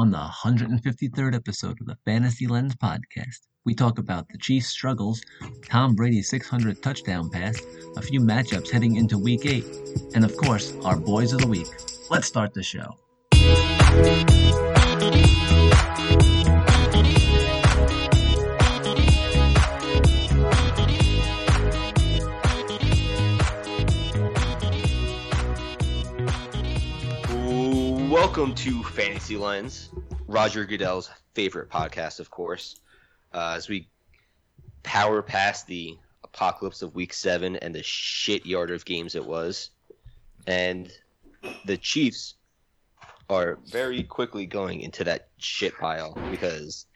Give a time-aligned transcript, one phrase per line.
[0.00, 5.20] On the 153rd episode of the Fantasy Lens podcast, we talk about the Chiefs' struggles,
[5.68, 7.60] Tom Brady's 600 touchdown pass,
[7.98, 9.62] a few matchups heading into Week 8,
[10.14, 11.68] and of course, our boys of the week.
[12.08, 12.96] Let's start the show.
[28.30, 29.90] Welcome to Fantasy Lens,
[30.28, 32.76] Roger Goodell's favorite podcast, of course.
[33.34, 33.88] Uh, as we
[34.84, 39.70] power past the apocalypse of Week Seven and the shit yard of games it was,
[40.46, 40.92] and
[41.64, 42.36] the Chiefs
[43.28, 46.86] are very quickly going into that shit pile because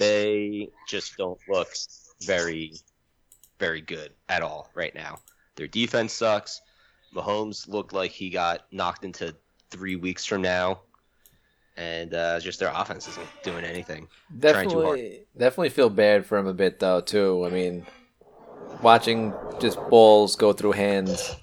[0.00, 1.68] they just don't look
[2.24, 2.72] very,
[3.60, 5.20] very good at all right now.
[5.54, 6.60] Their defense sucks.
[7.14, 9.36] Mahomes looked like he got knocked into
[9.70, 10.80] three weeks from now,
[11.76, 14.08] and uh, just their offense isn't doing anything.
[14.38, 17.44] Definitely, definitely feel bad for him a bit though too.
[17.46, 17.86] I mean,
[18.82, 21.36] watching just balls go through hands,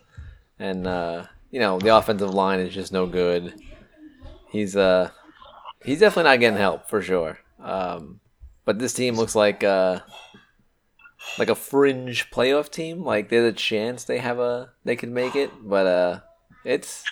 [0.60, 3.54] and uh, you know the offensive line is just no good.
[4.50, 5.10] He's uh,
[5.84, 7.40] he's definitely not getting help for sure.
[7.60, 8.20] Um,
[8.66, 10.00] but this team looks like uh,
[11.38, 13.04] like a fringe playoff team.
[13.04, 16.20] Like there's a chance they have a they could make it, but uh,
[16.64, 17.04] it's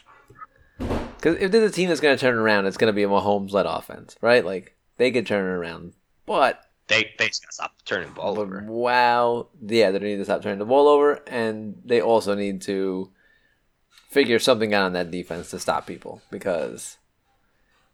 [1.26, 3.08] because if there's a team that's going to turn around, it's going to be a
[3.08, 4.46] Mahomes-led offense, right?
[4.46, 5.94] Like they could turn it around,
[6.28, 8.64] but they they just got to stop turning the ball over.
[8.68, 13.10] Wow, yeah, they need to stop turning the ball over, and they also need to
[14.08, 16.98] figure something out on that defense to stop people because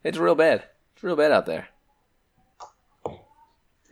[0.04, 0.66] it's real bad.
[0.96, 1.70] It's real bad out there.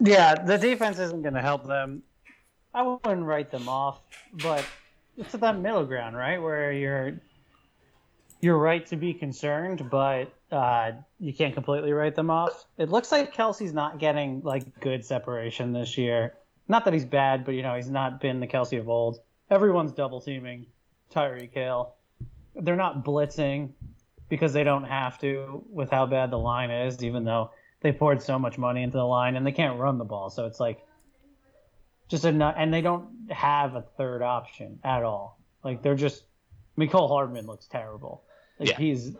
[0.02, 2.04] Yeah, the defense isn't going to help them.
[2.74, 4.02] I wouldn't write them off,
[4.34, 4.66] but
[5.18, 7.22] it's at that middle ground, right, where you're
[8.42, 12.66] you're right to be concerned, but uh, you can't completely write them off.
[12.78, 16.36] It looks like Kelce's not getting like good separation this year.
[16.68, 19.20] Not that he's bad, but you know he's not been the Kelce of old.
[19.50, 20.68] Everyone's double teaming
[21.14, 21.94] Tyreek Hill.
[22.56, 23.72] They're not blitzing
[24.30, 27.52] because they don't have to with how bad the line is, even though
[27.82, 30.30] they poured so much money into the line and they can't run the ball.
[30.30, 30.86] So it's like
[32.08, 35.40] just enough, and they don't have a third option at all.
[35.64, 36.24] Like they're just
[36.78, 38.24] Mecole Hardman looks terrible.
[38.60, 38.78] Like Yeah.
[38.78, 39.16] he's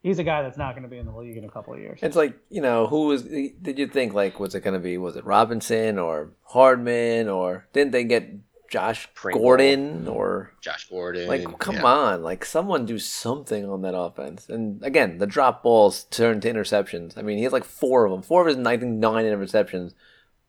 [0.00, 1.80] he's a guy that's not going to be in the league in a couple of
[1.80, 1.98] years.
[2.02, 4.96] It's like you know who was did you think like was it going to be
[4.98, 8.30] was it Robinson or Hardman or didn't they get
[8.70, 9.42] Josh Pringle.
[9.42, 11.84] Gordon or Josh Gordon, like come yeah.
[11.84, 16.52] on like someone do something on that offense and again the drop balls turned to
[16.52, 19.24] interceptions I mean he has like four of them four of his I think nine
[19.24, 19.94] interceptions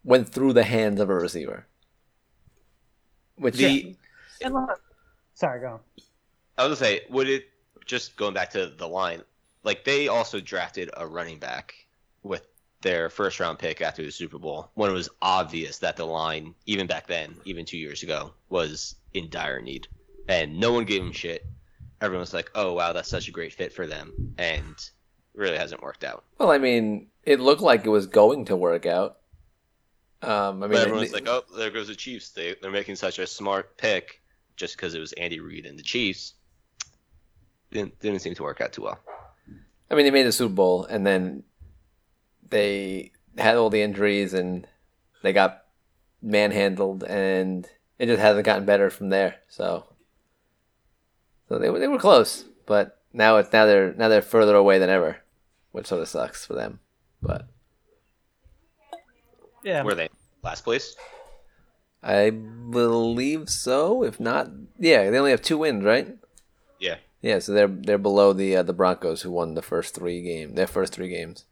[0.03, 1.65] went through the hands of a receiver
[3.37, 3.95] which The
[4.43, 4.81] And look-
[5.33, 5.79] Sorry, go on.
[6.57, 7.45] I was gonna say, would it
[7.89, 9.21] just going back to the line?
[9.63, 11.73] Like they also drafted a running back
[12.23, 12.47] with
[12.81, 16.55] their first round pick after the Super Bowl when it was obvious that the line,
[16.65, 19.87] even back then, even two years ago, was in dire need,
[20.29, 21.45] and no one gave him shit.
[21.99, 24.75] Everyone was like, "Oh wow, that's such a great fit for them," and
[25.33, 26.23] really hasn't worked out.
[26.37, 29.17] well I mean it looked like it was going to work out
[30.21, 32.29] um I mean But everyone's it- like, "Oh, there goes the Chiefs.
[32.29, 34.21] They they're making such a smart pick
[34.55, 36.33] just because it was Andy Reid and the Chiefs."
[37.71, 38.99] Didn't didn't seem to work out too well.
[39.91, 41.43] I mean, they made the Super Bowl, and then
[42.49, 44.67] they had all the injuries, and
[45.23, 45.65] they got
[46.21, 49.35] manhandled, and it just hasn't gotten better from there.
[49.47, 49.85] So,
[51.47, 54.79] so they were they were close, but now it's now they're now they're further away
[54.79, 55.17] than ever,
[55.71, 56.79] which sort of sucks for them.
[57.21, 57.47] But
[59.63, 60.09] Yeah, Were they
[60.43, 60.95] last place?
[62.01, 64.03] I believe so.
[64.03, 64.47] If not,
[64.77, 66.15] yeah, they only have two wins, right?
[67.21, 67.39] Yeah.
[67.39, 70.67] So they're they're below the uh, the Broncos who won the first three game their
[70.67, 71.45] first three games.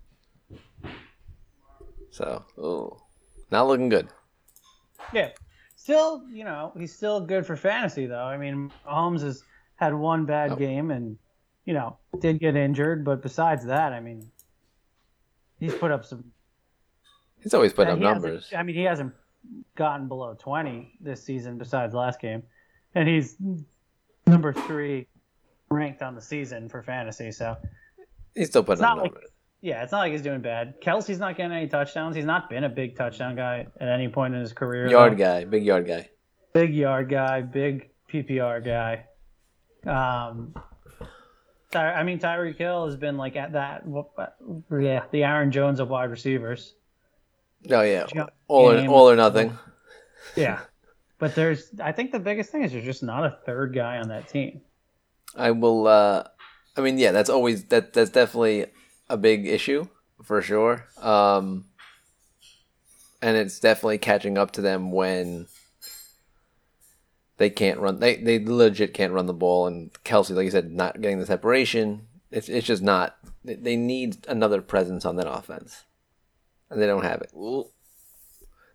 [2.12, 2.98] So, oh,
[3.52, 4.08] not looking good.
[5.14, 5.30] yeah.
[5.76, 8.24] Still, you know, he's still good for fantasy though.
[8.26, 9.44] I mean, Holmes has
[9.76, 10.56] had one bad Oh.
[10.56, 11.18] game and
[11.66, 14.30] you know did get injured, but besides that, I mean,
[15.60, 16.32] he's put up some
[17.42, 18.52] He's always put up numbers.
[18.58, 19.14] I mean, he hasn't
[19.76, 22.44] gotten below 20 this season besides last game.
[22.96, 23.38] And he's
[24.26, 25.08] number three
[25.70, 27.32] ranked on the season for fantasy.
[27.32, 27.56] So,
[28.36, 29.14] He's still putting up like-
[29.62, 30.80] yeah, it's not like he's doing bad.
[30.82, 32.16] Kelce's not getting any touchdowns.
[32.16, 34.88] He's not been a big touchdown guy at any point in his career.
[34.88, 35.18] Yard though.
[35.18, 36.10] guy, big yard guy.
[36.54, 39.06] Big yard guy, big PPR guy.
[39.86, 40.54] Um,
[41.72, 43.84] Ty- I mean, Tyreek Hill has been like at that,
[44.80, 46.76] yeah, the Aaron Jones of wide receivers.
[47.70, 48.06] Oh yeah,
[48.48, 49.58] all or all or nothing.
[50.36, 50.60] Yeah.
[51.20, 54.10] But there's, I think the biggest thing is there's just not a third guy on
[54.10, 54.62] that team.
[55.36, 55.88] I will.
[55.88, 56.24] uh
[56.76, 57.94] I mean, yeah, that's always that.
[57.94, 58.68] That's definitely
[59.10, 59.88] a big issue
[60.24, 60.86] for sure.
[61.02, 61.66] Um,
[63.22, 65.48] and it's definitely catching up to them when
[67.38, 68.00] they can't run.
[68.00, 69.68] They they legit can't run the ball.
[69.68, 72.08] And Kelce, like you said, not getting the separation.
[72.32, 73.18] It's it's just not.
[73.44, 75.84] They need another presence on that offense,
[76.70, 77.32] and they don't have it.
[77.34, 77.72] Well,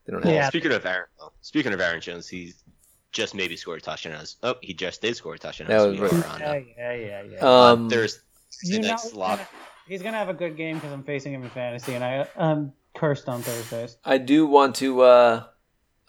[0.07, 0.33] They don't have.
[0.33, 0.49] Yeah.
[0.49, 2.65] speaking of Aaron, well, speaking of Aaron Jones, he's
[3.13, 4.25] just maybe scored a touchdown.
[4.43, 5.69] Oh, he just did score a touchdown.
[5.69, 6.13] That was we right.
[6.13, 7.37] are on, Yeah, yeah, yeah, yeah.
[7.37, 7.43] It.
[7.43, 8.21] uh, Um, Thursday
[8.65, 9.41] you know, night slot.
[9.87, 12.73] he's gonna have a good game because I'm facing him in fantasy, and I I'm
[12.95, 13.97] cursed on Thursdays.
[14.05, 15.45] I do want to uh,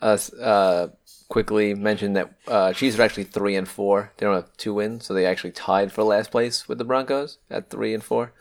[0.01, 0.87] uh, uh,
[1.29, 4.11] quickly mention that uh, Chiefs are actually three and four.
[4.17, 7.37] They don't have two wins, so they actually tied for last place with the Broncos
[7.49, 8.33] at three and four.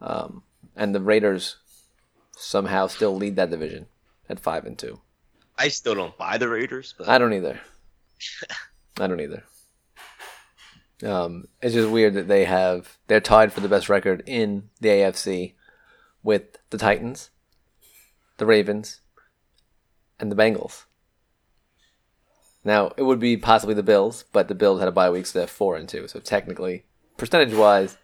[0.00, 0.42] Um,
[0.76, 1.56] and the Raiders
[2.36, 3.86] somehow still lead that division
[4.28, 5.00] at five and two.
[5.56, 7.60] I still don't buy the Raiders, but I don't either.
[9.00, 9.44] I don't either.
[11.02, 14.88] Um, it's just weird that they have they're tied for the best record in the
[14.88, 15.54] AFC
[16.22, 17.30] with the Titans,
[18.38, 19.00] the Ravens,
[20.18, 20.84] and the Bengals.
[22.64, 25.38] Now it would be possibly the Bills, but the Bills had a bye week, so
[25.38, 26.08] they're four and two.
[26.08, 26.84] So technically,
[27.16, 27.98] percentage wise,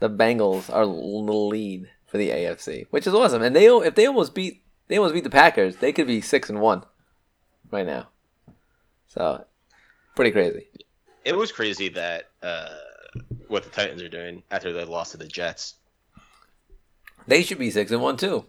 [0.00, 3.42] the Bengals are the lead for the AFC, which is awesome.
[3.42, 6.50] And they if they almost beat they almost beat the Packers, they could be six
[6.50, 6.82] and one
[7.70, 8.08] right now.
[9.16, 9.44] So
[10.14, 10.66] pretty crazy.
[11.24, 12.68] it was crazy that uh,
[13.48, 15.74] what the Titans are doing after they lost to the Jets.
[17.26, 18.44] They should be six and one too.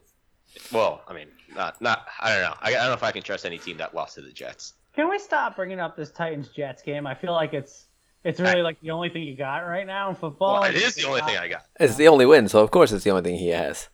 [0.72, 2.08] Well, I mean, not not.
[2.20, 2.56] I don't know.
[2.62, 4.74] I, I don't know if I can trust any team that lost to the Jets.
[4.96, 7.08] Can we stop bringing up this Titans Jets game?
[7.08, 7.86] I feel like it's
[8.24, 10.62] it's really like the only thing you got right now in football.
[10.62, 11.64] Well, it is the only thing I got.
[11.80, 13.90] It's the only win, so of course it's the only thing he has.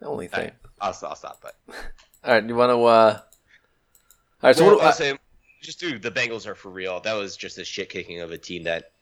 [0.00, 0.52] The only thing.
[0.80, 1.40] I'll, I'll stop.
[1.42, 1.54] But
[2.24, 2.82] All right, you want to?
[2.84, 3.20] uh
[4.42, 5.18] All right, so well, what do I, say,
[5.62, 7.00] just dude, the Bengals are for real.
[7.00, 8.92] That was just a shit kicking of a team that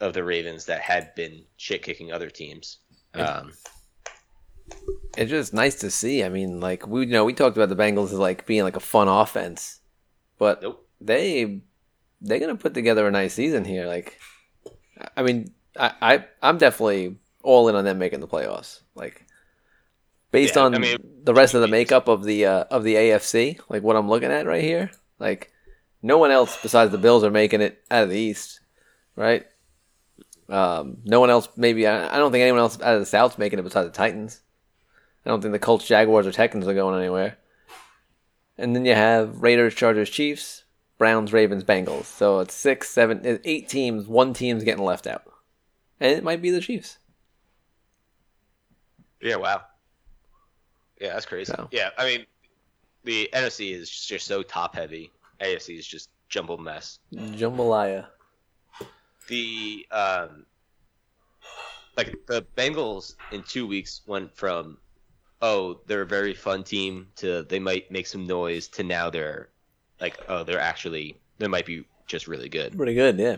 [0.00, 2.78] of the Ravens that had been shit kicking other teams.
[3.14, 3.52] Um,
[5.16, 6.24] it's just nice to see.
[6.24, 8.76] I mean, like we you know we talked about the Bengals as like being like
[8.76, 9.80] a fun offense,
[10.38, 10.86] but nope.
[11.00, 11.60] they
[12.20, 13.86] they're gonna put together a nice season here.
[13.86, 14.18] Like,
[15.16, 18.80] I mean, I, I I'm definitely all in on them making the playoffs.
[18.94, 19.26] Like,
[20.30, 22.94] based Yeah, on I mean, the rest of the makeup of the uh, of the
[22.94, 25.52] AFC, like what I'm looking at right here, like
[26.02, 28.60] no one else besides the Bills are making it out of the East,
[29.16, 29.46] right?
[30.48, 33.38] Um, no one else, maybe I, I don't think anyone else out of the South's
[33.38, 34.40] making it besides the Titans.
[35.24, 37.36] I don't think the Colts, Jaguars, or Texans are going anywhere.
[38.58, 40.64] And then you have Raiders, Chargers, Chiefs,
[40.98, 42.06] Browns, Ravens, Bengals.
[42.06, 44.06] So it's six, seven, it's eight teams.
[44.06, 45.22] One team's getting left out,
[46.00, 46.98] and it might be the Chiefs.
[49.20, 49.36] Yeah.
[49.36, 49.62] Wow.
[51.00, 51.52] Yeah, that's crazy.
[51.52, 51.68] So.
[51.72, 52.26] Yeah, I mean,
[53.04, 55.10] the NFC is just so top heavy.
[55.40, 56.98] AFC is just jumbled mess.
[57.14, 58.06] Jambalaya.
[59.28, 60.44] the um
[61.96, 64.78] like the Bengals in two weeks went from
[65.42, 69.48] oh they're a very fun team to they might make some noise to now they're
[70.00, 72.76] like oh they're actually they might be just really good.
[72.76, 73.36] Pretty good, yeah.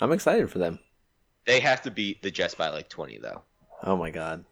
[0.00, 0.78] I'm excited for them.
[1.46, 3.42] They have to beat the Jets by like twenty though.
[3.82, 4.44] Oh my god.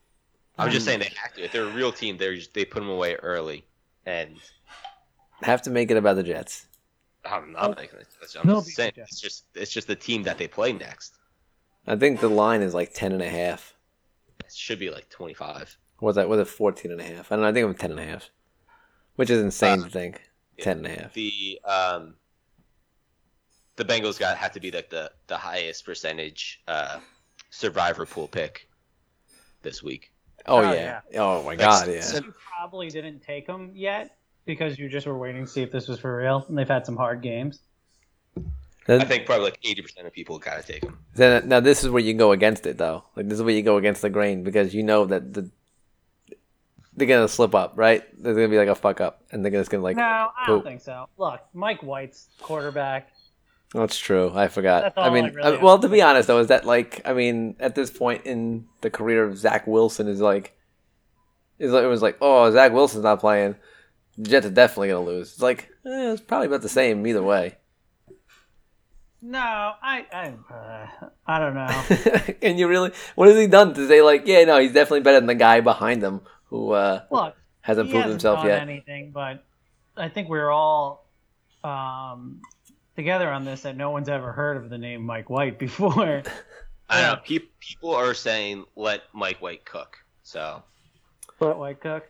[0.59, 1.43] I'm just saying they have to.
[1.45, 3.65] If they're a real team, they're they put them away early,
[4.07, 4.37] and
[5.43, 6.67] Have to make it about the Jets.
[7.25, 8.07] I'm not making it.
[8.39, 9.13] I'm They'll just beat saying the Jets.
[9.13, 11.15] it's just it's just the team that they play next.
[11.87, 13.75] I think the line is like 10 and a half.
[14.41, 15.77] It should be like 25.
[16.01, 17.31] Was that was it 14 and a half?
[17.33, 18.31] I don't know, I think it was 10 and a half.
[19.17, 20.23] Which is insane Uh, to think.
[20.59, 20.65] yeah.
[20.65, 21.13] 10 and a half.
[21.15, 22.15] the um
[23.77, 27.01] the Bengals got had to be like the the highest percentage uh
[27.51, 28.69] survivor pool pick
[29.63, 30.13] this week.
[30.47, 31.01] Oh, Oh, yeah.
[31.17, 32.05] Oh my god, yeah.
[32.15, 35.89] You probably didn't take them yet because you just were waiting to see if this
[35.89, 37.61] was for real, and they've had some hard games.
[38.87, 40.99] Then- I think probably like 80% of people got to take them.
[41.15, 43.05] Then now this is where you go against it though.
[43.17, 45.51] Like this is where you go against the grain because you know that the
[46.97, 48.05] they're gonna slip up, right?
[48.23, 49.97] There's gonna be like a fuck up, and they're just gonna like.
[49.97, 50.65] no, I don't poop.
[50.65, 51.09] think so.
[51.17, 53.09] Look, Mike White's quarterback.
[53.75, 54.31] That's true.
[54.33, 54.93] I forgot.
[54.97, 57.57] I mean, I really uh, well, to be honest though, is that like I mean,
[57.59, 60.57] at this point in the career of Zach Wilson, is like,
[61.59, 63.57] is like, it was like, oh, Zach Wilson's not playing.
[64.17, 65.33] The Jets are definitely gonna lose.
[65.33, 67.57] It's like eh, it's probably about the same either way.
[69.21, 72.35] No, I, I, uh, I don't know.
[72.43, 75.19] and you really, what has he done to say like, yeah, no, he's definitely better
[75.19, 78.61] than the guy behind him who uh, Look, hasn't proved hasn't himself yet.
[78.61, 79.43] anything, but
[79.97, 81.09] I think we're all
[81.65, 82.43] um,
[82.97, 86.23] together on this that no one's ever heard of the name Mike White before.
[86.89, 87.21] I don't know.
[87.25, 89.97] Pe- people are saying let Mike White cook.
[90.23, 90.63] So,
[91.39, 92.05] But White Cook.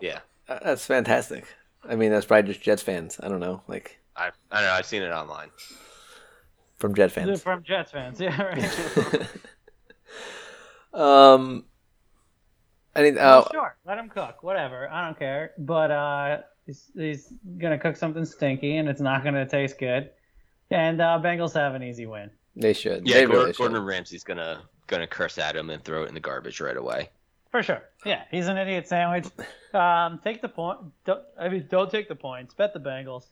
[0.00, 0.20] yeah.
[0.48, 1.44] Uh, That's fantastic.
[1.88, 3.18] I mean, that's probably just Jets fans.
[3.22, 4.72] I don't know, like I, I don't know.
[4.72, 5.48] I've seen it online.
[6.76, 7.42] from Jet fans.
[7.42, 9.26] From Jets fans, yeah, right.
[10.92, 11.64] Um,
[12.96, 13.14] I need.
[13.16, 14.42] Well, Oh, sure, let him cook.
[14.42, 15.52] Whatever, I don't care.
[15.58, 20.10] But uh, he's, he's gonna cook something stinky, and it's not gonna taste good.
[20.70, 22.30] And uh, Bengals have an easy win.
[22.56, 23.06] they should.
[23.06, 23.58] Yeah, they Gordon, really should.
[23.58, 27.10] Gordon Ramsay's gonna gonna curse at him and throw it in the garbage right away.
[27.50, 27.82] For sure.
[28.04, 29.26] Yeah, he's an idiot sandwich.
[29.72, 30.78] Um, take the point.
[31.06, 32.54] Don't, I mean, don't take the points.
[32.54, 33.24] Bet the Bengals.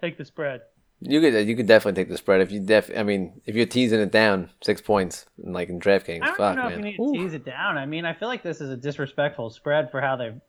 [0.00, 0.62] Take the spread.
[1.00, 2.90] You could you could definitely take the spread if you def.
[2.96, 6.56] I mean, if you're teasing it down six points, like in DraftKings, I don't fuck
[6.56, 6.72] know man.
[6.72, 7.12] if you need to Ooh.
[7.12, 7.78] tease it down.
[7.78, 10.40] I mean, I feel like this is a disrespectful spread for how they've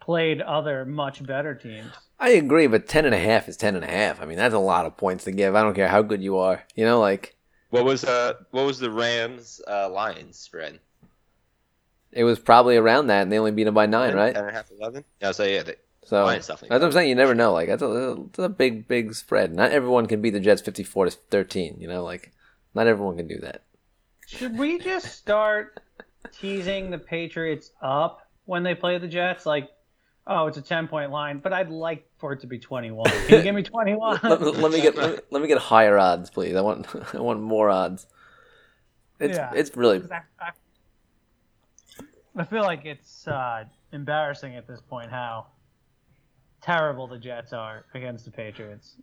[0.00, 1.90] played other much better teams.
[2.22, 4.22] I agree, but ten and a half is ten and a half.
[4.22, 5.54] I mean, that's a lot of points to give.
[5.56, 6.62] I don't care how good you are.
[6.76, 7.36] You know, like
[7.70, 10.78] What was uh what was the Rams uh, Lions spread?
[12.12, 14.34] it was probably around that, and they only beat them by nine, 10, right?
[14.34, 15.04] 10 and a half, 11?
[15.20, 16.76] Yeah, so yeah, they, So Lions that's definitely.
[16.78, 17.08] what I'm saying.
[17.08, 17.52] You never know.
[17.52, 19.54] Like that's a, that's a big, big spread.
[19.54, 21.76] Not everyone can beat the Jets fifty-four to thirteen.
[21.80, 22.32] You know, like
[22.74, 23.62] not everyone can do that.
[24.28, 25.80] Should we just start
[26.32, 29.44] teasing the Patriots up when they play the Jets?
[29.44, 29.68] Like,
[30.26, 33.04] oh, it's a 10 point line, but I'd like for it to be 21.
[33.26, 34.20] Can you give me 21?
[34.22, 36.54] let, let me get let me, let me get higher odds, please.
[36.54, 38.06] I want I want more odds.
[39.18, 39.50] It's Yeah.
[39.54, 40.50] it's really I, I,
[42.36, 45.48] I feel like it's uh, embarrassing at this point how
[46.60, 48.94] terrible the Jets are against the Patriots.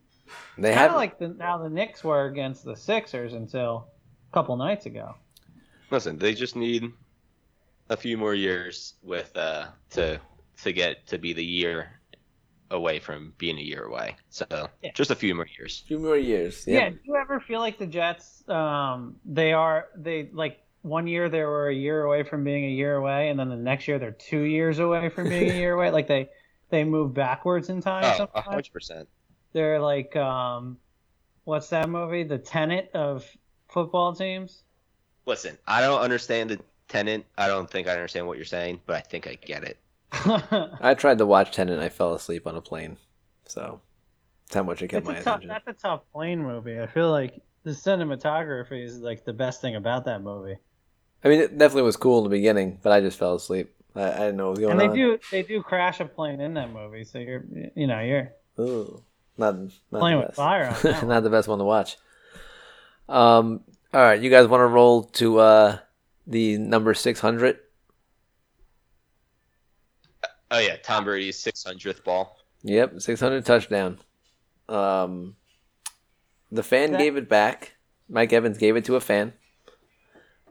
[0.56, 3.86] they Kind have of like the, how the Knicks were against the Sixers until
[4.30, 5.14] a couple nights ago.
[5.90, 6.90] Listen, they just need
[7.90, 10.18] a few more years with uh to
[10.62, 11.99] to get to be the year
[12.70, 14.16] away from being a year away.
[14.28, 14.46] So
[14.82, 14.92] Yeah.
[14.94, 15.82] just a few more years.
[15.84, 16.64] A few more years.
[16.66, 16.78] Yeah.
[16.78, 16.88] Yeah.
[16.90, 18.48] Do you ever feel like the Jets?
[18.48, 22.70] Um, they are they like one year they were a year away from being a
[22.70, 25.74] year away, and then the next year they're two years away from being a year
[25.74, 25.90] away.
[25.90, 26.30] Like they
[26.70, 28.04] they move backwards in time.
[28.04, 28.46] Oh, a sometimes.
[28.46, 29.08] hundred percent.
[29.52, 30.78] They're like um,
[31.44, 32.22] what's that movie?
[32.22, 33.26] The Tenet of
[33.68, 34.62] football teams.
[35.26, 37.24] Listen, I don't understand the tenet.
[37.36, 39.78] I don't think I understand what you're saying, but I think I get it.
[40.80, 42.96] I tried to watch Tenet and I fell asleep on a plane.
[43.46, 43.80] So
[44.46, 45.48] that's how much it kept It's my a tough, attention.
[45.48, 46.80] that's a tough plane movie.
[46.80, 50.56] I feel like the cinematography is like the best thing about that movie.
[51.22, 53.72] I mean, it definitely was cool in the beginning, but I just fell asleep.
[53.94, 54.80] I, I didn't know what was going on.
[54.80, 55.10] And they on.
[55.10, 59.02] do they do crash a plane in that movie, so you're you know you're Ooh,
[59.36, 59.58] not,
[59.90, 61.96] not playing with fire on not the best one to watch.
[63.08, 63.62] Um,
[63.92, 65.78] all right, you guys want to roll to uh
[66.26, 67.58] the number six hundred?
[70.50, 72.36] Oh yeah, Tom Brady's six hundredth ball.
[72.62, 73.98] Yep, six hundred touchdown.
[74.68, 75.36] Um,
[76.50, 77.74] the fan That- gave it back.
[78.08, 79.32] Mike Evans gave it to a fan.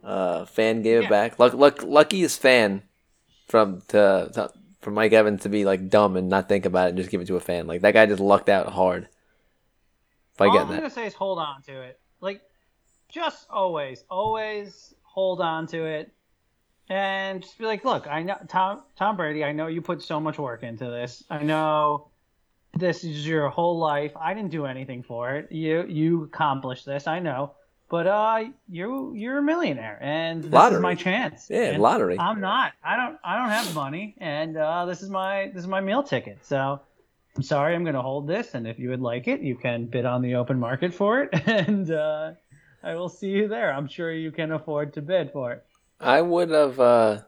[0.04, 1.08] Uh, fan gave Yeah.
[1.08, 1.40] it back.
[1.40, 2.84] Luck, luck, luckiest fan
[3.48, 4.52] from to, to
[4.82, 7.20] for Mike Evans to be like dumb and not think about it and just give
[7.20, 7.68] it to a fan.
[7.68, 9.10] Like that guy just lucked out hard.
[10.36, 10.78] If I All get I'm that.
[10.78, 12.00] gonna say is hold on to it.
[12.22, 12.42] Like,
[13.10, 16.12] just always, always hold on to it,
[16.90, 19.44] and just be like, look, I know Tom Tom Brady.
[19.44, 21.24] I know you put so much work into this.
[21.30, 22.08] I know
[22.74, 24.12] this is your whole life.
[24.20, 25.52] I didn't do anything for it.
[25.52, 27.06] You you accomplished this.
[27.08, 27.54] I know,
[27.90, 30.78] but uh, you you're a millionaire, and this Lottery.
[30.78, 31.48] is my chance.
[31.50, 32.18] Yeah, And lottery.
[32.20, 32.74] I'm not.
[32.84, 33.18] I don't.
[33.24, 36.40] I don't have money, and uh, this is my this is my meal ticket.
[36.44, 36.80] So
[37.36, 37.76] I'm sorry.
[37.76, 40.24] I'm going to hold this, and if you would like it, you can bid on
[40.24, 42.32] the open market for it, and uh,
[42.84, 43.72] I will see you there.
[43.74, 45.66] I'm sure you can afford to bid for it.
[46.00, 47.22] I would have, uh,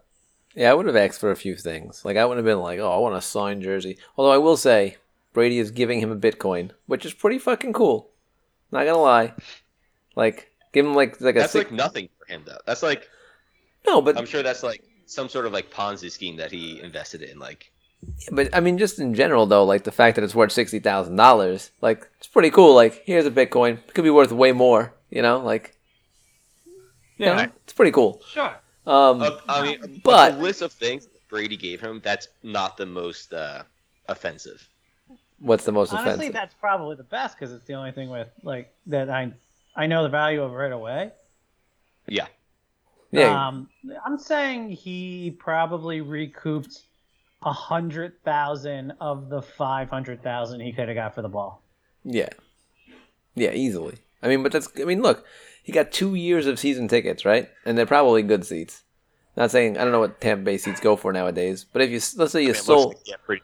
[0.56, 2.04] yeah, I would have asked for a few things.
[2.06, 3.98] Like I would have been like, oh, I want a signed jersey.
[4.18, 4.98] Although I will say,
[5.34, 8.10] Brady is giving him a Bitcoin, which is pretty fucking cool.
[8.72, 9.34] Not gonna lie.
[10.16, 12.60] Like, give him like like a That's six- like nothing for him though.
[12.66, 13.10] That's like
[13.86, 17.22] no, but I'm sure that's like some sort of like Ponzi scheme that he invested
[17.22, 17.40] in.
[17.40, 17.72] Like
[18.32, 21.16] but I mean, just in general though, like the fact that it's worth sixty thousand
[21.16, 22.74] dollars, like it's pretty cool.
[22.74, 24.94] Like, here's a Bitcoin, it could be worth way more.
[25.10, 25.76] You know, like,
[27.22, 28.22] you know, it's pretty cool.
[28.22, 28.56] uh, Sure.
[28.88, 32.86] Um, I mean, but- but the list of things Brady gave him, that's not the
[32.86, 33.64] most uh,
[34.10, 34.68] offensive.
[35.40, 36.34] what's the most Honestly, offensive?
[36.34, 39.32] that's probably the best because it's the only thing with like that I
[39.76, 41.12] I know the value of right away.
[42.08, 42.28] Yeah,
[43.12, 43.70] yeah, Um,
[44.06, 46.82] I'm saying he probably recouped
[47.44, 51.62] a hundred thousand of the five hundred thousand he could have got for the ball.
[52.04, 52.30] Yeah.
[53.36, 53.98] Yeah, easily.
[54.22, 54.70] I mean, but that's.
[54.80, 55.26] I mean, look,
[55.64, 57.50] he got two years of season tickets, right?
[57.66, 58.84] And they're probably good seats.
[59.38, 62.00] Not saying I don't know what Tampa Bay seats go for nowadays, but if you
[62.20, 63.44] let's say you I mean, sold, like, yeah, pretty.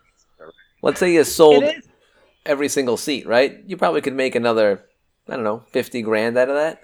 [0.82, 1.64] let's say you sold
[2.46, 3.64] every single seat, right?
[3.66, 4.84] You probably could make another,
[5.30, 6.82] I don't know, fifty grand out of that.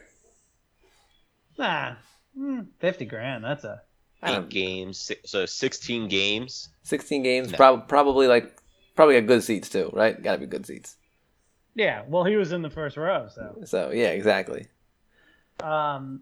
[1.58, 1.96] Nah,
[2.36, 3.44] hmm, fifty grand.
[3.44, 3.82] That's a
[4.26, 6.70] Eight games, si- so 16 games.
[6.84, 7.58] Sixteen games, No.
[7.58, 8.56] prob- probably like
[8.96, 10.22] probably got good seats too, right?
[10.24, 10.96] Got to be good seats.
[11.76, 12.04] yeah.
[12.08, 14.68] Well, he was in the first row, so So yeah, exactly.
[15.64, 16.22] Um,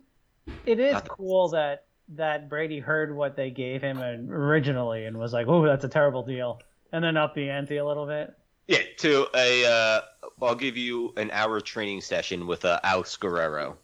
[0.66, 5.48] it is cool that that Brady heard what they gave him originally and was like,
[5.48, 6.60] "Oh, that's a terrible deal,"
[6.92, 8.34] and then up the ante a little bit.
[8.68, 10.02] Yeah, to a uh,
[10.42, 13.78] I'll give you an hour training session with uh, Alex Guerrero.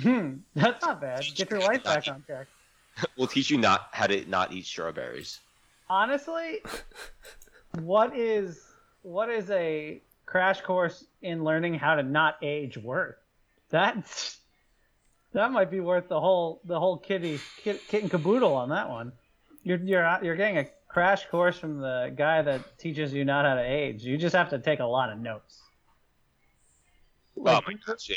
[0.00, 1.24] Hmm, that's not bad.
[1.34, 2.46] Get your life back on track.
[3.16, 5.40] We'll teach you not how to not eat strawberries.
[5.88, 6.58] Honestly,
[7.80, 8.62] what is
[9.02, 13.16] what is a crash course in learning how to not age worth?
[13.70, 14.39] That's
[15.32, 18.88] that might be worth the whole the whole kitty kit, kit and caboodle on that
[18.88, 19.12] one.
[19.62, 23.54] You're you're you're getting a crash course from the guy that teaches you not how
[23.54, 24.04] to age.
[24.04, 25.62] You just have to take a lot of notes.
[27.36, 28.16] Like, oh my yeah.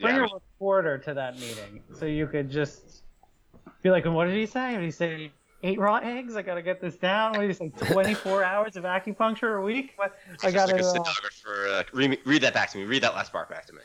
[0.00, 3.02] bring Yeah, a reporter to that meeting so you could just
[3.82, 4.72] be like, what did he say?
[4.72, 5.30] Did he say
[5.62, 6.36] eight raw eggs?
[6.36, 7.32] I gotta get this down.
[7.32, 7.72] What did he say?
[7.92, 9.92] Twenty four hours of acupuncture a week?
[9.96, 10.18] What?
[10.42, 10.72] I gotta.
[10.72, 11.68] like a uh, stenographer.
[11.68, 12.84] Uh, read, read that back to me.
[12.84, 13.82] Read that last part back to me.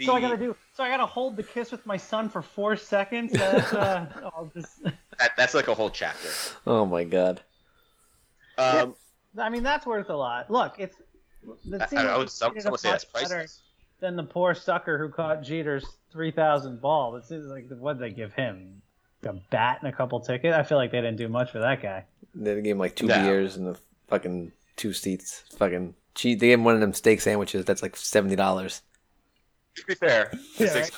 [0.00, 0.54] So I gotta do.
[0.74, 3.32] So I gotta hold the kiss with my son for four seconds.
[3.34, 4.82] That's, uh, I'll just.
[4.82, 6.28] that, that's like a whole chapter.
[6.66, 7.40] Oh my god.
[8.58, 8.94] Um,
[9.38, 10.50] I mean, that's worth a lot.
[10.50, 10.96] Look, it's.
[11.70, 13.60] It I- seems I like would- it's some- someone say that's better priceless.
[14.00, 17.16] Than the poor sucker who caught Jeter's three thousand ball.
[17.16, 18.82] It seems like what they give him,
[19.24, 20.54] a bat and a couple tickets.
[20.54, 22.04] I feel like they didn't do much for that guy.
[22.34, 23.22] They gave him like two No.
[23.22, 25.44] beers and the fucking two seats.
[25.56, 26.40] Fucking cheap.
[26.40, 27.64] They gave him one of them steak sandwiches.
[27.64, 28.82] That's like seventy dollars.
[29.76, 30.90] To be fair, Yeah, it's right.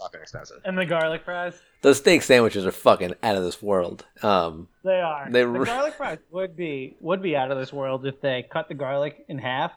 [0.00, 0.58] fucking expensive.
[0.64, 1.54] And the garlic fries.
[1.82, 4.04] Those steak sandwiches are fucking out of this world.
[4.22, 5.28] Um, They are.
[5.30, 8.46] They the re- garlic fries would be would be out of this world if they
[8.50, 9.72] cut the garlic in half.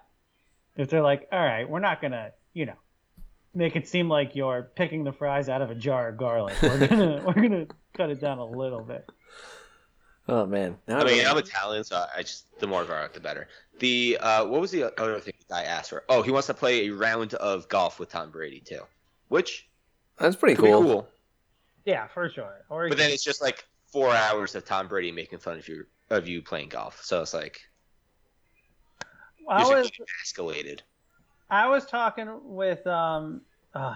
[0.75, 2.77] If they're like, all right, we're not gonna, you know,
[3.53, 6.55] make it seem like you're picking the fries out of a jar of garlic.
[6.61, 9.05] We're gonna we're gonna cut it down a little bit.
[10.27, 10.77] oh man.
[10.87, 13.47] Now I mean, really- I'm Italian, so I just the more garlic, the better.
[13.79, 16.03] The uh, what was the other thing the guy asked for?
[16.09, 18.81] Oh, he wants to play a round of golf with Tom Brady too,
[19.27, 19.67] which
[20.17, 20.83] that's pretty could be cool.
[20.83, 21.07] cool.
[21.85, 22.65] Yeah, for sure.
[22.69, 25.85] Or But then it's just like four hours of Tom Brady making fun of you
[26.09, 27.03] of you playing golf.
[27.03, 27.61] So it's like
[29.49, 29.91] I was
[30.25, 30.81] escalated.
[31.49, 33.41] I was talking with um,
[33.73, 33.95] uh,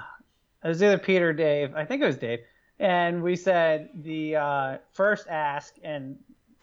[0.64, 1.76] it was either Peter or Dave.
[1.76, 2.40] I think it was Dave,
[2.80, 6.18] and we said the uh, first ask, and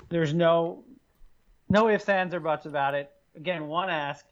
[0.09, 0.83] there's no
[1.69, 3.11] no ifs, ands, or buts about it.
[3.37, 4.27] Again, one ask.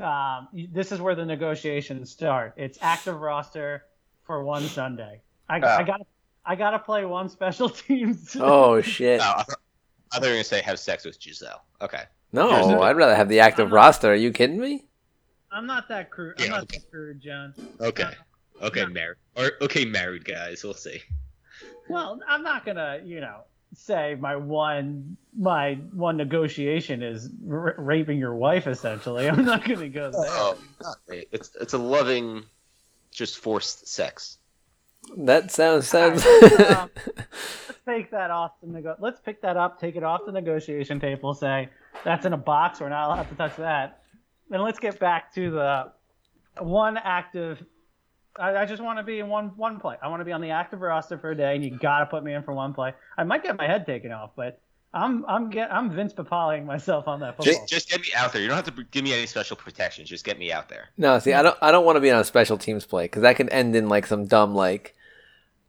[0.00, 2.54] Um, this is where the negotiations start.
[2.56, 3.84] It's active roster
[4.24, 5.20] for one Sunday.
[5.48, 5.66] I, Oh.
[5.66, 6.00] I got
[6.44, 8.36] I gotta play one special teams.
[8.40, 9.20] Oh shit.
[9.20, 9.58] No, I thought
[10.12, 11.62] I thought you were gonna say have sex with Gisele.
[11.80, 12.02] Okay.
[12.32, 14.12] No, Here's I'd rather have the active roster.
[14.12, 14.86] Are you kidding me?
[15.50, 16.40] I'm not that crude.
[16.40, 16.78] I'm not okay.
[16.78, 17.54] that crude, John.
[17.80, 18.08] Okay.
[18.62, 18.88] Okay, No.
[18.88, 19.18] married.
[19.36, 20.64] Or okay, married guys.
[20.64, 21.02] We'll see.
[21.88, 23.42] Well, I'm not gonna, you know,
[23.74, 28.66] say my one my one negotiation is r- raping your wife.
[28.66, 30.24] Essentially, I'm not gonna go there.
[30.26, 30.56] Oh.
[31.08, 32.44] It's it's a loving,
[33.10, 34.38] just forced sex.
[35.16, 36.24] That sounds sounds.
[36.52, 40.32] Um, let's take that off the nego- Let's pick that up, take it off the
[40.32, 41.34] negotiation table.
[41.34, 41.68] Say
[42.04, 42.80] that's in a box.
[42.80, 44.02] We're not allowed to touch that.
[44.50, 45.92] And let's get back to the
[46.60, 47.64] one active.
[48.38, 49.96] I, I just want to be in one one play.
[50.02, 52.06] I want to be on the active roster for a day, and you got to
[52.06, 52.94] put me in for one play.
[53.16, 54.60] I might get my head taken off, but
[54.94, 57.54] I'm I'm get I'm Vince Papaling myself on that football.
[57.54, 58.42] Just, just get me out there.
[58.42, 60.08] You don't have to give me any special protections.
[60.08, 60.88] Just get me out there.
[60.96, 61.56] no, see, I don't.
[61.62, 63.88] I don't want to be on a special teams play because that could end in
[63.88, 64.94] like some dumb like,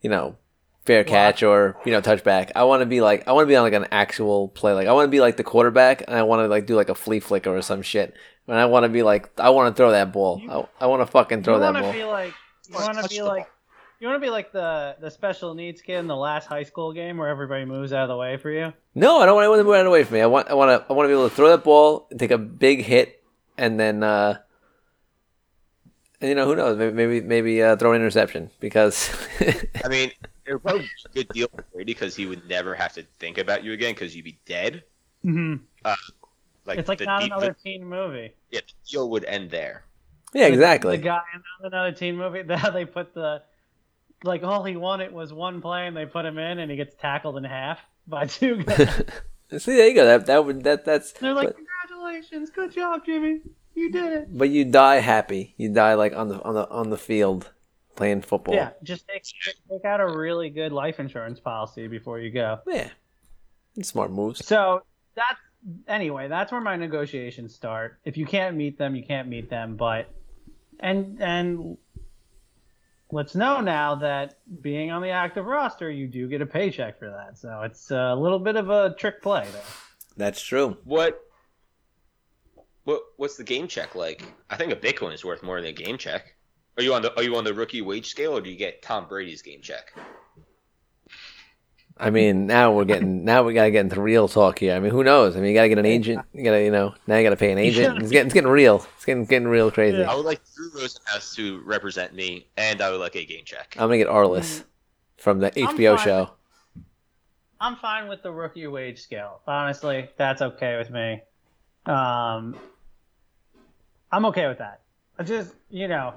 [0.02, 0.38] you know,
[0.86, 2.52] fair catch or you know touchback.
[2.56, 4.74] I want to be like I want to be on like an actual play.
[4.74, 6.90] Like I want to be like the quarterback and I want to like do like
[6.90, 8.14] a flea flicker or some shit.
[8.48, 10.42] And I want to be like I want to throw that ball.
[10.50, 11.94] I, I want to fucking throw you that ball.
[11.94, 12.34] be like
[12.70, 13.48] you want to be like ball.
[14.00, 16.94] you want to be like the the special needs kid in the last high school
[16.94, 18.74] game where everybody moves out of the way for you.
[18.96, 20.22] No, I don't want anyone to move out away from me.
[20.22, 22.20] I want I want to I want to be able to throw that ball and
[22.20, 23.24] take a big hit
[23.58, 24.38] and then uh
[26.22, 29.10] and you know who knows maybe maybe, maybe uh, throw an interception because
[29.84, 30.12] I mean,
[30.46, 33.04] it would probably be a good deal for Brady because he would never have to
[33.20, 34.84] think about you again because you'd be dead.
[35.26, 35.64] Mm-hmm.
[36.66, 38.34] Like It's like the not deep- another the- teen movie.
[38.52, 39.84] yeah, the deal would end there.
[40.34, 40.98] Yeah exactly.
[40.98, 43.44] The guy in another teen movie that they put the
[44.24, 46.96] like all he wanted was one play and they put him in and he gets
[46.96, 49.04] tackled in half by two guys.
[49.58, 50.06] See, there you go.
[50.06, 51.12] That that would that that's.
[51.12, 53.42] They're like, but, "Congratulations, good job, Jimmy,
[53.76, 55.54] you did it." but you die happy.
[55.58, 57.52] You die like on the on the on the field
[57.96, 58.56] playing football.
[58.56, 59.24] Yeah, just take
[59.70, 62.60] take out a really good life insurance policy before you go.
[62.68, 62.90] yeah.
[63.82, 64.46] Smart moves.
[64.46, 64.84] So
[65.16, 65.40] that's
[65.88, 66.28] anyway.
[66.28, 68.00] That's where my negotiations start.
[68.06, 69.76] If you can't meet them, you can't meet them.
[69.76, 70.10] But
[70.80, 71.78] and and
[73.12, 77.10] let's know now that being on the active roster, you do get a paycheck for
[77.10, 77.38] that.
[77.38, 79.62] So it's a little bit of a trick play there.
[80.18, 80.78] That's true.
[80.84, 81.22] What?
[82.84, 83.02] What?
[83.18, 84.24] What's the game check like?
[84.50, 86.36] I think a Bitcoin is worth more than a game check.
[86.78, 88.82] Are you on the Are you on the rookie wage scale, or do you get
[88.82, 89.94] Tom Brady's game check?
[91.98, 94.76] I mean, now we're getting now we gotta get into real talk here.
[94.76, 95.36] I mean, who knows?
[95.36, 96.26] I mean, you gotta get an agent.
[96.34, 98.02] You gotta, you know, now you gotta pay an agent.
[98.02, 98.86] It's getting it's getting real.
[98.96, 99.98] It's getting getting real crazy.
[99.98, 100.12] Yeah.
[100.12, 103.76] I would like Drew Rosenhaus to represent me, and I would like a game check.
[103.78, 104.64] I'm gonna get Arliss
[105.18, 106.06] from the HBO fine.
[106.06, 106.30] show.
[107.62, 109.40] I'm fine with the rookie wage scale.
[109.48, 111.22] Honestly, that's okay with me.
[111.86, 112.56] Um,
[114.12, 114.82] I'm okay with that.
[115.18, 116.14] I just, you know,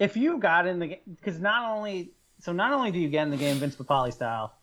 [0.00, 2.12] if you got in the game, because not only,
[2.44, 4.54] so not only do you get in the game Vince Papale style,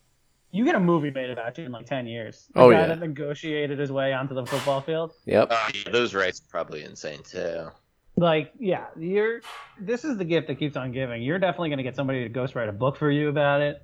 [0.51, 2.47] you get a movie made about you in like 10 years.
[2.53, 2.87] The Oh, guy yeah.
[2.87, 5.13] that negotiated his way onto the football field.
[5.25, 5.47] Yep.
[5.51, 7.69] Uh, those rights are probably insane too.
[8.17, 9.41] Like, yeah, you're,
[9.79, 11.23] this is the gift that keeps on giving.
[11.23, 13.81] You're definitely going to get somebody to ghostwrite a book for you about it.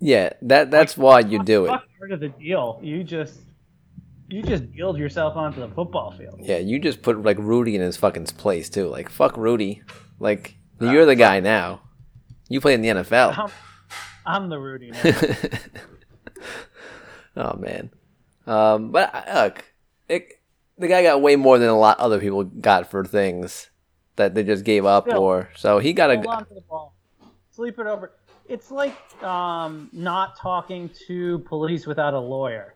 [0.00, 0.30] Yeah.
[0.42, 1.68] That that's why you do it.
[1.68, 2.80] Fuck part of the deal.
[2.82, 3.38] You just,
[4.28, 6.40] you just build yourself onto the football field.
[6.42, 6.58] Yeah.
[6.58, 8.88] You just put like Rudy in his fucking place too.
[8.88, 9.82] Like fuck Rudy.
[10.18, 11.82] Like you're the guy now.
[12.48, 13.38] You play in the NFL.
[13.38, 13.50] I'm,
[14.26, 14.92] I'm the Rudy
[17.36, 17.90] oh man.
[18.46, 19.64] Um, but uh, look,
[20.08, 20.40] it,
[20.78, 23.70] the guy got way more than a lot other people got for things
[24.16, 25.18] that they just gave up Still.
[25.18, 26.46] or so he got a.
[27.50, 28.12] Sleep it over.
[28.48, 32.74] It's like um, not talking to police without a lawyer.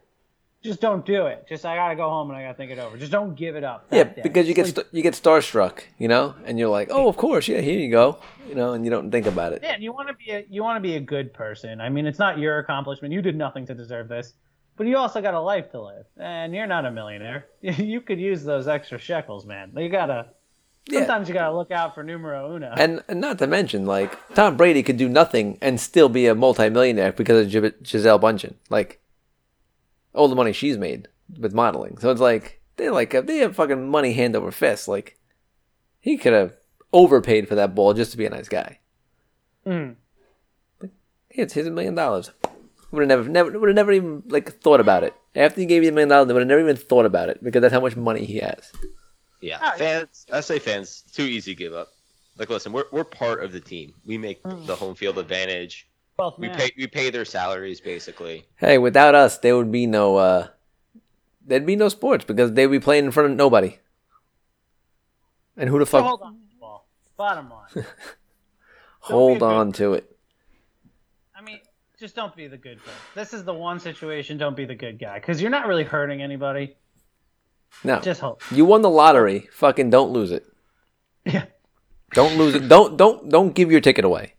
[0.62, 1.44] Just don't do it.
[1.48, 2.96] Just I gotta go home and I gotta think it over.
[2.96, 3.87] Just don't give it up.
[3.90, 4.20] yeah day.
[4.22, 7.48] because you get st- you get starstruck, you know, and you're like, oh, of course,
[7.48, 9.61] yeah, here you go, you know, and you don't think about it.
[9.62, 11.81] yeah, and you want to be a you want to be a good person.
[11.81, 13.12] I mean, it's not your accomplishment.
[13.12, 14.35] You did nothing to deserve this,
[14.77, 17.46] but you also got a life to live, and you're not a millionaire.
[17.62, 19.72] You could use those extra shekels, man.
[19.77, 20.29] You gotta.
[20.88, 21.01] Yeah.
[21.01, 22.72] Sometimes you gotta look out for numero uno.
[22.77, 26.35] And, and not to mention, like Tom Brady could do nothing and still be a
[26.35, 27.51] multimillionaire because of
[27.85, 28.55] Gisele Bündchen.
[28.68, 29.01] Like
[30.14, 31.98] all the money she's made with modeling.
[31.98, 34.88] So it's like they like they have fucking money hand over fist.
[34.88, 35.18] Like
[36.01, 36.57] he could have
[36.92, 38.79] overpaid for that ball just to be a nice guy.
[39.66, 39.96] Mm.
[41.31, 42.31] It's his million dollars.
[42.90, 45.14] Would have never, never, would have never even like thought about it.
[45.35, 47.42] After he gave you a million dollars, they would have never even thought about it
[47.42, 48.70] because that's how much money he has.
[49.40, 49.77] Yeah, Oh, yeah.
[49.77, 50.27] fans.
[50.31, 51.03] I say fans.
[51.12, 51.88] Too easy to give up.
[52.38, 53.94] Like, listen, we're we're part of the team.
[54.05, 54.66] We make Mm.
[54.66, 55.88] the home field advantage.
[56.16, 56.57] Twelfth We man.
[56.59, 58.44] pay we pay their salaries basically.
[58.57, 60.48] Hey, without us, there would be no, uh,
[61.46, 63.79] there'd be no sports because they'd be playing in front of nobody.
[65.57, 66.05] And who the So fuck?
[66.07, 66.87] hold on to the ball.
[67.16, 67.87] Bottom line.
[69.01, 70.09] hold be good- on to it.
[71.37, 71.61] I mean,
[71.98, 72.92] just don't be the good guy.
[73.14, 74.38] This is the one situation.
[74.38, 76.77] Don't be the good guy because you're not really hurting anybody.
[77.85, 78.42] No, Just hope.
[78.53, 79.48] you won the lottery.
[79.53, 80.44] Fucking don't lose it.
[81.25, 81.44] Yeah.
[82.14, 82.68] Don't lose it.
[82.68, 84.35] Don't don't don't give your ticket away.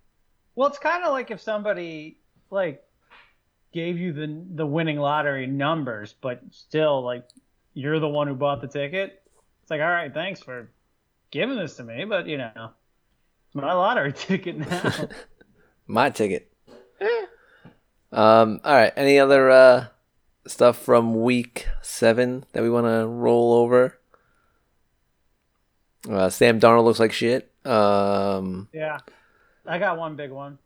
[0.55, 2.83] Well, it's kind of like if somebody like
[3.73, 7.27] gave you the the winning lottery numbers, but still like
[7.73, 9.21] you're the one who bought the ticket.
[9.61, 10.69] It's like, all right, thanks for
[11.31, 14.93] giving this to me, but you know, it's my lottery ticket now.
[15.87, 16.49] My ticket.
[18.11, 18.61] Um.
[18.63, 18.93] All right.
[18.95, 19.85] Any other uh
[20.47, 23.99] stuff from week seven that we want to roll over?
[26.09, 27.51] Uh, Sam Darnold looks like shit.
[27.65, 28.69] Um.
[28.71, 28.99] yeah,
[29.65, 30.57] I got one big one.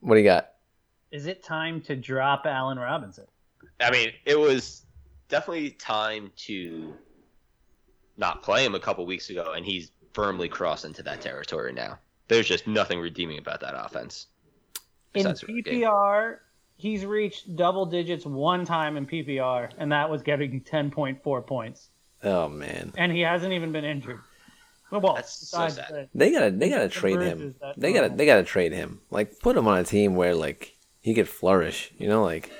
[0.00, 0.52] What do you got?
[1.10, 3.26] Is it time to drop Allen Robinson?
[3.80, 4.84] I mean, it was
[5.28, 6.94] definitely time to
[8.16, 11.98] not play him a couple weeks ago, and he's firmly crossed into that territory now.
[12.28, 14.26] There's just nothing redeeming about that offense.
[15.14, 15.82] In Besides the game.
[15.82, 16.38] PPR,
[16.76, 21.88] he's reached double digits one time in PPR, and that was getting 10.4 points.
[22.22, 22.92] Oh man.
[22.96, 24.20] And he hasn't even been injured.
[24.90, 26.08] Well, That's so sad.
[26.14, 27.54] They gotta they gotta The trade him.
[27.76, 29.00] They gotta they gotta trade him.
[29.10, 31.92] Like put him on a team where like he could flourish.
[31.96, 32.50] You know, like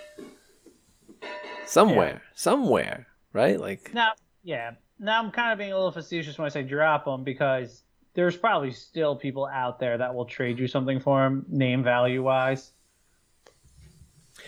[1.66, 3.58] somewhere, somewhere, right?
[3.58, 4.12] Like Now,
[4.42, 4.72] yeah.
[4.98, 8.36] Now I'm kind of being a little facetious when I say drop him because there's
[8.36, 12.72] probably still people out there that will trade you something for him, name value wise.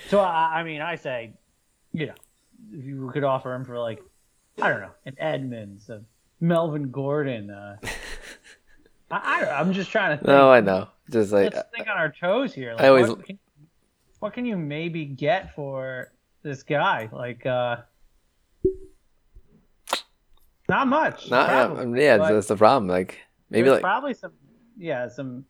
[0.08, 1.34] So I, I mean, I say,
[1.92, 2.14] you know,
[2.72, 4.02] if you could offer him for like,
[4.60, 6.02] I don't know, an Edmonds, a
[6.42, 7.50] Melvin Gordon.
[7.50, 7.76] Uh,
[9.10, 10.26] I, I, I'm just trying to think.
[10.26, 10.88] no, I know.
[11.10, 12.72] Just like Let's think on our toes here.
[12.74, 13.38] Like, I always- what, can,
[14.18, 17.08] what can you maybe get for this guy?
[17.12, 17.76] Like, uh,
[20.68, 21.30] not much.
[21.30, 22.88] not, probably, um, yeah, that's the problem.
[22.88, 23.18] Like
[23.50, 24.32] maybe like probably some,
[24.78, 25.44] yeah, some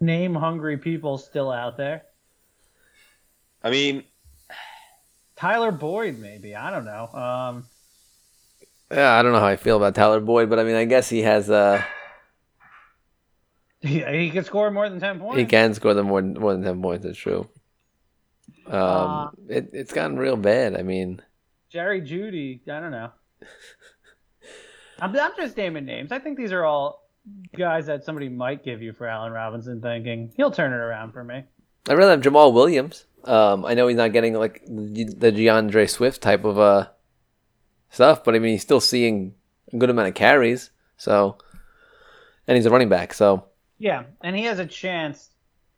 [0.00, 2.02] name hungry people still out there.
[3.62, 4.04] I mean,
[5.36, 6.54] Tyler Boyd, maybe.
[6.56, 7.06] I don't know.
[7.12, 7.66] Um,
[8.90, 11.08] yeah, I don't know how I feel about Tyler Boyd, but I mean, I guess
[11.08, 11.82] he has uh
[13.80, 15.38] he, he could score more than ten points.
[15.38, 17.04] he can score them more than, more than ten points.
[17.04, 17.48] It's true.
[18.66, 20.76] Um, Uh, it it's gotten real bad.
[20.76, 21.22] I mean,
[21.70, 22.60] Jerry Jeudy.
[22.68, 23.10] I don't know.
[25.00, 26.10] I'm, I'm just naming names.
[26.10, 27.06] I think these are all
[27.56, 31.22] guys that somebody might give you for Allen Robinson, thinking he'll turn it around for
[31.22, 31.44] me.
[31.88, 33.04] I'd rather have Jamaal Williams.
[33.24, 36.88] Um, I know he's not getting like the the D'Andre Swift type of uh
[37.90, 39.34] stuff, but I mean he's still seeing
[39.72, 40.70] a good amount of carries.
[40.96, 41.36] So,
[42.46, 43.12] and he's a running back.
[43.14, 43.46] So
[43.78, 45.30] Yeah, and he has a chance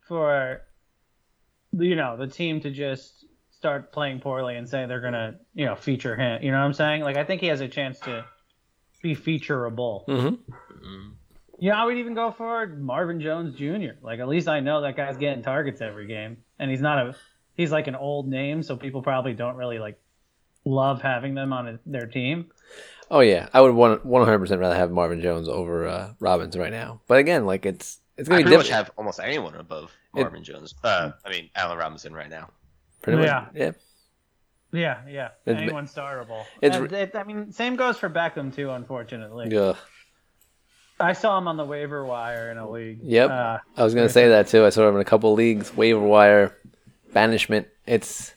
[0.07, 0.61] for
[1.71, 5.75] you know the team to just start playing poorly and say they're gonna you know
[5.75, 6.41] feature him.
[6.41, 7.01] You know what I'm saying?
[7.01, 8.25] Like I think he has a chance to
[9.01, 10.05] be featureable.
[10.07, 10.39] mhm.
[10.83, 11.13] Mm.
[11.61, 13.99] Yeah, I would even go for Marvin Jones Jr.
[14.01, 17.15] Like at least I know that guy's getting targets every game, and he's not a
[17.55, 19.99] he's like an old name, so people probably don't really like
[20.65, 22.51] love having them on their team.
[23.11, 26.57] oh yeah, I would one one hundred percent rather have Marvin Jones over uh, Robbins
[26.57, 27.01] right now.
[27.07, 30.43] But again, like it's it's gonna be pretty much have almost anyone above It- Marvin
[30.43, 30.75] Jones.
[30.83, 32.49] Uh, I mean, Allen Robinson right now.
[33.01, 33.45] Pretty Yeah.
[33.45, 33.71] much, yeah.
[34.71, 36.43] Yeah, yeah, It's- anyone's startable.
[36.61, 38.69] it's it- I mean, same goes for Beckham too.
[38.69, 39.73] Unfortunately, Yeah.
[40.99, 42.99] I saw him on the waiver wire in a league.
[43.01, 43.29] Yep.
[43.31, 44.65] Uh, I was gonna say that too.
[44.65, 46.57] I saw him in a couple leagues, waiver wire,
[47.13, 47.67] banishment.
[47.87, 48.33] It's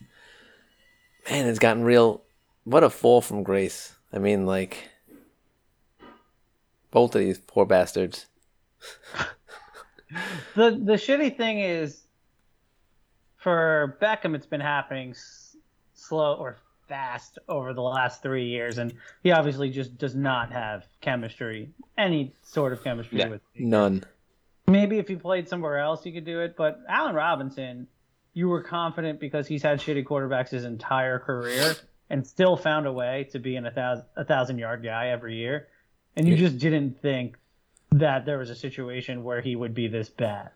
[1.31, 2.23] man, it's gotten real.
[2.65, 3.95] What a fall from grace.
[4.13, 4.89] I mean, like
[6.91, 8.27] both of these poor bastards.
[10.55, 12.03] the the shitty thing is,
[13.37, 15.57] for Beckham, it's been happening s-
[15.95, 16.57] slow or
[16.89, 22.33] fast over the last three years, and he obviously just does not have chemistry, any
[22.43, 23.29] sort of chemistry Yeah.
[23.29, 23.41] with.
[23.57, 24.05] None.
[24.67, 26.57] Maybe if he played somewhere else, you could do it.
[26.57, 27.89] But Allen Robinson,
[28.35, 31.75] you were confident because he's had shitty quarterbacks his entire career
[32.11, 35.37] and still found a way to be an a thousand a thousand yard guy every
[35.37, 35.69] year,
[36.17, 36.41] and you Yeah.
[36.49, 37.37] just didn't think
[37.91, 40.51] that there was a situation where he would be this bad.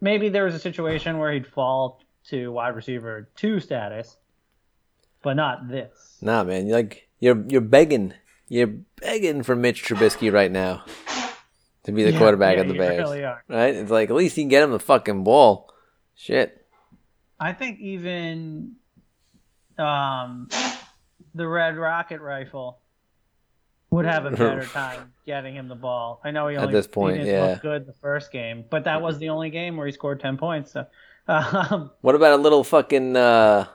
[0.00, 4.16] Maybe there was a situation where he'd fall to wide receiver two status,
[5.22, 6.18] but not this.
[6.22, 6.66] Nah, man.
[6.66, 8.14] You're like you're you're begging,
[8.48, 8.68] you're
[9.00, 10.84] begging for Mitch Trubisky right now
[11.84, 13.00] to be the Yeah, quarterback yeah, of the Bears.
[13.00, 13.42] really are.
[13.48, 13.74] Right?
[13.74, 15.72] It's like at least you can get him the fucking ball.
[16.14, 16.57] Shit.
[17.40, 18.76] I think even
[19.78, 20.48] um,
[21.34, 22.80] the Red Rocket rifle
[23.90, 26.20] would have a better time getting him the ball.
[26.24, 27.46] I know he At only this point, yeah.
[27.46, 30.36] look good the first game, but that was the only game where he scored ten
[30.36, 30.72] points.
[30.72, 30.86] So,
[31.28, 33.66] um, What about a little fucking uh,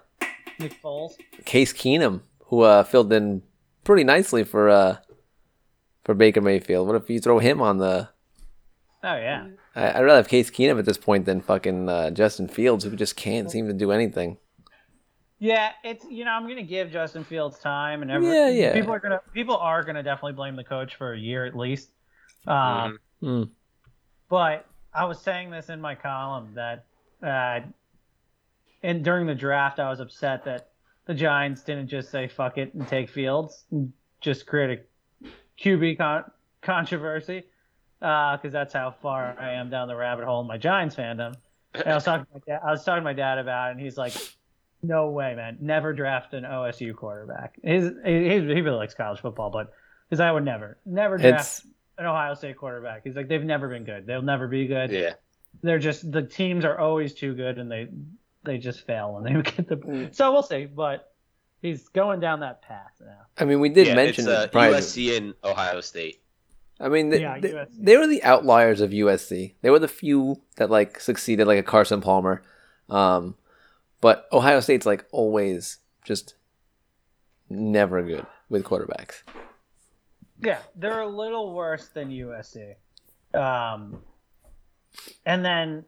[0.60, 1.13] Nick Foles,
[1.45, 3.41] Case Keenum, who uh, filled in
[3.84, 4.97] pretty nicely for uh,
[6.04, 6.88] for Baker Mayfield?
[6.88, 8.10] What if you throw him on the?
[9.04, 12.48] oh yeah, I, I'd rather have Case Keenum at this point than fucking uh, Justin
[12.48, 14.38] Fields, who just can't seem to do anything.
[15.40, 15.72] yeah.
[15.84, 18.74] It's you know I'm gonna give Justin Fields time, and every, Yeah, yeah.
[18.74, 21.90] people are gonna people are gonna definitely blame the coach for a year at least.
[22.48, 23.46] Um, Mhm.
[23.46, 23.52] Hmm.
[24.30, 26.86] But I was saying this in my column that,
[27.22, 27.62] uh,
[28.84, 30.70] and during the draft, I was upset that
[31.06, 35.28] the Giants didn't just say "fuck it" and take Fields, and just create a
[35.62, 36.32] QB con-
[36.62, 37.44] controversy,
[38.04, 41.36] because that's how far I am down the rabbit hole in my Giants fandom.
[41.74, 43.72] And I was talking, to my dad, I was talking to my dad about it,
[43.72, 44.13] and he's like,
[44.84, 45.58] "No way, man!
[45.62, 49.72] Never draft an OSU quarterback." His, he, he really likes college football, but
[50.10, 51.66] because I would never, never draft It's
[51.98, 53.02] an Ohio State quarterback.
[53.06, 54.06] He's like, they've never been good.
[54.06, 54.92] They'll never be good.
[54.92, 55.13] Yeah.
[55.62, 57.88] They're just the teams are always too good, and they
[58.44, 60.10] they just fail when they get the.
[60.12, 61.13] So we'll see, but
[61.62, 63.22] he's going down that path now.
[63.38, 64.72] I mean, we did yeah, mention it's, uh, it prior.
[64.72, 66.23] to- USC and Ohio State.
[66.84, 69.54] I mean, they, Yeah, they, they were the outliers of USC.
[69.62, 72.43] They were the few that like succeeded, like a Carson Palmer.
[72.89, 73.36] Um,
[74.02, 76.36] but Ohio State's like always just
[77.50, 79.24] never good with quarterbacks.
[80.41, 82.76] Yeah, they're a little worse than USC.
[83.34, 84.02] Um,
[85.26, 85.86] and then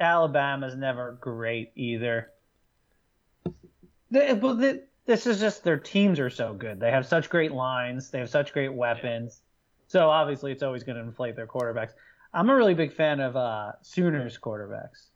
[0.00, 2.30] Alabama's never great either.
[4.10, 6.80] They, well, they, this is just their teams are so good.
[6.80, 8.10] They have such great lines.
[8.10, 9.40] They have such great weapons.
[9.92, 11.90] So obviously, it's always going to inflate their quarterbacks.
[12.32, 15.08] I'm a really big fan of uh, Sooners quarterbacks.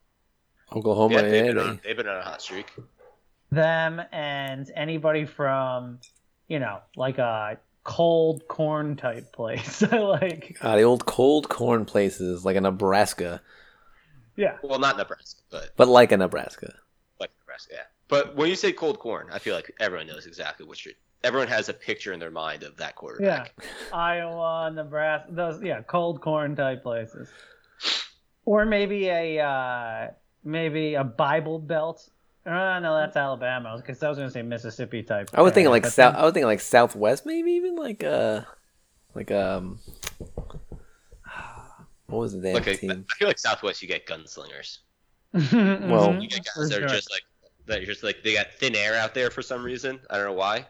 [0.71, 2.71] Oklahoma, yeah, yeah, they've, been they- on, they've been on a hot streak.
[3.51, 6.01] Them and anybody from,
[6.47, 9.81] you know, like a cold corn type place.
[9.93, 13.41] like, Ah, the old cold corn places like a Nebraska,
[14.37, 14.59] yeah.
[14.63, 16.75] Well, not Nebraska, but but like a Nebraska.
[17.19, 17.83] like Nebraska, yeah.
[18.09, 20.93] But when you say cold corn, I feel like everyone knows exactly what you're.
[21.27, 23.53] Everyone has a picture in their mind of that quarterback.
[23.59, 27.29] Yeah, Iowa, Nebraska, those yeah, cold corn type places,
[28.45, 30.09] or maybe a uh,
[30.45, 32.09] maybe a Bible Belt.
[32.47, 33.77] Uh, no, that's Alabama.
[33.77, 35.31] Because I was going to say Mississippi type.
[35.35, 36.15] I was thinking like south.
[36.15, 38.43] then- I was thinking like Southwest, maybe even like uh,
[39.17, 39.81] like um,
[42.07, 43.05] what was the damn Like a, I team?
[43.19, 44.79] feel like Southwest, you get gunslingers.
[45.53, 46.97] Well- You get guys for that are sure.
[46.97, 47.23] just like
[47.67, 47.81] that.
[47.81, 49.99] are just like they got thin air out there for some reason.
[50.09, 50.67] I don't know why.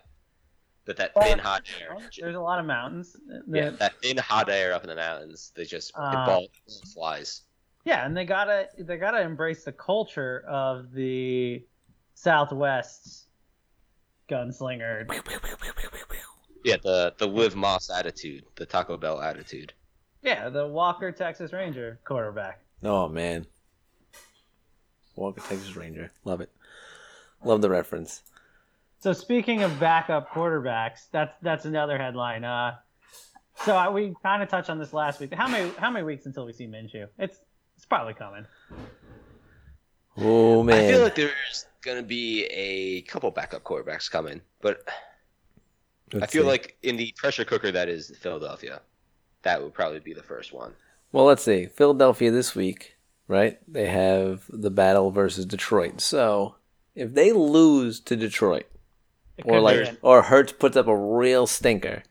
[0.87, 1.97] But that thin hot air.
[2.19, 3.17] There's a lot of mountains.
[3.49, 5.53] Yeah, that- that thin hot air up in the mountains.
[5.55, 6.47] They just Uh, it ball
[6.95, 7.43] flies.
[7.85, 11.65] Yeah, and they gotta they gotta embrace the culture of the
[12.15, 13.27] Southwest
[14.29, 15.07] gunslinger.
[16.65, 19.73] Yeah, the the Liv Moss attitude, the Taco Bell attitude.
[20.23, 22.61] Yeah, the Walker Texas Ranger quarterback.
[22.83, 23.47] Oh man.
[25.15, 26.11] Walker Texas Ranger.
[26.25, 26.51] Love it.
[27.45, 28.23] Love the reference.
[29.07, 32.43] So speaking of backup quarterbacks, that's that's another headline.
[32.43, 32.75] Uh,
[33.65, 35.33] so I, we kind of touched on this last week.
[35.33, 37.07] How many how many weeks until we see Minshew?
[37.17, 37.39] It's
[37.77, 38.47] it's probably coming.
[40.17, 40.87] Oh man.
[40.87, 44.83] I feel like there's gonna be a couple backup quarterbacks coming, but
[46.13, 46.49] I Let's feel see.
[46.49, 48.81] like in the pressure cooker that is Philadelphia,
[49.43, 50.73] that would probably be the first one.
[51.13, 51.67] Well, let's see.
[51.67, 52.97] Philadelphia this week,
[53.29, 53.61] right?
[53.73, 56.01] They have the battle versus Detroit.
[56.01, 56.57] So
[56.97, 58.67] if they lose to Detroit,
[59.39, 59.99] It or like, be.
[60.03, 62.03] or Hurts puts up a real stinker,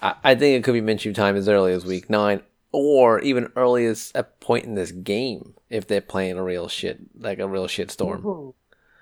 [0.00, 3.50] I, I think it could be Minshew time as early as week nine, or even
[3.56, 7.48] early as a point in this game if they're playing a real shit, like a
[7.48, 8.24] real shit storm.
[8.24, 8.54] Ooh.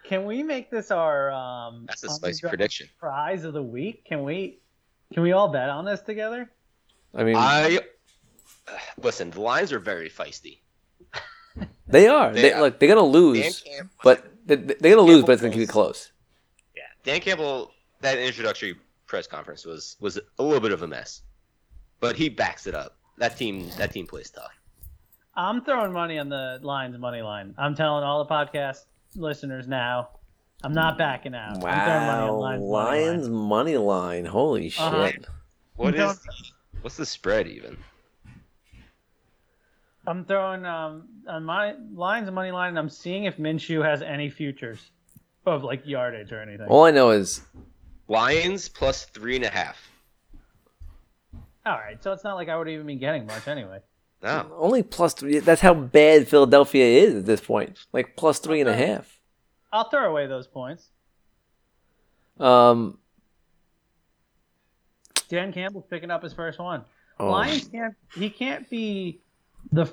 [0.05, 2.89] Can we make this our um That's a spicy underdog prediction.
[2.99, 4.07] prize of the week?
[4.07, 4.61] Can we
[5.13, 6.51] can we all bet on this together?
[7.15, 7.81] I mean, I
[9.03, 9.31] listen.
[9.31, 10.61] The Lions are very feisty.
[11.87, 12.33] they are.
[12.33, 12.63] they They, are.
[12.63, 13.63] look, they're gonna lose,
[14.03, 16.13] but they, they're gonna lose, but it's gonna Campbell keep it close.
[17.09, 17.73] Yeah, Dan Campbell.
[18.01, 21.23] That introductory press conference was was a little bit of a mess,
[22.01, 22.97] but he backs it up.
[23.17, 24.53] That team that team plays tough.
[25.35, 27.55] I'm throwing money on the Lions money line.
[27.59, 28.85] I'm telling all the podcast
[29.17, 30.11] listeners now.
[30.65, 31.55] I'm not backing out.
[31.57, 33.29] I'm throwing money on Wow, Lions.
[33.29, 33.43] money line.
[33.49, 34.25] Money line.
[34.25, 34.81] Holy shit!
[34.83, 35.11] Uh-huh.
[35.77, 36.33] What Don't- is the,
[36.83, 37.77] what's the spread even?
[40.07, 42.71] I'm throwing um on my Lions money line.
[42.71, 44.91] and I'm seeing if Minshew has any futures
[45.51, 46.67] of like yardage or anything.
[46.69, 47.43] All I know is
[48.09, 49.91] Lions plus three and a half.
[51.67, 53.81] All right, so it's not like I would even be getting much anyway.
[54.23, 55.39] No, only plus three.
[55.39, 57.79] That's how bad Philadelphia is at this point.
[57.93, 59.21] Like plus three and a half.
[59.73, 60.89] I'll throw away those points.
[62.41, 62.99] Um,
[65.29, 66.85] Dan Campbell's picking up his first one.
[67.21, 67.95] oh, Lions can't.
[68.15, 69.21] He can't be
[69.73, 69.93] the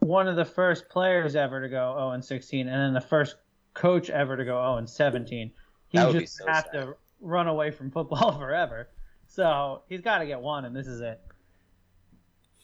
[0.00, 3.36] one of the first players ever to go 0 and 16, and then the first
[3.78, 5.50] coach ever to go 0 and 17.
[5.88, 6.72] He would just so have sad.
[6.72, 8.88] to run away from football forever.
[9.26, 11.20] So he's got to get one, and this is it.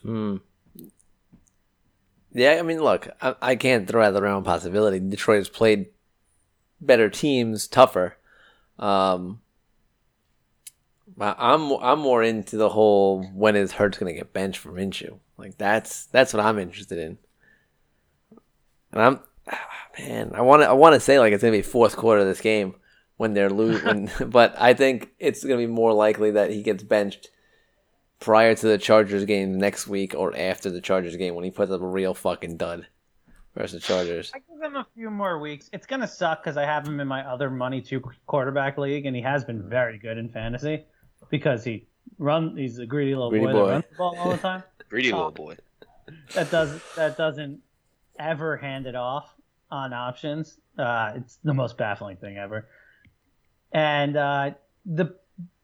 [0.02, 0.36] Hmm.
[2.32, 4.98] Yeah, I mean, look, I, I can't throw out the realm possibility.
[4.98, 5.86] Detroit has played
[6.80, 8.16] better teams, tougher.
[8.78, 9.40] Um,
[11.20, 15.20] I'm I'm more into the whole when is Hurts going to get benched for Minshew?
[15.36, 17.18] Like that's that's what I'm interested in.
[18.90, 19.20] And I'm
[19.98, 22.20] man, I want to I want to say like it's going to be fourth quarter
[22.22, 22.74] of this game
[23.16, 26.82] when they're losing, but I think it's going to be more likely that he gets
[26.82, 27.28] benched
[28.20, 31.70] prior to the Chargers game next week or after the Chargers game when he puts
[31.70, 32.86] up a real fucking dud
[33.54, 34.32] versus the Chargers.
[34.34, 35.68] I give him a few more weeks.
[35.72, 39.14] It's gonna suck because I have him in my other money two quarterback league, and
[39.14, 40.84] he has been very good in fantasy
[41.30, 41.86] because he
[42.18, 42.56] run.
[42.56, 43.66] He's a greedy little Greedy boy, boy.
[43.66, 44.62] that runs the ball all the time.
[44.88, 45.16] greedy Oh.
[45.16, 45.56] little boy.
[46.34, 47.60] that does that doesn't
[48.18, 49.33] ever hand it off
[49.74, 50.56] on options.
[50.78, 52.68] Uh, it's the most baffling thing ever.
[53.72, 54.50] And uh,
[54.86, 55.16] the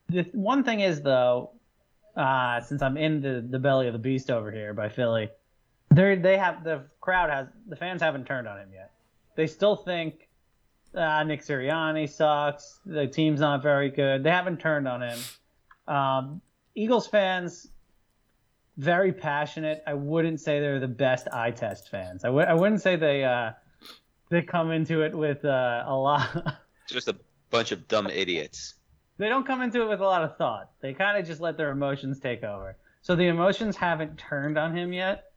[0.08, 1.52] the one thing is though,
[2.16, 5.30] uh, since I'm in the, the belly of the beast over here by Philly,
[5.94, 8.90] they they have the crowd has the fans haven't turned on him yet.
[9.36, 10.28] They still think
[10.94, 12.80] uh, Nick Sirianni sucks.
[12.84, 14.24] The team's not very good.
[14.24, 15.18] They haven't turned on him.
[15.86, 16.40] Um,
[16.74, 17.68] Eagles fans
[18.76, 19.82] very passionate.
[19.86, 22.24] I wouldn't say they're the best eye test fans.
[22.24, 23.52] I w- I wouldn't say they uh,
[24.30, 26.58] they come into it with uh, a lot.
[26.86, 27.16] Just a
[27.50, 28.74] bunch of dumb idiots.
[29.18, 30.70] they don't come into it with a lot of thought.
[30.80, 32.76] They kind of just let their emotions take over.
[33.02, 35.32] So the emotions haven't turned on him yet.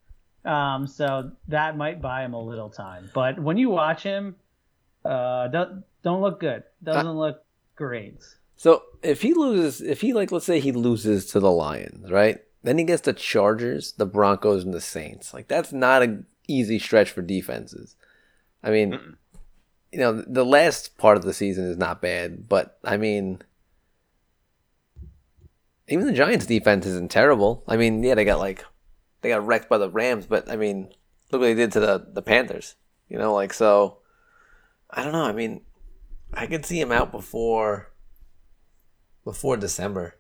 [0.46, 3.10] Um, so that might buy him a little time.
[3.14, 4.36] But when you watch him,
[5.06, 6.64] uh, don't don't look good.
[6.84, 7.44] Doesn't look
[7.76, 8.22] great.
[8.56, 12.40] So if he loses, if he like, let's say he loses to the Lions, right?
[12.64, 15.34] Then he gets the Chargers, the Broncos, and the Saints.
[15.34, 17.96] Like that's not an easy stretch for defenses.
[18.64, 19.16] I mean, Mm-mm.
[19.92, 23.42] you know, the last part of the season is not bad, but I mean,
[25.88, 27.64] even the Giants' defense isn't terrible.
[27.68, 28.66] I mean, yeah, they got like
[29.22, 30.90] they got wrecked by the Rams, but I mean,
[31.32, 32.76] look what they did to the the Panthers.
[33.10, 33.98] You know, like so.
[34.90, 35.24] I don't know.
[35.24, 35.62] I mean,
[36.34, 37.92] I could see him out before
[39.24, 40.16] before December.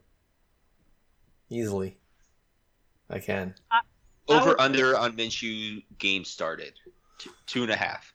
[1.49, 1.97] Easily.
[3.09, 3.53] I can.
[3.71, 3.81] I
[4.27, 6.73] Over would- under on Minshew game started.
[7.19, 8.12] Two, two and a half.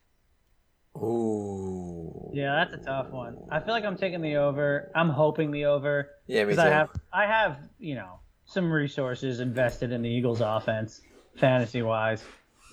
[1.03, 2.31] Ooh.
[2.33, 3.37] Yeah, that's a tough one.
[3.51, 4.91] I feel like I'm taking the over.
[4.95, 6.11] I'm hoping the over.
[6.27, 6.71] Yeah, me because too.
[6.71, 11.01] I have I have you know some resources invested in the Eagles offense,
[11.37, 12.23] fantasy wise,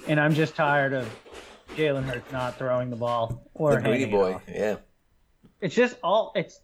[0.08, 1.08] and I'm just tired of
[1.76, 4.40] Jalen Hurts not throwing the ball or the greedy boy.
[4.48, 4.78] Yeah.
[5.62, 6.60] It's just all it's.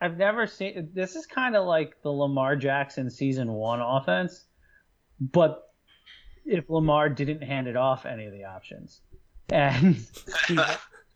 [0.00, 4.44] I've never seen this is kind of like the Lamar Jackson season one offense,
[5.20, 5.70] but
[6.44, 9.00] if Lamar didn't hand it off any of the options,
[9.50, 9.96] and
[10.48, 10.58] he,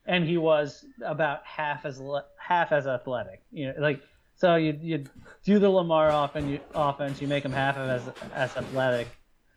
[0.06, 2.00] and he was about half as
[2.38, 4.00] half as athletic, you know, like
[4.36, 5.04] so you you
[5.44, 8.02] do the Lamar off and you, offense, you make him half of as
[8.34, 9.08] as athletic,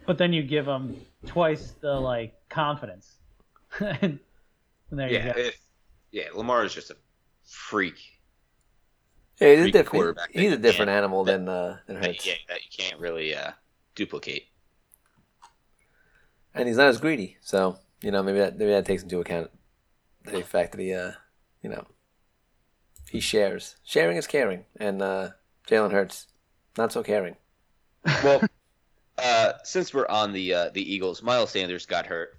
[0.06, 3.18] but then you give him twice the like confidence,
[3.80, 4.20] and
[4.92, 5.40] there you Yeah, go.
[5.40, 5.60] if,
[6.12, 6.24] yeah.
[6.34, 6.98] Lamar is just a
[7.46, 7.96] freak.
[9.40, 10.20] Yeah, he's a different.
[10.32, 13.34] He's a different animal that- than uh, than That, Hurts, yeah, that you can't really
[13.36, 13.52] uh,
[13.96, 14.46] duplicate.
[16.54, 17.38] and he's not as greedy.
[17.42, 19.50] So you know, maybe that maybe that takes into account
[20.26, 21.12] the fact that he, uh,
[21.62, 21.86] you know,
[23.10, 23.76] he shares.
[23.84, 25.30] Sharing is caring, and uh,
[25.68, 26.28] Jalen Hurts,
[26.78, 27.36] not so caring.
[28.24, 28.42] Well,
[29.18, 32.38] uh, since we're on the uh, the Eagles, Miles Sanders got hurt.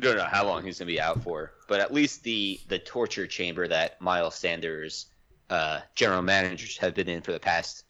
[0.00, 3.26] Don't know how long he's gonna be out for, but at least the the torture
[3.26, 5.06] chamber that Miles Sanders
[5.50, 7.84] uh, general managers have been in for the past,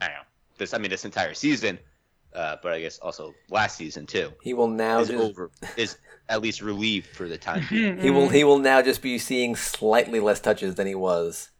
[0.00, 0.22] I don't know,
[0.58, 1.78] this I mean this entire season,
[2.36, 5.98] uh, but I guess also last season too, He will now is just over is
[6.28, 7.98] at least relieved for the time being.
[8.04, 11.50] he will he will now just be seeing slightly less touches than he was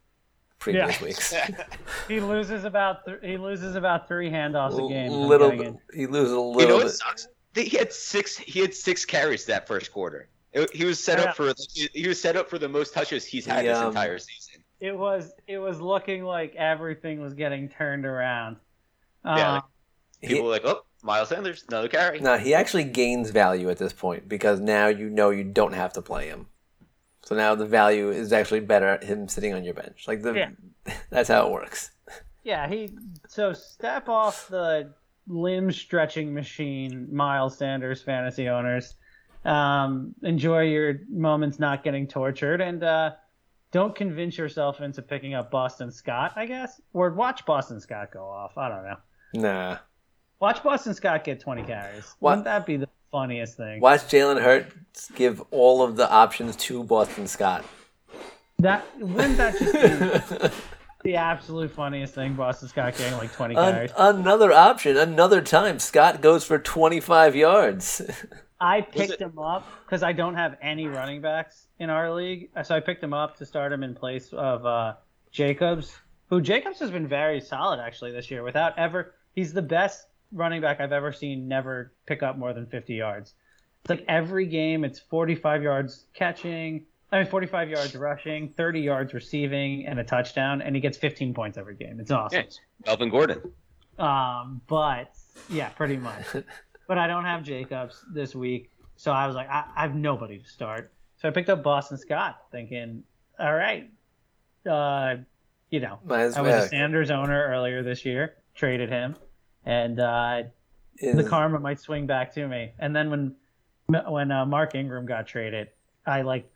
[0.59, 1.05] previous Yeah.
[1.05, 1.33] weeks.
[2.07, 5.11] He loses about th- he loses about three handoffs a game.
[5.11, 5.79] little getting in.
[5.93, 6.91] he loses a You know little what bit.
[6.93, 7.27] sucks?
[7.55, 8.37] He had six.
[8.37, 10.29] He had six carries that first quarter.
[10.53, 11.25] It- He was set Yeah.
[11.31, 11.53] up for.
[11.93, 14.63] He was set up for the most touches he's had He, this um, entire season.
[14.79, 18.57] It was it was looking like everything was getting turned around.
[19.25, 19.61] Yeah, Uh,
[20.21, 23.77] like- People were like, "Oh, Miles Sanders, another carry." No, he actually gains value at
[23.77, 26.47] this point because now you know you don't have to play him.
[27.23, 30.05] So now the value is actually better at him sitting on your bench.
[30.07, 30.49] Like the Yeah.
[31.09, 31.91] that's how it works.
[32.43, 32.89] yeah, he
[33.27, 34.93] so step off the
[35.27, 38.95] limb stretching machine, Miles Sanders fantasy owners.
[39.45, 43.11] Um, enjoy your moments not getting tortured and uh,
[43.71, 46.81] don't convince yourself into picking up Boston Scott, I guess.
[46.93, 48.57] Or watch Boston Scott go off.
[48.57, 48.97] I don't know.
[49.33, 49.77] Nah.
[50.39, 52.15] Watch Boston Scott get 20 carries.
[52.19, 53.79] What- Wouldn't that be the funniest thing?
[53.81, 57.65] Watch Jalen Hurts give all of the options to Boston Scott.
[58.59, 59.73] That wouldn't that just
[60.43, 60.49] be
[61.03, 62.33] the absolute funniest thing?
[62.33, 63.91] Boston Scott getting like 20 An- carries.
[63.97, 65.79] another option, another time.
[65.79, 68.01] Scott goes for 25 yards.
[68.59, 72.75] I picked him up because I don't have any running backs in our league, so
[72.75, 74.95] I picked him up to start him in place of uh,
[75.31, 75.95] Jacobs,
[76.31, 78.41] who Jacobs has been very solid actually this year.
[78.43, 82.65] Without ever, he's the best running back I've ever seen never pick up more than
[82.67, 83.33] 50 yards.
[83.83, 86.85] It's like every game, it's 45 yards catching.
[87.11, 91.33] I mean, 45 yards rushing, 30 yards receiving, and a touchdown, and he gets 15
[91.33, 91.99] points every game.
[92.01, 92.39] It's awesome.
[92.39, 93.41] Yeah, it's Melvin Gordon.
[93.97, 95.13] Um, but
[95.49, 96.25] yeah, pretty much.
[96.87, 100.39] but I don't have Jacobs this week, so I was like, I, I have nobody
[100.39, 100.91] to start.
[101.21, 103.03] So I picked up Boston Scott, thinking,
[103.39, 103.89] all right,
[104.69, 105.15] uh,
[105.69, 106.63] you know, I was well.
[106.63, 109.15] a Sanders owner earlier this year, traded him,
[109.67, 110.43] and uh,
[110.97, 112.71] Is- the karma might swing back to me.
[112.79, 113.35] And then when
[114.07, 115.69] when uh, Mark Ingram got traded,
[116.05, 116.49] I like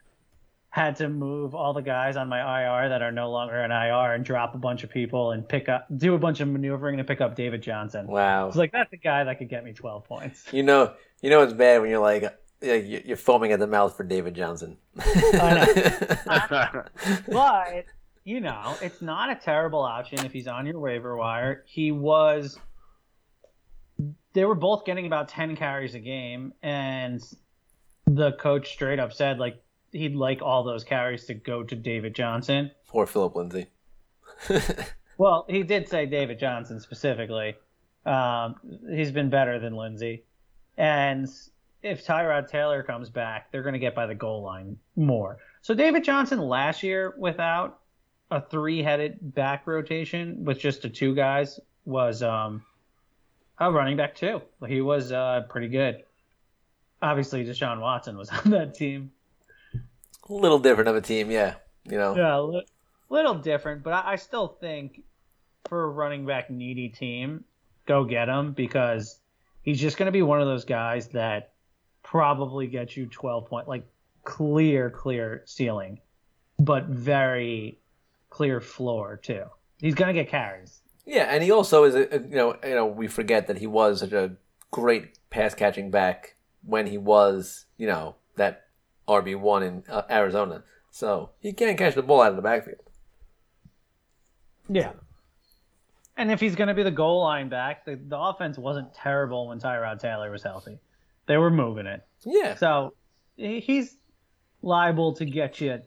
[0.70, 4.14] had to move all the guys on my IR that are no longer an IR
[4.14, 7.04] and drop a bunch of people and pick up, do a bunch of maneuvering to
[7.04, 8.06] pick up David Johnson.
[8.06, 8.48] wow.
[8.48, 10.50] It's like that's the guy that could get me 12 points.
[10.50, 12.24] You know, you know it's bad when you're like,
[12.62, 14.78] you're foaming at the mouth for David Johnson.
[17.28, 17.84] But
[18.24, 21.64] you know, it's not a terrible option if he's on your waiver wire.
[21.66, 22.58] He was.
[24.34, 27.22] They were both getting about 10 carries a game, and
[28.06, 29.62] the coach straight up said like
[29.92, 32.70] he'd like all those carries to go to David Johnson.
[32.88, 33.66] Poor Phillip Lindsay.
[35.18, 37.54] Well, he did say David Johnson specifically.
[38.04, 38.56] Um,
[38.90, 40.24] he's been better than Lindsay.
[40.76, 41.28] And
[41.82, 45.38] if Tyrod Taylor comes back, they're going to get by the goal line more.
[45.60, 47.80] So David Johnson last year without
[48.30, 52.64] a three-headed back rotation with just the two guys was um,
[53.58, 54.42] a running back too.
[54.66, 56.02] He was uh, pretty good.
[57.00, 59.12] Obviously, Deshaun Watson was on that team.
[59.74, 61.54] A little different of a team, yeah.
[61.84, 62.66] You know, Yeah, a li-
[63.08, 65.02] little different, but I, I still think
[65.64, 67.44] for a running back needy team,
[67.86, 69.18] go get him because
[69.62, 71.52] he's just going to be one of those guys that
[72.02, 73.84] probably gets you 12 point, like
[74.24, 75.98] clear, clear ceiling,
[76.58, 77.78] but very
[78.30, 79.44] clear floor too.
[79.80, 80.81] He's going to get carries.
[81.04, 83.66] Yeah, and he also is a, a- you know you know we forget that he
[83.66, 84.36] was such a
[84.70, 88.64] great pass catching back when he was you know that
[89.08, 90.62] RB one in uh, Arizona.
[90.90, 92.78] So he can catch the ball out of the backfield.
[94.68, 94.92] Yeah.
[96.16, 99.48] And if he's going to be the goal line back, the, the offense wasn't terrible
[99.48, 100.78] when Tyrod Taylor was healthy.
[101.26, 102.06] They were moving it.
[102.24, 102.54] Yeah.
[102.56, 102.92] So
[103.36, 103.96] he's
[104.60, 105.80] liable to get you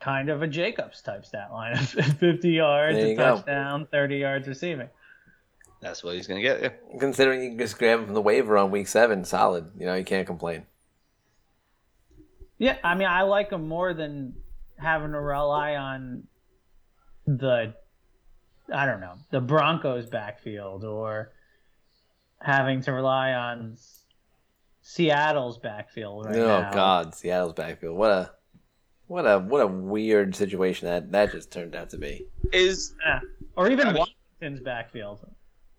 [0.00, 3.36] kind of a Jacobs type stat line 50 yards, a go.
[3.36, 4.88] touchdown, 30 yards receiving.
[5.80, 6.62] That's what he's gonna get.
[6.62, 6.98] Yeah.
[6.98, 9.70] Considering you can just grab him from the waiver on week seven, solid.
[9.78, 10.64] You know, you can't complain.
[12.58, 14.34] Yeah, I mean, I like him more than
[14.78, 16.24] having to rely on
[17.26, 17.74] the,
[18.72, 21.32] I don't know, the Broncos backfield or
[22.40, 23.76] having to rely on
[24.80, 26.72] Seattle's backfield right oh now.
[26.72, 27.96] God, Seattle's backfield.
[27.96, 28.30] What a
[29.06, 32.26] what a what a weird situation that that just turned out to be.
[32.52, 33.20] Is Yeah.
[33.56, 34.04] Or even I mean-
[34.40, 35.26] Washington's backfield.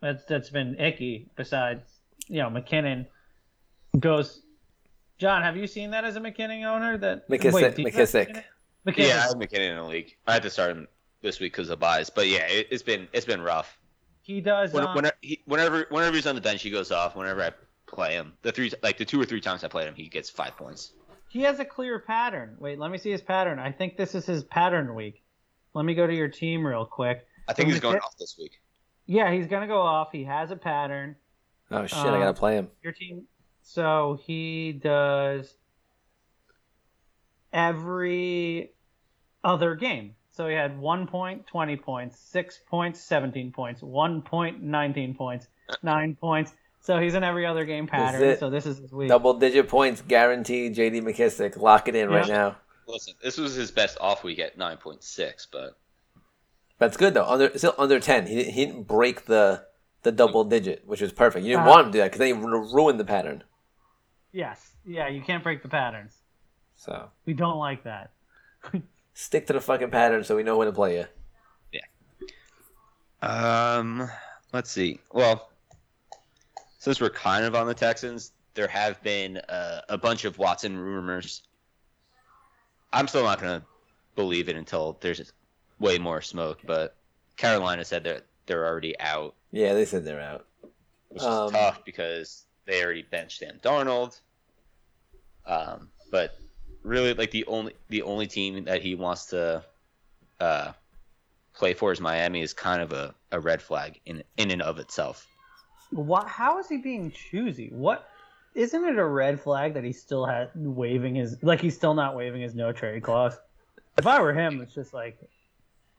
[0.02, 1.30] That's that's been icky.
[1.36, 1.82] Besides,
[2.28, 3.08] you know, McKinnon
[4.00, 4.44] goes.
[5.18, 6.98] John, have you seen that as a McKinnon owner?
[6.98, 7.54] That McKissick.
[7.54, 8.28] Wait, do you have McKissick.
[8.30, 8.44] McKinnon?
[8.88, 9.08] McKinnon.
[9.08, 10.16] yeah, I have McKinnon in the league.
[10.28, 10.88] I had to start him
[11.22, 13.78] this week because of byes, but yeah, it, it's been it's been rough.
[14.22, 14.74] He does.
[14.74, 17.16] When, um, whenever, he, whenever whenever he's on the bench, he goes off.
[17.16, 17.52] Whenever I
[17.88, 20.30] play him, the three like the two or three times I played him, he gets
[20.30, 20.94] five points.
[21.30, 22.56] He has a clear pattern.
[22.60, 23.60] Wait, let me see his pattern.
[23.60, 25.24] I think this is his pattern week.
[25.74, 27.26] Let me go to your team real quick.
[27.48, 28.60] I think From he's going McKin- off this week.
[29.06, 30.10] Yeah, he's gonna go off.
[30.12, 31.16] He has a pattern.
[31.72, 31.98] Oh shit!
[31.98, 32.70] I Um, gotta play him.
[32.82, 33.24] Your team.
[33.62, 35.56] So he does
[37.54, 38.72] every
[39.44, 40.16] other game.
[40.30, 45.48] So he had one point, twenty points, six points, seventeen points, one point, nineteen points,
[45.84, 46.54] nine points.
[46.88, 48.24] So he's in every other game pattern.
[48.24, 48.40] it.
[48.40, 49.10] So this is his week.
[49.10, 50.74] Double digit points guaranteed.
[50.74, 51.02] J.D.
[51.02, 52.56] McKissick, lock it in right now.
[52.88, 55.78] Listen, this was his best off week at nine point six, but
[56.80, 57.26] That's good though.
[57.26, 58.26] Under still under ten.
[58.26, 59.66] He he didn't break the
[60.04, 61.44] the double digit, which was perfect.
[61.46, 63.44] You didn't Uh, want him to do that because then he ru- ruined the pattern.
[64.32, 64.72] Yes.
[64.86, 66.16] Yeah, you can't break the patterns.
[66.78, 68.12] So We don't like that.
[69.14, 71.06] stick to the fucking pattern so we know when to play you.
[71.74, 71.82] Yeah.
[73.22, 74.10] Um,
[74.54, 75.02] let's see.
[75.12, 75.50] Well,
[76.88, 80.78] since we're kind of on the Texans, there have been uh, a bunch of Watson
[80.78, 81.44] rumors.
[82.94, 83.62] I'm still not gonna
[84.16, 85.34] believe it until there's
[85.80, 86.60] way more smoke.
[86.66, 86.96] But
[87.36, 90.46] Carolina said that they're already out, Yeah, they said they're out.
[91.10, 94.22] which Um, is tough because they already benched Sam Darnold.
[95.46, 96.38] Um, but
[96.84, 99.62] really, like the only the only team that he wants to
[100.40, 100.72] uh,
[101.54, 104.80] play for is Miami is kind of a, a red flag in in and of
[104.80, 105.28] itself.
[105.92, 106.28] What?
[106.28, 107.70] How is he being choosy?
[107.72, 108.08] What?
[108.56, 112.16] Isn't it a red flag that he still had waving his like he's still not
[112.16, 113.38] waving his no trade clause?
[113.98, 115.18] If I were him, it's just like,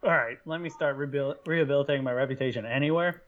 [0.03, 3.23] all right, let me start rehabil- rehabilitating my reputation anywhere.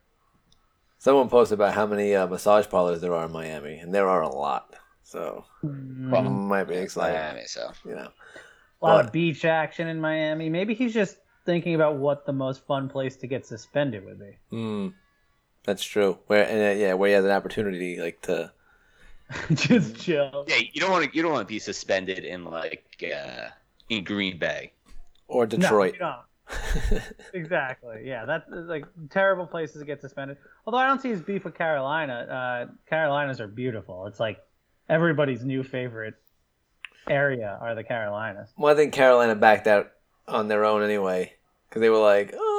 [0.98, 4.22] Someone posted about how many uh, massage parlors there are in Miami, and there are
[4.22, 4.74] a lot.
[5.02, 7.18] So Well, might be exciting.
[7.18, 8.08] Miami, so You know,
[8.82, 10.48] a lot but- of beach action in Miami.
[10.50, 14.36] Maybe he's just thinking about what the most fun place to get suspended would be.
[14.52, 14.92] mm,
[15.64, 16.18] that's true.
[16.26, 18.52] Where and uh, yeah, where he has an opportunity like to.
[19.54, 20.44] just chill.
[20.48, 23.48] yeah, you don't want to you don't want to be suspended in like uh,
[23.88, 24.72] in Green Bay.
[25.28, 25.94] Or Detroit.
[26.00, 26.12] No, you
[26.92, 27.02] don't.
[27.34, 28.02] Exactly.
[28.04, 30.38] Yeah, that's like terrible places to get suspended.
[30.66, 32.66] Although I don't see his beef with Carolina.
[32.68, 34.06] Uh, Carolinas are beautiful.
[34.06, 34.40] It's like
[34.88, 36.14] everybody's new favorite
[37.08, 38.50] area are the Carolinas.
[38.56, 39.92] well, I think Carolina backed out
[40.26, 41.32] on their own anyway
[41.68, 42.49] because they were like, oh.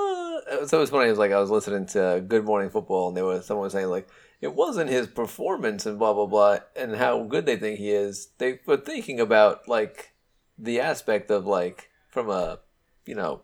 [0.65, 1.07] So it was funny.
[1.07, 3.73] It was like I was listening to Good Morning Football, and they were someone was
[3.73, 4.07] saying like
[4.41, 8.29] it wasn't his performance and blah blah blah, and how good they think he is.
[8.37, 10.13] They were thinking about like
[10.57, 12.59] the aspect of like from a
[13.05, 13.41] you know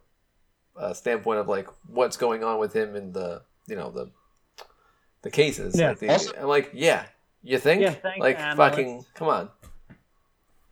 [0.76, 4.12] a standpoint of like what's going on with him in the you know the
[5.24, 5.78] the cases.
[5.78, 5.90] Yeah.
[5.90, 7.06] Like the- Also- I'm like, yeah,
[7.44, 7.82] you think?
[7.82, 8.58] Yeah, thanks, like analysts.
[8.58, 9.50] fucking come on,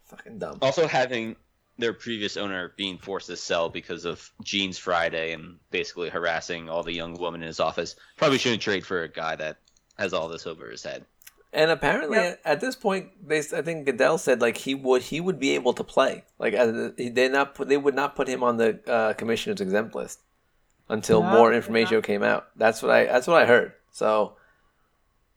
[0.06, 0.58] fucking dumb.
[0.62, 1.36] Also, having
[1.78, 6.84] their previous owner being forced to sell because of Jeans Friday and basically harassing all
[6.84, 9.58] the young women in his office, probably shouldn't trade for a guy that
[9.98, 11.06] has all this over his head.
[11.52, 12.42] And apparently, Yep.
[12.44, 15.74] at this point, they I think Goodell said like he would he would be able
[15.74, 16.24] to play.
[16.38, 19.96] Like uh, they not put, they would not put him on the uh, commissioner's exempt
[19.96, 20.20] list
[20.90, 22.04] until No, more information not.
[22.04, 22.48] came out.
[22.58, 23.72] That's what I that's what I heard.
[23.92, 24.36] So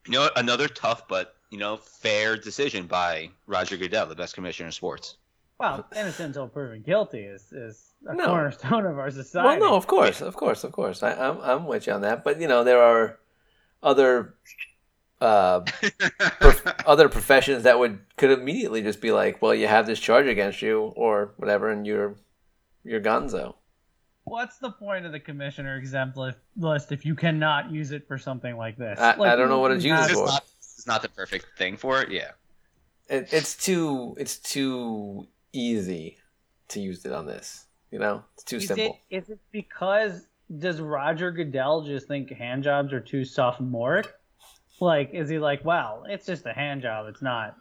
[0.07, 4.67] You know, another tough but you know fair decision by Roger Goodell, the best commissioner
[4.67, 5.15] in sports.
[5.59, 8.25] Well, innocent until proven guilty is is a No.
[8.27, 9.59] cornerstone of our society.
[9.59, 11.03] well, no, of course, of course, of course.
[11.03, 12.23] I, I'm I'm with you on that.
[12.23, 13.19] But you know, there are
[13.83, 14.35] other
[15.21, 15.59] uh,
[16.39, 20.27] prof- other professions that would could immediately just be like, well, you have this charge
[20.27, 22.15] against you or whatever, and you're
[22.85, 23.55] you're Gonzo.
[24.23, 26.15] What's the point of the commissioner exempt
[26.55, 28.97] list if you cannot use it for something like this?
[28.99, 30.25] I- I don't know what it's you used for.
[30.27, 32.11] not, it's not the perfect thing for it.
[32.11, 32.31] Yeah.
[33.09, 36.17] it, it's too it's too easy
[36.69, 37.65] to use it on this.
[37.91, 38.99] You know, it's too Is simple.
[39.09, 40.27] it, is it because
[40.59, 44.13] does Roger Goodell just think hand jobs are too sophomoric?
[44.79, 47.07] Like, is he like, well, it's just a hand job.
[47.09, 47.55] It's not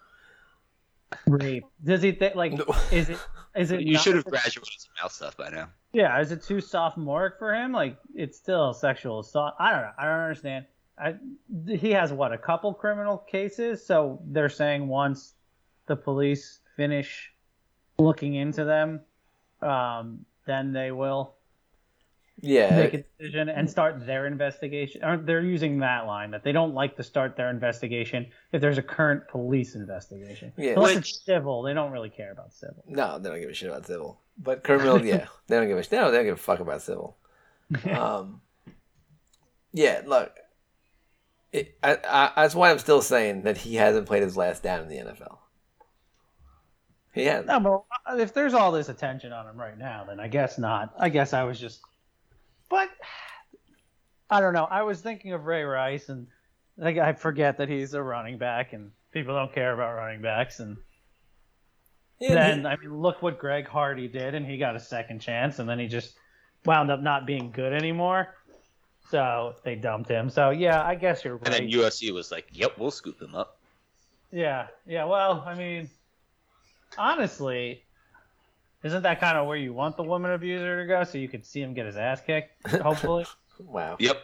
[1.27, 1.65] rape.
[1.83, 2.53] Does he think like,
[2.93, 3.19] is it?
[3.57, 3.81] Is it?
[3.81, 5.69] You not- should have graduated some mouth stuff by now.
[5.93, 7.73] Yeah, is it too sophomoric for him?
[7.73, 9.55] Like, it's still sexual assault.
[9.59, 9.91] I don't know.
[9.99, 10.67] I don't understand.
[10.99, 11.15] I,
[11.69, 15.35] he has what a couple criminal cases, so they're saying once
[15.87, 17.33] the police finish
[17.99, 19.01] looking into them,
[19.61, 21.35] um, then they will
[22.41, 25.05] Yeah, make a decision and start their investigation.
[25.05, 28.79] Or they're using that line that they don't like to start their investigation if there's
[28.79, 30.53] a current police investigation.
[30.57, 30.73] Yeah.
[30.75, 32.85] Unless Which- it's civil, they don't really care about civil.
[32.87, 34.21] no, they don't give a shit about civil.
[34.39, 36.83] But criminal, yeah, they don't give a they don't, they don't give a fuck about
[36.83, 37.17] civil.
[37.91, 38.41] Um,
[39.73, 40.33] yeah, look,
[41.53, 44.81] it, I, I, that's why I'm still saying that he hasn't played his last down
[44.81, 45.37] in the NFL.
[47.19, 47.47] He has.
[47.47, 50.95] No, but if there's all this attention on him right now, then I guess not.
[50.99, 51.81] I guess I was just,
[52.71, 52.89] but
[54.31, 54.69] I don't know.
[54.71, 56.29] I was thinking of Ray Rice, and
[56.77, 60.61] like I forget that he's a running back, and people don't care about running backs.
[60.61, 60.77] And
[62.21, 65.59] Yeah, then I mean, look what Greg Hardy did, and he got a second chance,
[65.59, 66.15] and then he just
[66.65, 68.33] wound up not being good anymore.
[69.11, 70.31] So they dumped him.
[70.31, 73.59] So yeah, I guess you're And then UFC was like, "Yep, we'll scoop him up."
[74.31, 75.05] Yeah, yeah.
[75.05, 75.89] Well, I mean,
[76.97, 77.85] honestly,
[78.83, 81.45] isn't that kind of where you want the woman abuser to go, so you could
[81.45, 82.67] see him get his ass kicked?
[82.81, 83.27] Hopefully,
[83.61, 83.97] wow.
[83.99, 84.23] Yep.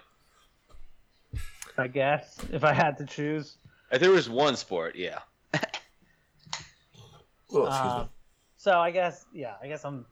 [1.76, 3.56] I guess if I had to choose.
[3.90, 5.18] If there was one sport, yeah.
[7.52, 8.08] Oh, excuse Um,
[8.56, 10.06] so I guess, yeah, I guess I'm.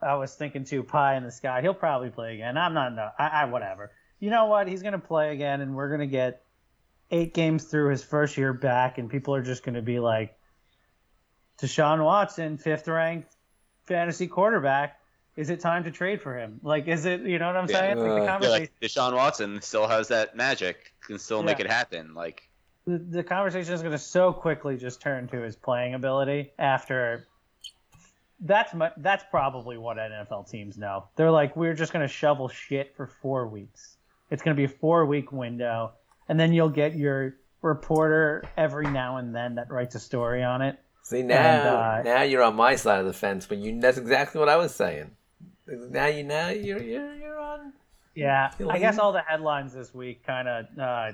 [0.00, 1.60] I was thinking too, pie in the sky.
[1.60, 2.56] He'll probably play again.
[2.56, 2.94] I'm not.
[2.94, 3.90] No, I, I whatever.
[4.20, 4.68] You know what?
[4.68, 6.42] He's gonna play again, and we're gonna get
[7.10, 10.37] eight games through his first year back, and people are just gonna be like,
[11.60, 13.34] Deshaun Watson, fifth ranked
[13.86, 14.98] fantasy quarterback.
[15.36, 16.60] Is it time to trade for him?
[16.62, 17.20] Like, is it?
[17.20, 17.76] You know what I'm Yeah.
[17.76, 17.98] saying?
[18.00, 21.58] Like the Uh, yeah, Yeah, like Deshaun Watson still has that magic, can still make
[21.58, 21.66] Yeah.
[21.66, 22.14] it happen.
[22.14, 22.48] Like,
[22.86, 27.26] the, the conversation is going to so quickly just turn to his playing ability after
[28.40, 31.04] that's my, that's probably what NFL teams know.
[31.16, 33.96] They're like we're just going to shovel shit for 4 weeks.
[34.30, 35.92] It's going to be a 4 week window
[36.28, 40.62] and then you'll get your reporter every now and then that writes a story on
[40.62, 40.78] it.
[41.08, 44.38] See now, uh, now you're on my side of the fence, but you that's exactly
[44.38, 45.10] what I was saying.
[45.66, 47.72] Now you now you're you're, you're on.
[48.14, 51.12] Yeah, Feel I guess all the headlines this week kind of uh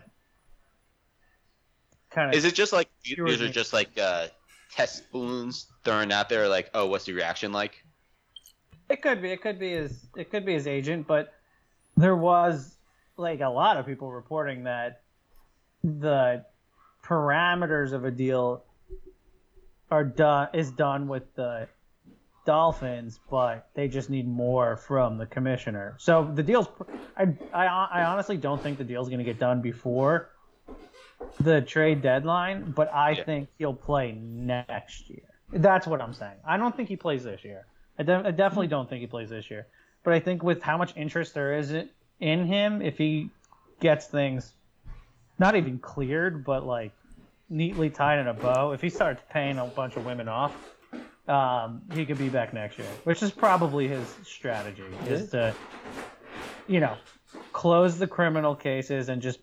[2.10, 4.26] kind of is it just like Sure, these are just like uh,
[4.72, 6.48] test balloons thrown out there?
[6.48, 7.84] Like, oh, what's the reaction like?
[8.88, 9.30] It could be.
[9.30, 10.08] It could be his.
[10.16, 11.34] It could be his agent, but
[11.96, 12.78] there was
[13.16, 15.02] like a lot of people reporting that
[15.84, 16.44] the
[17.04, 18.64] parameters of a deal
[19.90, 21.68] are done is done with the
[22.46, 25.96] Dolphins, but they just need more from the commissioner.
[25.98, 26.68] So the deal's.
[27.16, 30.30] I I, I honestly don't think the deal's going to get done before
[31.40, 33.24] the trade deadline, but I Yeah.
[33.24, 35.22] think he'll play next year.
[35.52, 36.36] That's what I'm saying.
[36.46, 37.66] I don't think he plays this year.
[37.98, 39.66] I, de- I definitely don't think he plays this year.
[40.02, 41.72] But I think with how much interest there is
[42.20, 43.30] in him, if he
[43.80, 44.52] gets things
[45.38, 46.92] not even cleared, but like
[47.48, 50.54] neatly tied in a bow, if he starts paying a bunch of women off,
[51.28, 55.54] um, he could be back next year, which is probably his strategy, is to,
[56.66, 56.96] you know,
[57.52, 59.40] close the criminal cases and just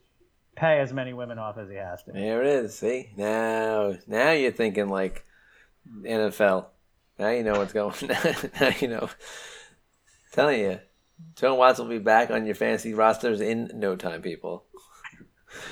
[0.55, 2.11] pay as many women off as he has to.
[2.11, 2.75] There it is.
[2.77, 5.25] See now, now you're thinking like
[6.01, 6.67] NFL.
[7.17, 7.95] Now you know what's going.
[8.59, 9.09] now you know.
[10.31, 10.79] telling you,
[11.35, 14.65] Deshaun Watson will be back on your fantasy rosters in no time, people.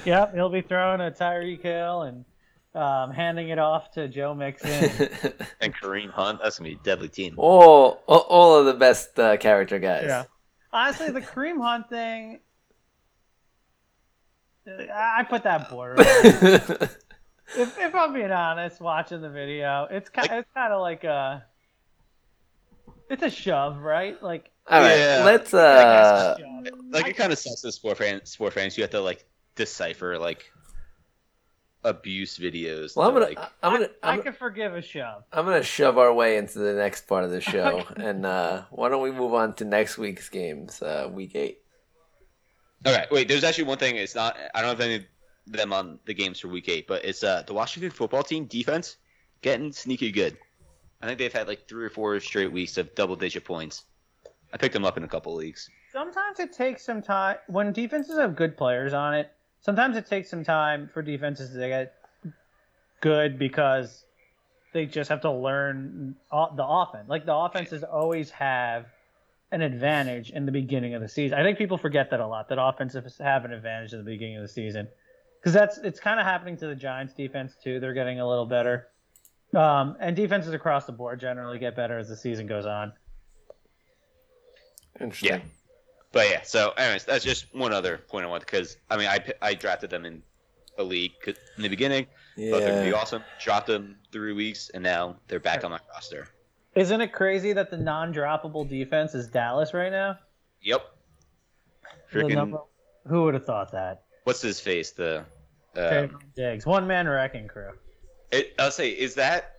[0.06, 2.26] Yep, he'll be throwing a Tyreek Hill and
[2.76, 4.90] um, handing it off to Joe Mixon.
[5.62, 7.34] And Kareem Hunt, that's gonna be a deadly team.
[7.38, 10.06] all, all, all of the best uh, character guys.
[10.08, 10.24] Yeah.
[10.72, 12.40] Honestly, the Kareem Hunt thing,
[14.68, 15.96] I I put that border.
[17.58, 21.44] if, if I'm being honest, watching the video, it's kind, it's kind of like a,
[23.10, 24.22] it's a shove, right?
[24.22, 25.24] Like, all right, Yeah.
[25.26, 25.54] let's.
[25.54, 26.36] Uh.
[26.92, 28.30] Like it kind of sucks as sport fans.
[28.30, 29.26] Sport fans, you have to like
[29.60, 30.52] decipher like
[31.84, 32.96] abuse videos.
[32.96, 33.26] well, I'm gonna.
[33.26, 33.90] like, I'm gonna.
[34.02, 35.24] I I'm, could forgive a shove.
[35.34, 38.90] I'm gonna shove our way into the next part of the show, and uh, why
[38.90, 41.60] don't we move on to next week's games, uh, week eight.
[42.88, 43.28] Okay, wait.
[43.28, 43.98] There's actually one thing.
[43.98, 44.38] It's not.
[44.56, 45.04] I don't have any of
[45.46, 48.96] them on the games for Week Eight, but it's uh the Washington football team defense
[49.42, 50.38] getting sneaky good.
[51.02, 53.86] I think they've had like three or four straight weeks of double-digit points.
[54.54, 55.70] I picked them up in a couple leagues.
[55.94, 59.32] Sometimes it takes some time when defenses have good players on it.
[59.62, 61.94] Sometimes it takes some time for defenses to get
[63.02, 64.06] good because
[64.74, 67.10] they just have to learn the offense.
[67.10, 68.86] Like the offenses always have
[69.52, 71.38] an advantage in the beginning of the season.
[71.40, 72.50] I think people forget that a lot.
[72.50, 74.88] That offenses have an advantage at the beginning of the season.
[75.40, 77.80] because that's it's kind of happening to the Giants defense too.
[77.80, 78.88] They're getting a little better,
[79.56, 82.94] um, and defenses across the board generally get better as the season goes on.
[85.00, 85.30] Interesting.
[85.30, 85.40] Yeah.
[86.12, 89.24] But yeah, so anyways, that's just one other point I want because I mean I
[89.42, 90.24] I drafted them in
[90.78, 92.06] a league in the beginning,
[92.36, 93.24] thought they'd be awesome.
[93.40, 96.28] Dropped them three weeks, and now they're back on my roster.
[96.76, 100.18] Isn't it crazy that the non-droppable defense is Dallas right now?
[100.62, 100.82] Yep.
[102.12, 102.60] Freaking number-
[103.08, 104.04] who would have thought that?
[104.24, 104.92] what's his face?
[104.92, 105.26] The
[105.76, 107.72] uh, Diggs, one man wrecking crew.
[108.32, 109.56] it, I'll say is that.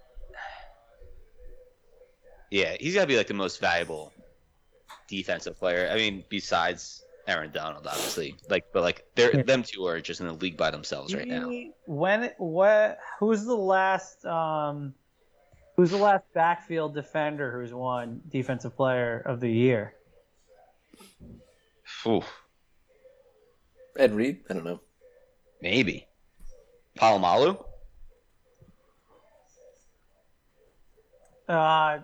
[2.51, 4.13] Yeah, he's got to be like the most valuable
[5.11, 5.91] defensive player.
[5.91, 8.37] I mean, besides Aaron Donald, obviously.
[8.49, 11.51] Like, but like, they're them two are just in the league by themselves right now.
[11.87, 12.99] When what?
[13.19, 14.25] Who's the last?
[14.25, 14.95] Um,
[15.77, 19.95] who's the last backfield defender who's won Defensive Player of the Year?
[22.07, 22.23] Ooh,
[23.99, 24.41] Ed Reed?
[24.49, 24.81] I don't know.
[25.61, 26.07] maybe.
[26.99, 27.63] Polamalu?
[31.49, 31.99] Uh,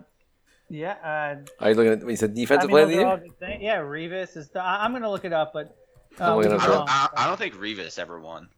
[0.69, 0.93] yeah.
[1.03, 2.09] Uh, Are you looking at?
[2.09, 3.27] You said I defensive mean, player of those the are all year?
[3.27, 3.61] good things.
[3.63, 4.49] Yeah, Revis is.
[4.49, 5.75] The, I- I'm gonna look it up, but.
[6.19, 7.07] I'm Uh, looking we up I don't, I.
[7.17, 8.49] I don't think Revis ever won.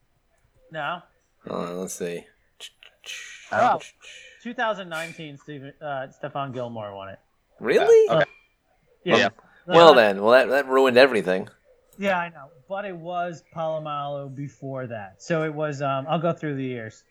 [0.71, 1.01] No.
[1.47, 2.25] Hold on, let's see.
[3.51, 3.79] Oh,
[4.43, 7.19] 2019, Steven, uh, Stephon Gilmore won it.
[7.59, 8.09] Really?
[8.09, 8.29] Okay.
[9.03, 9.17] Yeah.
[9.17, 9.29] Yeah.
[9.65, 11.47] Well then, well that, that ruined everything.
[11.97, 15.21] Yeah, I know, but it was Polamalu before that.
[15.21, 15.81] So it was.
[15.81, 17.03] Um, I'll go through the years.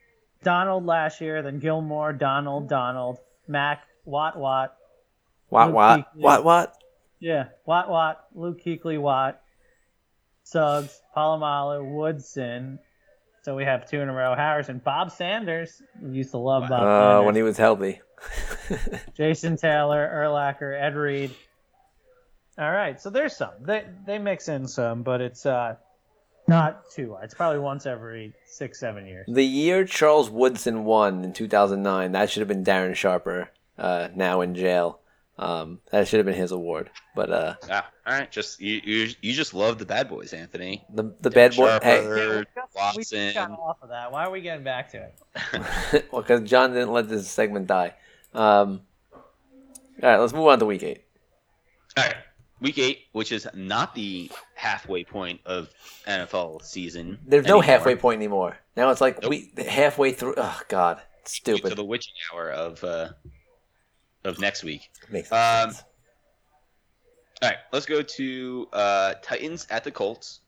[0.43, 3.19] Donald last year, then Gilmore, Donald, Donald,
[3.49, 4.77] Mack, Watt, Watt.
[5.49, 5.67] What?
[5.69, 5.99] Luke What?
[6.01, 6.21] Kuechly.
[6.23, 6.45] What?
[6.45, 6.75] What?
[7.21, 9.41] Yeah, Watt, Watt, Luke Kuechly, Watt,
[10.45, 12.79] Suggs, Polamalu, Woodson.
[13.43, 14.35] So we have two in a row.
[14.35, 15.83] Harrison, Bob Sanders.
[16.01, 17.27] We used to love Bob Uh, Sanders.
[17.27, 18.01] when he was healthy.
[19.17, 21.35] Jason Taylor, Urlacher, Ed Reed.
[22.59, 23.53] All right, so there's some.
[23.63, 25.77] They they mix in some, but it's uh
[26.49, 27.17] not too.
[27.23, 29.27] It's probably once every six seven years.
[29.33, 33.51] the year Charles Woodson won in 2009, that should have been Darren Sharper.
[33.79, 34.99] Uh, now in jail.
[35.41, 36.91] Um, that should have been his award.
[37.15, 40.85] But uh, Ah, all right, just you, you you just love the bad boys, Anthony.
[40.93, 41.69] the the bad boy.
[41.69, 41.87] Sharper.
[41.87, 42.47] Hey, Bird,
[42.97, 44.11] we just got off of that.
[44.11, 46.09] Why are we getting back to it?
[46.13, 47.95] well, because John didn't let this segment die.
[48.35, 48.81] Um,
[49.13, 49.23] all
[50.11, 51.05] right, let's move on to week eight.
[51.97, 52.17] All right,
[52.61, 55.71] week eight, which is not the halfway point of
[56.07, 57.19] NFL season.
[57.27, 58.57] There's no halfway point anymore.
[58.77, 59.31] Now it's like Nope.
[59.31, 60.35] we halfway through.
[60.37, 61.77] Oh God, it's to stupid.
[61.77, 63.11] the witching hour of uh,
[64.29, 64.91] of next week.
[65.11, 65.85] Makes Um, sense.
[67.43, 70.41] All right, let's go to uh, Titans at the Colts.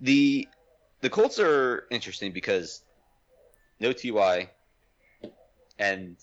[0.00, 0.46] The
[1.00, 2.82] the Colts are interesting because
[3.80, 4.50] no Ty,
[5.78, 6.16] and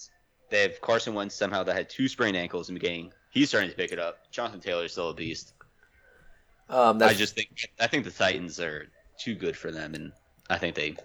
[0.50, 3.12] they have Carson Wentz somehow that had two sprained ankles in the beginning.
[3.32, 4.30] He's starting to pick it up.
[4.32, 5.54] Jonathan Taylor's still a beast.
[6.70, 8.88] Um, I just think I think the Titans are
[9.20, 10.12] too good for them, and
[10.50, 10.96] I think they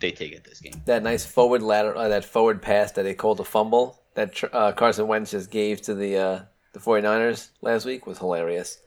[0.00, 0.82] they take it this game.
[0.86, 4.72] that nice forward ladder, uh, that forward pass that they called a fumble that uh,
[4.72, 6.40] Carson Wentz just gave to the uh,
[6.72, 8.78] the 49ers last week was hilarious.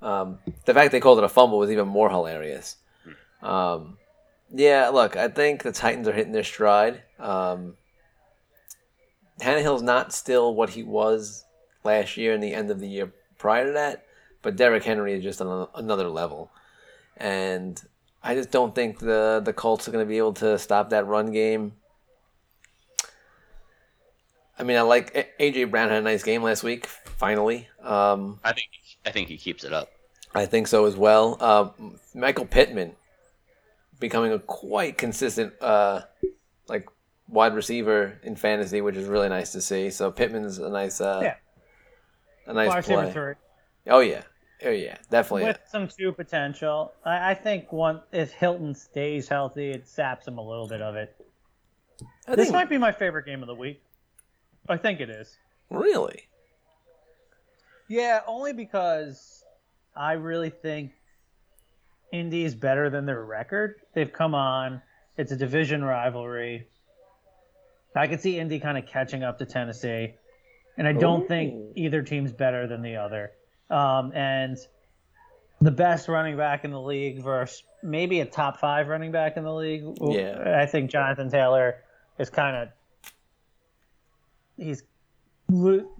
[0.00, 2.76] Um, the fact they called it a fumble was even more hilarious.
[3.42, 3.98] Um,
[4.52, 7.02] yeah, look, I think the Titans are hitting their stride.
[7.18, 7.76] Um,
[9.40, 11.44] Tannehill's not still what he was
[11.84, 14.04] last year and the end of the year prior to that,
[14.42, 16.50] but Derrick Henry is just on another level.
[17.16, 17.80] And
[18.24, 21.06] I just don't think the the Colts are going to be able to stop that
[21.06, 21.72] run game.
[24.58, 26.86] I mean, I like AJ Brown had a nice game last week.
[26.86, 28.68] Finally, um, I think
[29.06, 29.90] I think he keeps it up.
[30.34, 31.36] I think so as well.
[31.40, 31.70] Uh,
[32.14, 32.92] Michael Pittman
[33.98, 36.02] becoming a quite consistent, uh,
[36.68, 36.88] like
[37.28, 39.90] wide receiver in fantasy, which is really nice to see.
[39.90, 41.34] So Pittman's a nice, uh, Yeah.
[42.46, 43.12] a nice Wide play.
[43.12, 43.34] three.
[43.88, 44.22] Oh yeah,
[44.64, 45.44] oh yeah, definitely.
[45.44, 46.92] with some two potential.
[47.04, 50.96] I, I think one if Hilton stays healthy, it saps him a little bit of
[50.96, 51.14] it.
[52.26, 53.82] I This think might be my favorite game of the week.
[54.68, 55.36] I think it is.
[55.70, 56.28] really.
[57.88, 59.44] Yeah, only because
[59.94, 60.92] I really think
[62.12, 63.80] Indy is better than their record.
[63.94, 64.80] They've come on.
[65.16, 66.68] It's a division rivalry.
[67.94, 70.14] I could see Indy kind of catching up to Tennessee,
[70.78, 71.72] and I don't think oh.
[71.76, 73.32] either team's better than the other.
[73.70, 74.58] Um, and
[75.60, 79.44] the best running back in the league versus maybe a top five running back in
[79.44, 79.84] the league.
[80.00, 80.58] Yeah.
[80.60, 81.76] I think Jonathan Taylor
[82.18, 82.68] is kind of
[84.56, 84.82] he's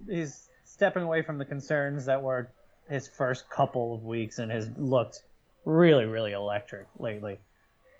[0.09, 2.51] he's stepping away from the concerns that were
[2.89, 5.23] his first couple of weeks and has looked
[5.65, 7.39] really really electric lately.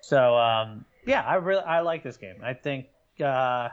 [0.00, 2.36] So um, yeah, I really I like this game.
[2.42, 2.86] I think
[3.20, 3.70] uh,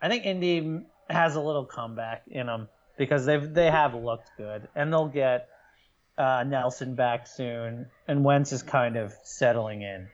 [0.00, 4.68] I think Indy has a little comeback in them because they've they have looked good
[4.74, 5.48] and they'll get
[6.18, 10.08] uh, Nelson back soon, and Wentz is kind of settling in.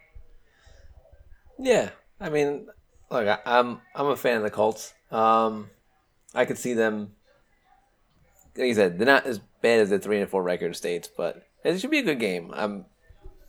[1.58, 2.68] Yeah, I mean,
[3.10, 4.94] look, I, I'm I'm a fan of the Colts.
[5.10, 5.70] Um,
[6.34, 7.12] I could see them.
[8.56, 11.46] Like you said, they're not as bad as the three and four record states, but
[11.64, 12.52] it should be a good game.
[12.54, 12.86] I'm,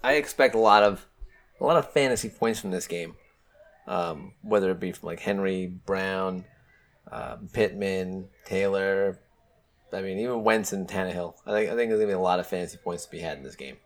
[0.03, 1.07] I expect a lot of,
[1.59, 3.15] a lot of fantasy points from this game,
[3.88, 6.45] um, whether it be from like Henry Brown,
[7.12, 9.20] um, Pittman, Taylor.
[9.93, 11.36] I mean, even Wentz and Tannehill.
[11.45, 13.38] I think I think there's gonna be a lot of fantasy points to be had
[13.38, 13.78] in this game.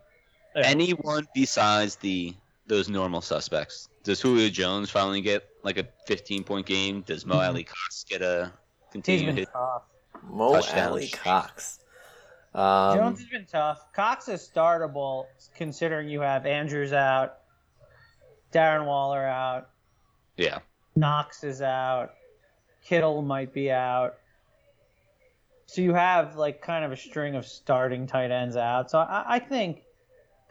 [0.55, 2.36] Anyone besides the
[2.67, 3.89] those normal suspects?
[4.03, 7.01] Does Julio Jones finally get like a 15 point game?
[7.01, 7.47] Does Mo Mhm.
[7.49, 9.49] Alie-Cox get a He's continue been hit?
[9.51, 9.84] tough.
[10.23, 10.89] Mo Touchdown.
[10.91, 11.80] Alie-Cox.
[12.53, 13.91] Um, Jones has been tough.
[13.93, 17.39] Cox is startable considering you have Andrews out,
[18.53, 19.69] Darren Waller out,
[20.38, 20.59] Yeah.
[20.95, 22.13] Knox is out,
[22.86, 24.15] Kittle might be out.
[25.65, 28.91] So you have like kind of a string of starting tight ends out.
[28.91, 29.81] So I, I think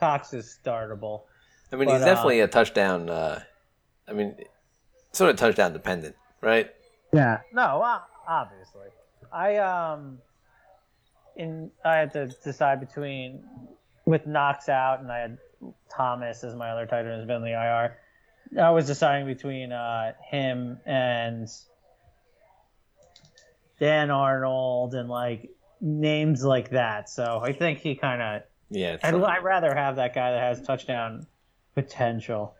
[0.00, 1.22] Cox is startable.
[1.72, 3.08] I mean, But, he's definitely a touchdown.
[3.08, 3.42] Uh,
[4.08, 4.34] I mean,
[5.12, 6.70] sort of touchdown dependent, right?
[7.12, 7.40] Yeah.
[7.52, 8.88] No, uh, obviously.
[9.32, 10.18] I um
[11.36, 13.44] in I had to decide between
[14.04, 15.38] with Knox out and I had
[15.88, 17.96] Thomas as my other tight end who's been in the IR.
[18.60, 21.48] I was deciding between uh him and
[23.78, 25.50] Dan Arnold and like
[25.80, 27.08] names like that.
[27.08, 28.94] So I think he kind of Yeah.
[28.94, 31.26] it's I'd, I'd rather have that guy that has touchdown
[31.74, 32.54] potential.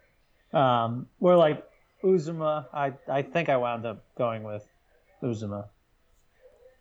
[0.53, 1.65] Um, where like
[2.03, 4.67] Uzomah, I I think I wound up going with
[5.23, 5.69] Uzomah.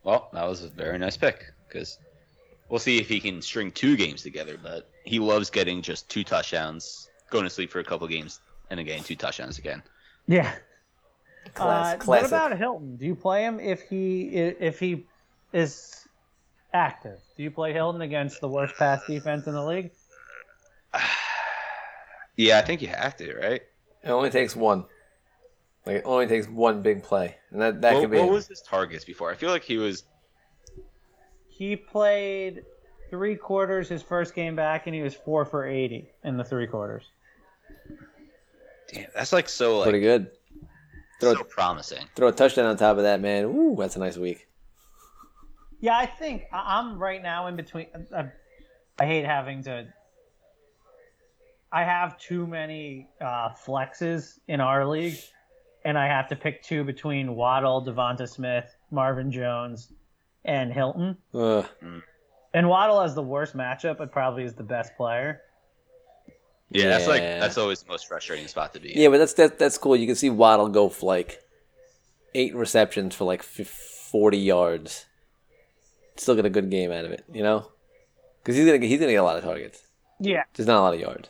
[0.04, 1.98] Well, that was a very nice pick because
[2.70, 4.60] we'll see if he can string two games together.
[4.62, 8.78] But he loves getting just two touchdowns, going to sleep for a couple games, and
[8.78, 9.82] then getting two touchdowns again.
[10.28, 10.54] Yeah.
[11.54, 12.96] Class- uh, what about Hilton?
[12.96, 15.06] Do you play him if he if he
[15.52, 16.08] is
[16.74, 17.20] active?
[17.38, 19.92] Do you play Hilton against the worst pass defense in the league?
[22.36, 23.62] Yeah, I think you have to, right?
[24.04, 24.86] It only takes one.
[25.86, 28.18] Like it only takes one big play, and that that what, could be.
[28.18, 29.30] what was his targets before?
[29.32, 30.04] I feel like he was.
[31.48, 32.64] He played
[33.10, 36.68] three quarters his first game back, and he was four for eighty in the three
[36.68, 37.04] quarters.
[38.92, 40.32] Damn, that's like so like pretty good.
[41.24, 42.06] Throw so promising.
[42.16, 43.46] throw a touchdown on top of that, man.
[43.46, 44.48] Ooh, that's a nice week.
[45.80, 47.88] Yeah, I think I- I'm right now in between.
[48.16, 48.26] I,
[49.00, 49.88] I hate having to.
[51.72, 55.18] I have too many uh, flexes in our league,
[55.86, 59.92] and I have to pick two between Waddle, DeVonta Smith, Marvin Jones,
[60.46, 61.18] and Hilton.
[61.34, 61.66] Ugh.
[62.54, 65.42] And Waddle has the worst matchup, but probably is the best player.
[66.74, 68.94] Yeah, that's like that's always the most frustrating spot to be.
[68.96, 69.02] in.
[69.02, 69.96] Yeah, but that's that, that's cool.
[69.96, 71.40] You can see Waddle go for like
[72.36, 75.06] eight receptions for like forty yards.
[76.16, 77.68] Still get a good game out of it, you know,
[78.42, 79.82] because he's gonna get, he's gonna get a lot of targets,
[80.20, 81.30] Yeah, just not a lot of yards.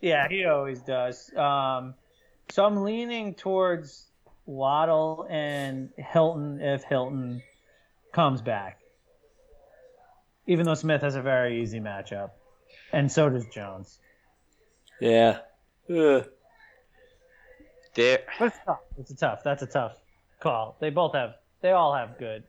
[0.00, 1.32] yeah, he always does.
[1.36, 1.94] Um,
[2.50, 4.06] so I'm leaning towards
[4.46, 7.42] Waddle and Hilton if Hilton
[8.12, 8.80] comes back.
[10.48, 12.30] Even though Smith has a very easy matchup,
[12.92, 13.98] and so does Jones.
[15.00, 15.38] Yeah.
[15.90, 16.26] Ugh.
[17.94, 18.80] There, But it's tough.
[18.98, 19.42] It's a tough.
[19.42, 19.96] That's a tough
[20.40, 20.76] call.
[20.80, 21.34] They both have.
[21.62, 22.42] They all have good.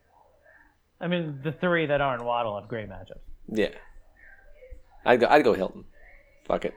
[0.99, 3.19] I mean, the three that aren't Waddle have great matchups.
[3.47, 3.69] Yeah.
[5.05, 5.27] I'd go.
[5.29, 5.85] I'd go Hilton.
[6.45, 6.73] Fuck it.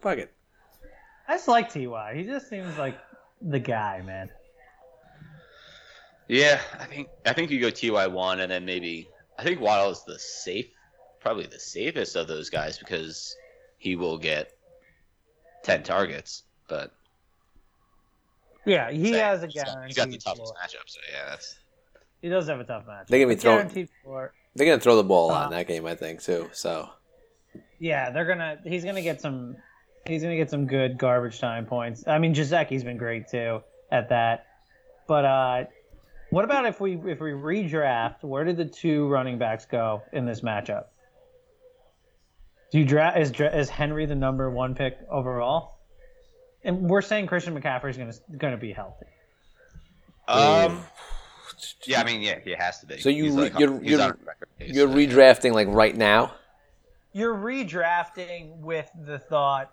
[0.00, 0.32] Fuck it.
[1.28, 2.14] I just like Ty.
[2.14, 2.98] He just seems like
[3.42, 4.30] the guy, man.
[6.28, 9.90] yeah, I think I think you go Ty one, and then maybe I think Waddle
[9.90, 10.68] is the safe,
[11.20, 13.36] probably the safest of those guys because
[13.84, 14.50] he will get
[15.62, 16.44] ten targets.
[16.68, 16.90] But
[18.64, 19.14] Yeah, he Same.
[19.22, 19.86] has a he's guarantee.
[19.88, 20.54] he's got the toughest floor.
[20.62, 21.58] matchup, so yeah, that's
[22.22, 23.06] He does have a tough match.
[23.08, 23.68] They're gonna be throwing-
[24.56, 26.48] They're gonna throw the ball a lot in Uh, that game, I think, too.
[26.54, 26.88] So
[27.78, 28.58] Yeah, they're gonna.
[28.64, 29.56] He's gonna get some.
[30.06, 32.06] He's gonna get some good garbage time points.
[32.06, 34.46] I mean, Gesicki's been great too at that.
[35.06, 35.64] But uh,
[36.30, 38.22] what about if we if we redraft?
[38.22, 40.86] Where did the two running backs go in this matchup?
[42.74, 45.78] Do you draft is is Henry the number one pick overall?
[46.64, 49.06] And we're saying Christian McCaffrey is gonna gonna be healthy.
[50.26, 50.82] um.
[51.84, 52.98] Yeah, I mean, yeah, he has to be.
[52.98, 56.34] So you like, you're you're- record you're so- redrafting like right now.
[57.12, 59.72] You're redrafting with the thought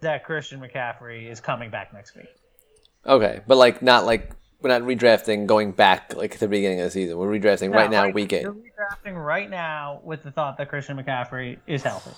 [0.00, 2.34] that Christian McCaffrey is coming back next week.
[3.04, 4.30] Okay, but like not like
[4.60, 7.16] we're not redrafting going back like at the beginning of the season.
[7.16, 8.42] We're redrafting right No, now, week eight.
[8.42, 12.10] You're redrafting right now with the thought that Christian McCaffrey is healthy.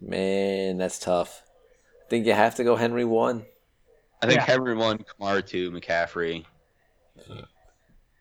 [0.00, 1.42] Man, that's tough.
[2.06, 3.44] I think you have to go Henry one.
[4.22, 4.44] I think Yeah.
[4.46, 6.44] Henry one, Kamara two, McCaffrey.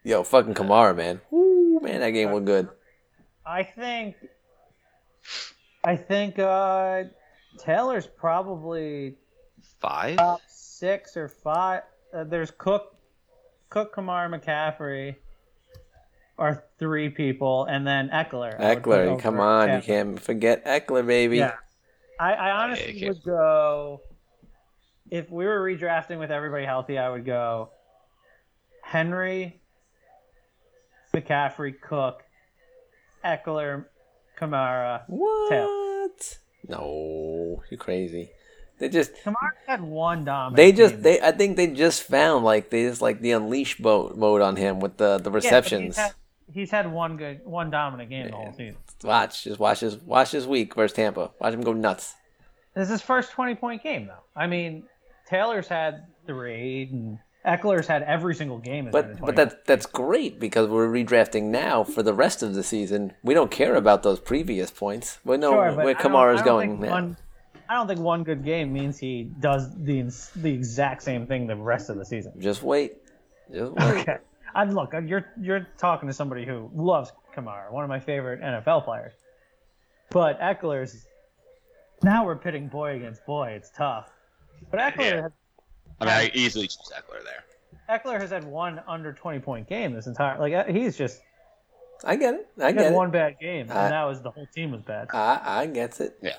[0.03, 1.19] Yo, fucking Kamara, man.
[1.29, 2.69] Woo, man, that game was good.
[3.45, 4.15] I think
[5.83, 7.03] I think uh,
[7.59, 9.15] Taylor's probably
[9.79, 10.17] Five.
[10.17, 11.83] top six or five.
[12.13, 12.95] Uh, there's Cook,
[13.69, 15.15] Cook, Kamar, McCaffrey,
[16.37, 18.59] are three people, and then Ekeler.
[18.59, 21.37] I would put Ekeler, come on, you can't forget Ekeler, baby.
[21.37, 21.55] Yeah,
[22.19, 24.01] I, I honestly Yeah, would go.
[25.11, 27.71] If we were redrafting with everybody healthy, I would go
[28.83, 29.61] Henry,
[31.13, 32.23] McCaffrey, Cook,
[33.23, 33.85] Ekeler,
[34.39, 35.03] Kamara.
[35.07, 36.37] What?
[36.67, 38.31] No, you're crazy.
[38.79, 40.55] They just Kamara had one dominant.
[40.55, 41.03] they just game.
[41.03, 44.55] they I think they just found like they just like the unleash mode mode on
[44.55, 45.95] him with the the Yeah, receptions.
[45.95, 46.13] he's, had,
[46.53, 48.77] he's had one good, one dominant game the whole season.
[49.03, 51.31] Watch, just watch his watch his week versus Tampa.
[51.39, 52.15] Watch him go nuts.
[52.75, 54.23] This is his first twenty point game though.
[54.35, 54.83] I mean,
[55.27, 58.85] Taylor's had three, and Ekeler's had every single game.
[58.85, 62.43] has been a But but that's that's great because we're redrafting now for the rest
[62.43, 63.13] of the season.
[63.23, 65.19] We don't care about those previous points.
[65.25, 66.79] We know Sure, where Kamara's going.
[66.79, 67.17] One,
[67.69, 70.01] I don't think one good game means he does the
[70.35, 72.33] the exact same thing the rest of the season.
[72.39, 72.97] Just wait.
[73.53, 73.83] Just wait.
[73.99, 74.17] Okay.
[74.55, 78.83] I look, you're you're talking to somebody who loves Kamara, one of my favorite NFL
[78.85, 79.13] players.
[80.09, 81.05] But Ekeler's
[82.01, 83.49] now we're pitting boy against boy.
[83.51, 84.09] It's tough.
[84.71, 85.21] But Ekeler Yeah.
[85.21, 85.31] has,
[86.01, 87.43] I mean, I easily choose Ekeler there.
[87.99, 91.21] Ekeler has had one under 20 point game this entire like uh, he's just
[92.03, 92.47] I get it.
[92.59, 92.95] I he get had it.
[92.95, 95.09] one bad game and I- that was the whole team was bad.
[95.13, 96.17] I I get it.
[96.23, 96.37] Yeah.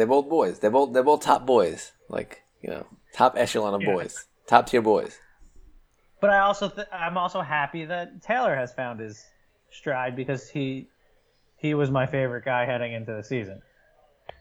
[0.00, 0.60] They're both boys.
[0.60, 1.92] They're both they're both top boys.
[2.08, 3.92] Like you know, top echelon of Yeah.
[3.92, 5.18] boys, top tier boys.
[6.22, 9.22] But I also th- I'm also happy that Taylor has found his
[9.70, 10.88] stride because he
[11.58, 13.60] he was my favorite guy heading into the season.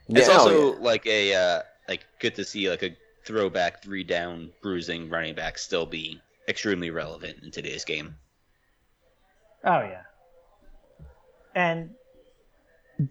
[0.07, 0.79] It's Yeah, oh, also yeah.
[0.79, 2.95] like a uh, like good to see like a
[3.25, 8.15] throwback three down bruising running back still be extremely relevant in today's game.
[9.65, 10.03] Oh yeah.
[11.53, 11.89] And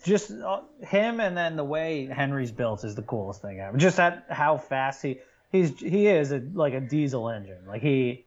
[0.04, 3.76] just uh, him and then the way Henry's built is the coolest thing ever.
[3.76, 5.18] Just that how fast he
[5.50, 7.66] he's he is a, like a diesel engine.
[7.66, 8.26] Like he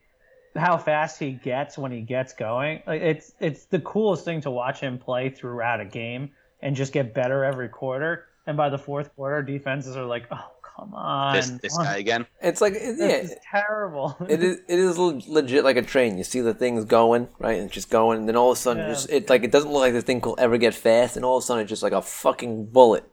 [0.55, 2.81] how fast he gets when he gets going.
[2.87, 6.31] Like it's it's the coolest thing to watch him play throughout a game
[6.61, 8.25] and just get better every quarter.
[8.47, 10.51] And by the fourth quarter, defenses are like, "Oh,
[10.81, 12.25] come on, This this guy again.
[12.41, 16.17] It's like it- yeah, is terrible." it is it is legit like a train.
[16.17, 18.59] You see the things going right, and it's just going, and then all of a
[18.59, 18.89] sudden, Yeah.
[18.89, 21.37] just it like it doesn't look like the thing will ever get fast, and all
[21.37, 23.03] of a sudden, it's just like a fucking bullet.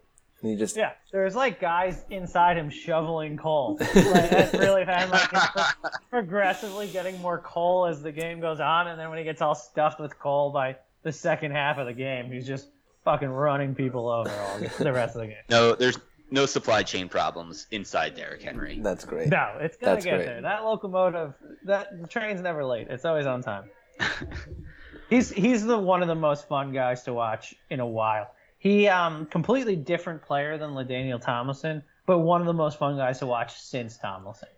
[0.41, 3.77] And you just Yeah, there's like guys inside him shoveling coal.
[3.95, 5.11] Like, that's really fast.
[5.13, 9.25] Like, it's progressively getting more coal as the game goes on, and then when he
[9.25, 12.69] gets all stuffed with coal by the second half of the game, he's just
[13.05, 15.37] fucking running people over all the the rest of the game.
[15.51, 15.99] No, there's
[16.31, 18.79] no supply chain problems inside Derrick Henry.
[18.83, 19.29] that's great.
[19.29, 20.27] No, it's gonna That's get great.
[20.27, 20.43] there.
[20.43, 22.89] That locomotive, that the train's never late.
[22.91, 23.71] It's always on time.
[25.11, 28.31] he's he's the one of the most fun guys to watch in a while.
[28.59, 33.19] He um completely different player than LaDainian Tomlinson, but one of the most fun guys
[33.21, 34.49] to watch since Tomlinson.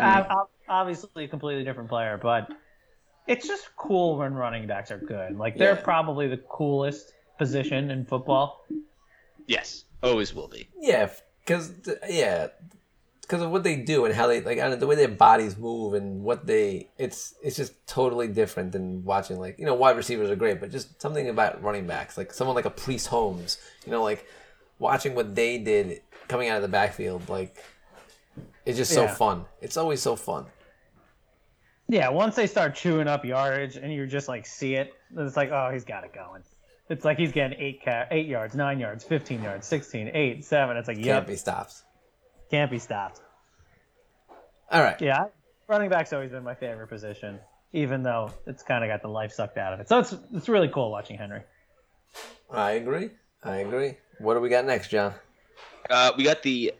[0.00, 2.48] Uh, Obviously, a completely different player, but
[3.26, 5.36] it's just cool when running backs are good.
[5.36, 5.82] Like they're Yeah.
[5.82, 8.64] probably the coolest position in football.
[9.46, 10.68] Yes, always will be.
[10.78, 11.10] Yeah,
[11.44, 11.72] because
[12.08, 12.48] yeah,
[13.22, 15.08] because of what they do and how they like I don't know, the way their
[15.08, 19.74] bodies move and what they it's it's just totally different than watching like you know
[19.74, 23.06] wide receivers are great, but just something about running backs like someone like a Priest
[23.08, 24.26] Holmes, you know, like
[24.78, 27.62] watching what they did coming out of the backfield, like
[28.66, 29.14] it's just so Yeah.
[29.14, 29.44] fun.
[29.60, 30.46] It's always so fun.
[31.88, 35.50] Yeah, once they start chewing up yardage and you just like see it, it's like,
[35.50, 36.42] oh, he's got it going.
[36.88, 40.76] It's like he's getting eight ca- eight yards, nine yards, fifteen yards, 16, 8, 7.
[40.76, 41.14] It's like, yeah.
[41.14, 41.74] Can't be stopped.
[42.50, 43.20] can't be stopped.
[44.70, 45.00] All right.
[45.00, 45.26] Yeah,
[45.68, 47.38] running back's always been my favorite position,
[47.72, 49.88] even though it's kind of got the life sucked out of it.
[49.88, 51.42] So it's it's really cool watching Henry.
[52.50, 53.10] I agree.
[53.42, 53.96] I agree.
[54.18, 55.14] What do we got next, John?
[55.90, 56.72] Uh, we got the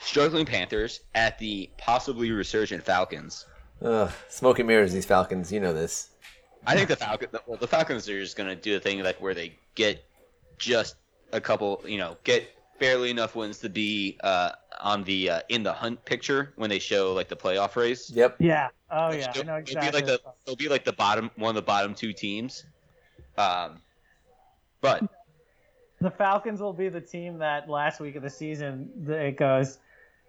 [0.00, 3.46] struggling Panthers at the possibly resurgent Falcons.
[3.82, 4.92] Ugh, smoke and mirrors.
[4.92, 5.52] These Falcons.
[5.52, 6.10] You know this.
[6.64, 9.34] I think the Falcon, well, the Falcons are just gonna do the thing like where
[9.34, 10.04] they get
[10.58, 10.96] just
[11.32, 12.48] a couple, you know, get
[12.78, 14.50] barely enough wins to be uh,
[14.80, 18.10] on the uh, in the hunt picture when they show like the playoff race.
[18.10, 18.36] Yep.
[18.38, 18.68] Yeah.
[18.90, 19.90] Oh yeah, I It'll- know it'll exactly.
[19.90, 22.64] Be like the, it'll be like the bottom one of the bottom two teams.
[23.38, 23.80] Um,
[24.80, 25.02] but
[26.00, 29.78] the Falcons will be the team that last week of the season it goes.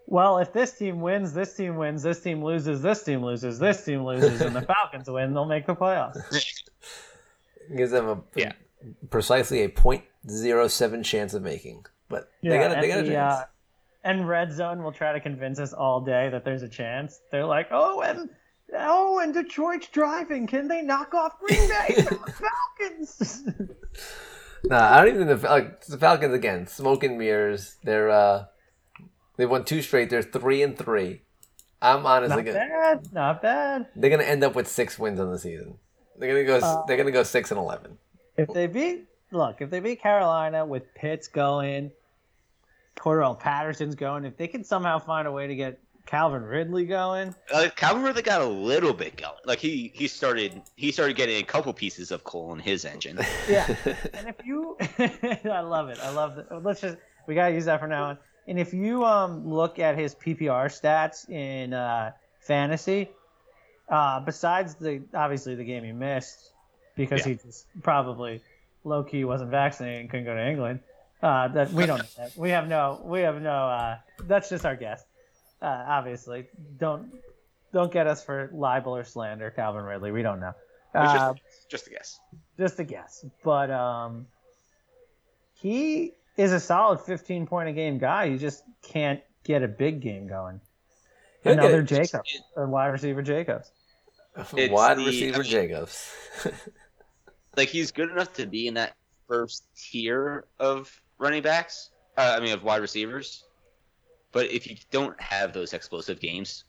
[0.09, 3.83] Well, if this team wins, this team wins, this team loses, this team loses, this
[3.83, 6.17] team loses, and the Falcons win, they'll make the playoffs.
[7.75, 8.53] gives them a Yeah.
[9.09, 11.85] precisely a .07 chance of making.
[12.09, 13.33] But they Yeah, got a, they got a and, the, chance.
[13.33, 13.45] uh,
[14.05, 17.19] and Red Zone will try to convince us all day that there's a chance.
[17.31, 18.29] They're like, oh, and
[18.73, 20.45] Oh, and Detroit's driving.
[20.45, 21.95] Can they knock off Green Bay
[22.79, 23.43] Falcons?
[24.63, 26.65] Nah, I don't even think the, like, the Falcons again.
[26.67, 27.77] Smoke and mirrors.
[27.83, 28.45] They're uh,
[29.37, 30.09] they won two straight.
[30.09, 31.21] They're three and three.
[31.81, 33.13] I'm honestly not gonna, bad.
[33.13, 33.87] Not bad.
[33.95, 35.75] they're gonna end up with six wins on the season.
[36.17, 36.65] They're gonna go.
[36.65, 37.97] Uh, they're gonna go six and eleven.
[38.35, 41.91] If they beat, look, if they beat Carolina with Pitts going,
[42.97, 47.35] Cordarrelle Patterson's going, if they can somehow find a way to get Calvin Ridley going,
[47.53, 49.33] Uh, Calvin Ridley got a little bit going.
[49.45, 53.19] Like he he started he started getting a couple pieces of coal in his engine.
[53.47, 53.67] yeah.
[54.13, 55.99] and if you, I love it.
[56.01, 56.47] I love it.
[56.63, 58.17] Let's just we gotta use that for now on.
[58.47, 63.09] And if you um look at his PPR stats in uh, fantasy,
[63.89, 66.51] uh, besides the obviously the game he missed
[66.95, 67.33] because Yeah.
[67.33, 68.41] he just probably
[68.83, 70.79] low key wasn't vaccinated and couldn't go to England.
[71.21, 72.31] Uh, that we don't that.
[72.37, 73.01] We have no.
[73.03, 73.51] We have no.
[73.69, 75.03] Uh, that's just our guess.
[75.61, 76.45] Uh, obviously,
[76.77, 77.11] don't
[77.73, 80.11] don't get us for libel or slander, Calvin Ridley.
[80.11, 80.53] We don't know.
[80.93, 82.19] Uh, just, just a guess.
[82.57, 83.25] just a guess.
[83.43, 84.27] But um,
[85.55, 88.25] he is a solid 15 point a game guy.
[88.25, 90.61] You just can't get a big game going.
[91.43, 91.85] He'll get Another it.
[91.85, 93.71] Jacobs, or wide receiver Jacobs.
[94.53, 96.13] Wide the- receiver I mean- Jacobs.
[97.57, 98.93] Like he's good enough to be in that
[99.27, 101.89] first tier of running backs.
[102.15, 103.45] Uh, I mean, of wide receivers.
[104.31, 106.65] But if you don't have those explosive games,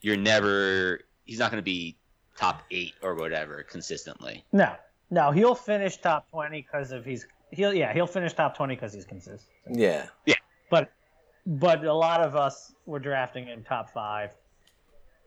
[0.00, 1.00] you're never.
[1.26, 1.98] He's not going to be
[2.38, 4.42] top eight or whatever consistently.
[4.52, 4.72] No,
[5.10, 8.92] no, he'll finish top 20 because of he's he'll yeah he'll finish top 20 because
[8.92, 9.48] he's consistent.
[9.70, 10.06] yeah.
[10.26, 10.34] Yeah.
[10.70, 10.90] But
[11.46, 14.30] but a lot of us were drafting in top five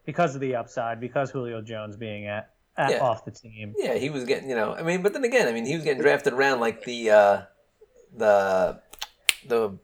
[0.06, 3.00] because of the upside, because Julio Jones being at, at Yeah.
[3.00, 3.76] off the team.
[3.78, 5.84] Yeah, he was getting, you know, I mean, but then again, I mean, he was
[5.84, 7.42] getting drafted around like the, uh,
[8.16, 8.80] the,
[9.48, 9.78] the,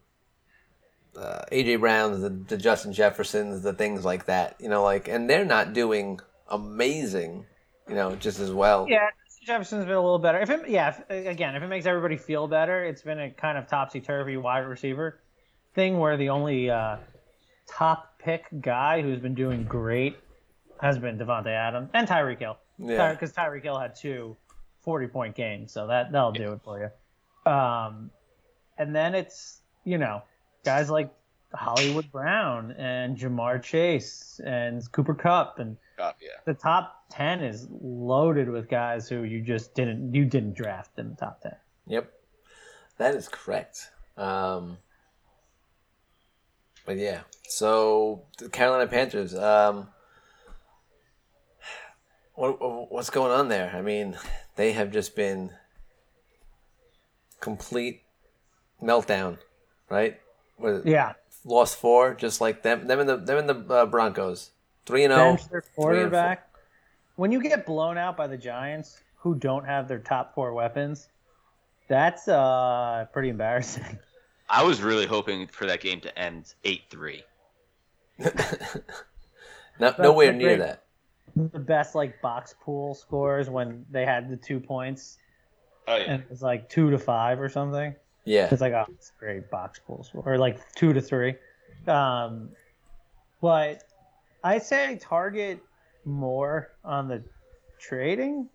[1.19, 5.29] uh, AJ Browns, the, the Justin Jeffersons, the things like that, you know, like, and
[5.29, 7.45] they're not doing amazing,
[7.87, 8.87] you know, just as well.
[8.89, 9.09] Yeah,
[9.45, 10.39] Jefferson's been a little better.
[10.39, 13.57] If it, yeah, if, again, if it makes everybody feel better, it's been a kind
[13.57, 15.19] of topsy turvy wide receiver
[15.75, 16.97] thing where the only uh,
[17.67, 20.17] top pick guy who's been doing great
[20.81, 22.57] has been Davante Adams and Tyreek Hill.
[22.77, 23.11] Yeah.
[23.11, 24.35] Because Tyreek Hill had two
[24.81, 27.51] 40 point games, so that that'll do it for you.
[27.51, 28.11] Um,
[28.77, 30.23] and then it's you know
[30.63, 31.13] guys like
[31.53, 36.29] Hollywood Brown and Ja'Marr Chase and Cooper Kupp and Oh, yeah.
[36.45, 41.11] the top 10 is loaded with guys who you just didn't you didn't draft in
[41.11, 41.55] the top 10
[41.87, 42.11] Yep,
[42.97, 43.89] that is correct.
[44.17, 44.77] Um,
[46.85, 49.35] but yeah, so the Carolina Panthers.
[49.35, 49.89] Um,
[52.35, 53.71] what what's going on there?
[53.75, 54.17] I mean,
[54.55, 55.51] they have just been
[57.39, 58.03] complete
[58.81, 59.37] meltdown,
[59.89, 60.19] right?
[60.57, 61.13] With yeah
[61.45, 62.87] lost four, just like them.
[62.87, 64.51] Them and the them and the uh, Broncos.
[64.85, 65.37] Three and zero.
[65.49, 66.49] their quarterback
[67.15, 71.07] when you get blown out by the giants who don't have their top four weapons
[71.87, 73.97] that's uh pretty embarrassing
[74.49, 77.23] I was really hoping for that game to end eight three.
[79.79, 80.83] No, nowhere near great- that.
[81.35, 85.17] the best like box pool scores when they had the two points
[85.87, 86.03] Oh yeah.
[86.03, 89.19] and it was like two to five or something Yeah, It's like, oh, it's a
[89.19, 91.35] great box pool score, or like two to three.
[91.87, 92.49] Um,
[93.41, 93.83] but
[94.43, 95.59] I say target
[96.05, 97.23] more on the
[97.79, 98.49] trading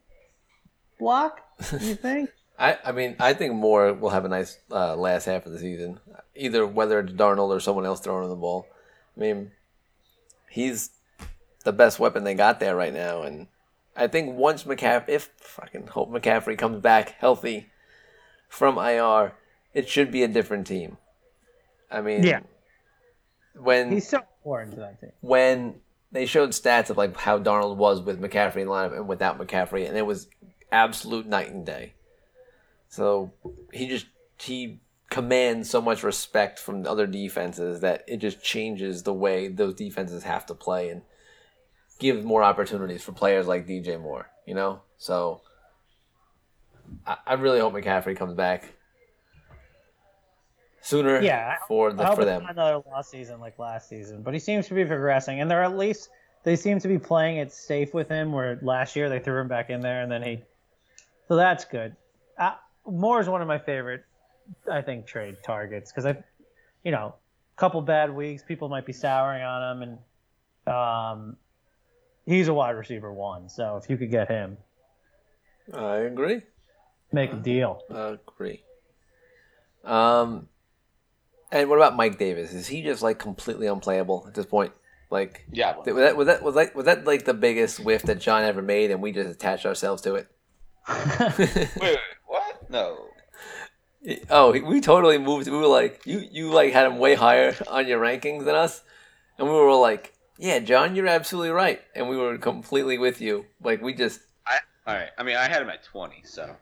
[0.99, 1.41] block.
[1.73, 2.31] You think?
[2.59, 5.59] I, I mean, I think Moore will have a nice uh, last half of the
[5.59, 6.01] season.
[6.35, 8.67] Either whether it's Darnold or someone else throwing the ball.
[9.17, 9.53] I mean,
[10.51, 10.91] he's
[11.65, 13.47] the best weapon they got there right now, and
[13.97, 17.67] I think once McCaffrey, if fucking hope McCaffrey comes back healthy
[18.49, 19.33] from IR,
[19.75, 20.99] it should be a different team.
[21.91, 22.41] I mean, Yeah.
[23.59, 25.13] when He's so important to that team.
[25.21, 25.81] when
[26.11, 29.87] they showed stats of like how Darnold was with McCaffrey in lineup and without McCaffrey,
[29.87, 30.29] and it was
[30.73, 31.95] absolute night and day.
[32.89, 33.33] So
[33.73, 34.07] he just
[34.41, 34.81] he
[35.11, 39.75] commands so much respect from the other defenses that it just changes the way those
[39.75, 41.03] defenses have to play and
[41.99, 44.31] give more opportunities for players like DJ Moore.
[44.47, 45.43] You know, so
[47.07, 48.73] I, I really hope McCaffrey comes back
[50.89, 51.21] sooner.
[51.21, 52.45] Yeah, for I the hope for them.
[52.49, 55.77] another lost season like last season, but he seems to be progressing, and they're at
[55.77, 56.09] least
[56.45, 58.33] they seem to be playing it safe with him.
[58.33, 60.41] Where last year they threw him back in there, and then he,
[61.29, 61.95] so that's good.
[62.39, 62.55] Uh,
[62.87, 64.05] Moore is one of my favorite,
[64.71, 66.23] I think, trade targets because I,
[66.85, 67.15] you know,
[67.57, 69.99] a couple bad weeks, people might be souring on him,
[70.67, 71.37] and um,
[72.25, 73.49] he's a wide receiver one.
[73.49, 74.57] So if you could get him,
[75.75, 76.41] I agree.
[77.13, 77.83] make a deal.
[77.91, 78.63] I Agree.
[79.85, 80.49] Um,
[81.53, 82.53] and what about Mike Davis?
[82.53, 84.73] Is he just like completely unplayable at this point?
[85.11, 85.73] Like, Yeah.
[85.85, 88.45] th- was that was that was like was that like the biggest whiff that John
[88.45, 90.29] ever made, and we just attached ourselves to it?
[91.39, 92.71] Wait, wait, what?
[92.71, 93.07] No.
[94.31, 95.49] oh, we totally moved.
[95.49, 98.83] We were like, you you like had him way higher on your rankings than us,
[99.39, 103.21] and we were all like, yeah, John, you're absolutely right, and we were completely with
[103.21, 103.45] you.
[103.63, 104.21] Like, we just
[104.87, 105.11] All right.
[105.19, 106.57] I mean, I had him at 20, so.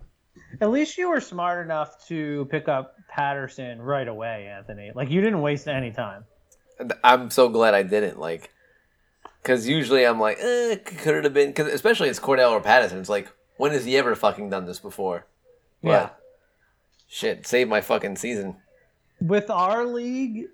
[0.61, 4.93] At least you were smart enough to pick up Patterson right away, Anthony.
[4.95, 6.24] Like you didn't waste any time.
[7.03, 8.51] I'm so glad I didn't like,
[9.43, 11.49] because usually I'm like, eh, could it have been?
[11.49, 12.99] Because especially it's Cordarrelle or Patterson.
[12.99, 15.27] It's like, when has he ever fucking done this before?
[15.83, 16.09] But, Yeah.
[17.09, 18.57] Shit, save my fucking season.
[19.20, 20.49] With our league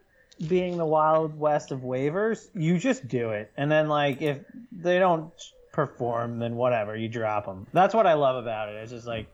[0.49, 4.39] being the wild west of waivers, you just do it, and then like if
[4.70, 5.33] they don't
[5.73, 7.66] perform, then whatever, you drop them.
[7.73, 8.74] That's what I love about it.
[8.77, 9.27] It's just like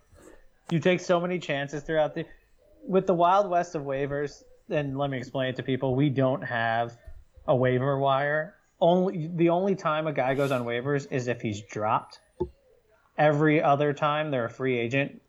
[0.71, 2.25] you take so many chances throughout the
[2.89, 4.43] with the wild west of waivers.
[4.71, 6.97] And let me explain it to people: we don't have
[7.47, 8.55] a waiver wire.
[8.81, 12.21] Only the only time a guy goes on waivers is if he's dropped.
[13.17, 15.21] Every other time they're a free agent.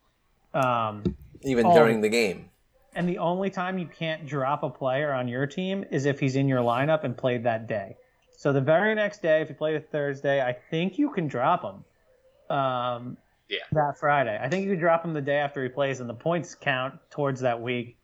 [0.54, 1.74] Um, Even Oh.
[1.74, 2.50] during the game.
[2.96, 6.36] and the only time you can't drop a player on your team is if he's
[6.36, 7.96] in your lineup and played that day.
[8.36, 11.64] So the very next day, if you play a Thursday, I think you can drop
[11.64, 12.56] him.
[12.56, 13.18] Um,
[13.50, 13.60] Yeah.
[13.72, 16.56] That Friday, I think you drop him the day after he plays, and the points
[16.56, 17.98] count towards that week.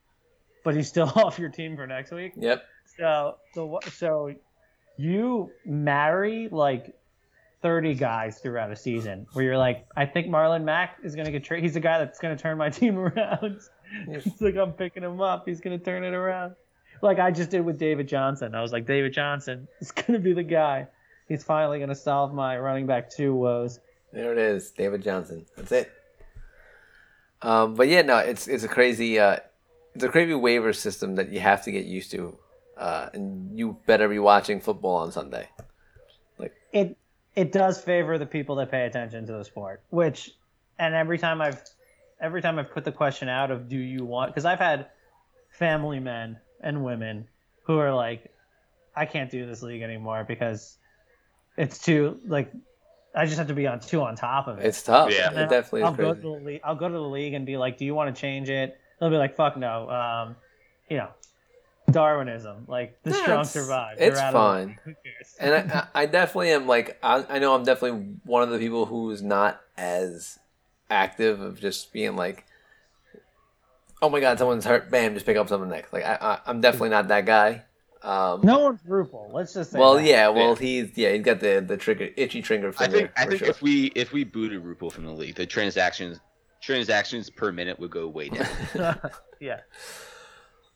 [0.63, 2.34] But he's still off your team for next week.
[2.35, 2.63] Yep.
[2.97, 4.34] So so so
[4.97, 6.95] you marry like
[7.61, 11.43] 30 guys throughout a season where you're like, I think Marlon Mack is gonna get
[11.43, 11.63] traded.
[11.63, 13.59] He's the guy that's gonna turn my team around.
[14.07, 15.47] it's like I'm picking him up.
[15.47, 16.55] He's gonna turn it around.
[17.01, 18.55] Like I just did with David Johnson.
[18.55, 20.88] I was like, David Johnson is gonna be the guy.
[21.27, 23.80] He's finally gonna solve my running back two woes.
[24.16, 25.46] There it is, David Johnson.
[25.58, 25.92] That's it.
[27.42, 29.38] Um, but yeah, no, it's it's a crazy uh,
[29.94, 32.38] it's a crazy waiver system that you have to get used to,
[32.78, 35.50] uh, and you better be watching football on Sunday.
[36.40, 36.98] Like it
[37.36, 40.32] it does favor the people that pay attention to the sport which
[40.80, 41.62] and every time i've
[42.22, 44.88] every time i've put the question out of do you want because i've had
[45.50, 47.28] family men and women
[47.64, 48.34] who are like
[48.96, 50.78] i can't do this league anymore because
[51.58, 52.52] it's too like
[53.16, 55.12] i just have to be on two on top of it It's tough.
[55.12, 55.32] Yeah.
[55.32, 56.22] It definitely I'll is go to crazy.
[56.22, 56.62] the league.
[56.64, 59.10] I'll go to the league and be like, "Do you want to change it?" They'll
[59.10, 60.36] be like, "Fuck no." Um,
[60.90, 61.10] you know,
[61.92, 62.66] Darwinism.
[62.68, 63.98] Like the Yeah, strong it's- survive.
[64.00, 64.80] it's They're out of the fine.
[64.86, 65.36] Who cares?
[65.40, 68.58] And I, I I definitely am like I, I know I'm definitely one of the
[68.60, 70.40] people who's not as
[70.90, 72.46] active of just being like,
[74.02, 75.94] oh my god, someone's hurt, bam, just pick up someone next.
[75.94, 77.64] Like I, I I'm definitely not that guy.
[78.06, 79.34] Um, no one's Rupel.
[79.34, 79.80] Let's just say.
[79.80, 80.06] well, that.
[80.06, 80.56] yeah, well Yeah.
[80.60, 82.98] he's yeah he's got the the trigger itchy trigger I finger.
[82.98, 83.49] think I think sure.
[83.49, 86.19] if we if we booted Rupel from the league, the transactions
[86.61, 88.48] transactions per minute would go way down.
[89.40, 89.61] yeah.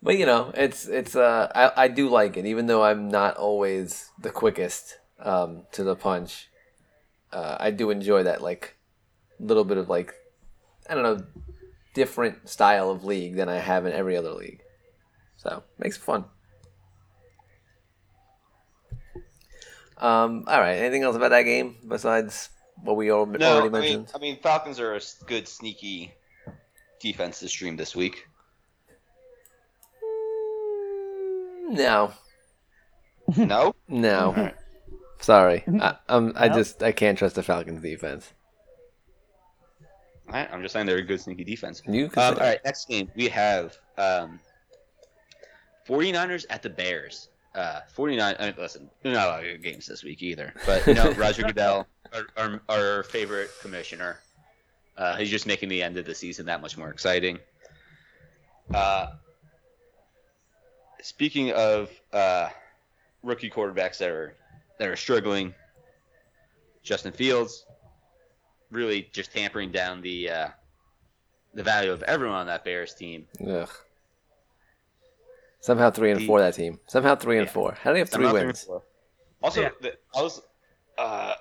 [0.02, 3.38] But you know, it's it's uh I, I do like it, even though I'm not
[3.38, 6.48] always the quickest um to the punch.
[7.32, 8.76] Uh, I do enjoy that like
[9.40, 10.16] little bit of like
[10.90, 11.24] I don't know
[11.94, 14.62] different style of league than I have in every other league.
[15.38, 16.26] So makes it fun.
[20.00, 20.76] Um, all right.
[20.76, 22.50] Anything else about that game besides
[22.84, 24.12] what we al- no, already I mean, mentioned?
[24.16, 26.14] I mean Falcons are a good sneaky
[27.02, 28.26] defense to stream this week.
[31.72, 32.12] No,
[33.38, 34.28] No, no.
[34.30, 34.56] Alright.
[35.22, 36.56] Sorry, I, um, I No?
[36.56, 38.32] just I can't trust the Falcons defense.
[40.28, 41.82] All right, I'm just saying they're a good sneaky defense.
[41.88, 44.40] You can Um, all right, next game we have um,
[45.88, 47.30] 49ers at the Bears.
[47.56, 48.36] Uh, 49.
[48.40, 50.54] I mean, listen, they're not a lot of good games this week either.
[50.66, 54.20] But you know, Roger Goodell, our, our, our favorite commissioner,
[54.98, 57.40] uh, he's just making the end of the season that much more exciting.
[58.74, 59.08] Uh,
[61.02, 62.50] speaking of uh,
[63.24, 64.36] rookie quarterbacks that are
[64.78, 65.54] that are struggling,
[66.84, 67.66] Justin Fields
[68.72, 70.48] really just tampering down the uh,
[71.54, 73.26] the value of everyone on that Bears team.
[73.48, 73.70] Ugh.
[75.62, 76.80] Somehow three and The- four that team.
[76.88, 77.54] Somehow three and Yeah.
[77.54, 77.72] four.
[77.74, 78.64] How do they have three Somehow wins?
[78.64, 78.84] four.
[79.42, 79.70] Also, Yeah.
[79.82, 80.42] the, I was
[80.98, 81.36] uh,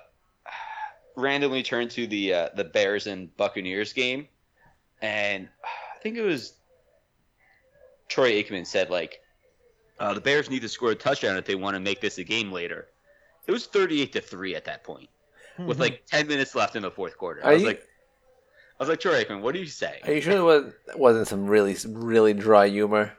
[1.15, 4.27] randomly turned to the uh, the Bears and Buccaneers game,
[5.01, 6.53] and I think it was
[8.07, 9.21] Troy Aikman said like
[9.99, 12.23] uh, the Bears need to score a touchdown if they want to make this a
[12.23, 12.87] game later.
[13.47, 15.09] It was thirty eight to three at that point
[15.57, 17.41] with like ten minutes left in the fourth quarter.
[17.41, 17.83] Are I was you- like,
[18.79, 20.01] I was like Troy Aikman, what are you saying?
[20.05, 23.13] Are you sure it was, wasn't some really really dry humor?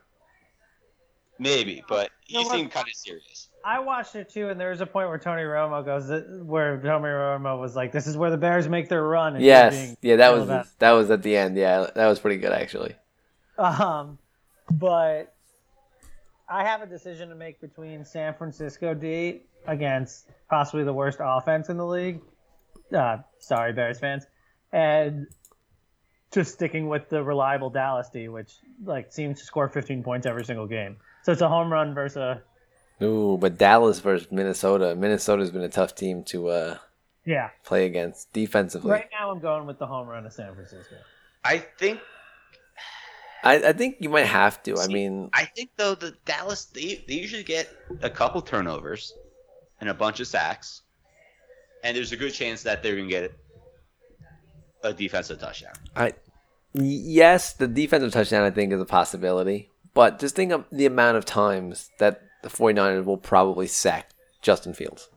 [1.41, 2.55] Maybe, but You know he what?
[2.57, 3.49] seemed kind of serious.
[3.65, 6.09] I watched it too, and there was a point where Tony Romo goes,
[6.45, 9.75] where Tony Romo was like, "This is where the Bears make their run." and Yes.
[9.75, 11.57] being Yeah, that was about that was at the end.
[11.57, 12.95] Yeah, that was pretty good actually.
[13.59, 14.19] Um,
[14.71, 15.35] but
[16.49, 21.69] I have a decision to make between San Francisco D against possibly the worst offense
[21.71, 22.21] in the league.
[22.95, 24.27] Uh, sorry, Bears fans,
[24.73, 25.27] and
[26.33, 28.53] just sticking with the reliable Dallas D, which
[28.85, 30.97] like seems to score 15 points every single game.
[31.23, 32.43] So it's a home run versus a
[33.03, 34.95] Ooh, but Dallas versus Minnesota.
[34.95, 36.79] Minnesota's been a tough team to uh,
[37.25, 37.51] yeah.
[37.65, 38.91] play against defensively.
[38.91, 40.97] Right now, I'm going with the home run of San Francisco.
[41.43, 42.01] I think
[43.43, 44.79] I, I think you might have to.
[44.79, 47.69] I mean, I think though the Dallas they, they usually get
[48.03, 49.15] a couple turnovers
[49.81, 50.83] and a bunch of sacks,
[51.83, 53.33] and there's a good chance that they're gonna get
[54.83, 55.73] a defensive touchdown.
[55.97, 56.13] I
[56.75, 61.17] yes, the defensive touchdown I think is a possibility, but just think of the amount
[61.17, 64.11] of times that the 49ers will probably sack
[64.43, 65.09] Justin Fields.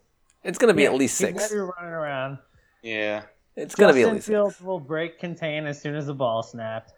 [0.44, 1.50] It's going to be at least six.
[1.50, 2.38] gonna running around.
[2.82, 3.24] Yeah,
[3.56, 4.66] It's going to be at least Fields six.
[4.66, 6.92] will break contain as soon as the ball snapped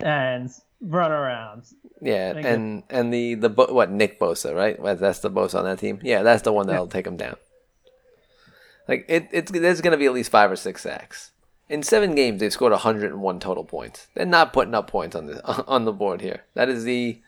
[0.00, 0.50] and
[0.80, 1.64] run around.
[2.00, 2.52] Yeah, Thank you.
[2.52, 4.76] and and the the what Nick Bosa, right?
[4.98, 6.00] That's the Bosa on that team.
[6.02, 7.36] Yeah, that's the one that'll take him down.
[8.88, 11.30] Like it, it's there's going to be at least five or six sacks.
[11.68, 14.08] In seven games, they've scored 101 total points.
[14.14, 16.44] They're not putting up points on the on the board here.
[16.54, 17.20] That is the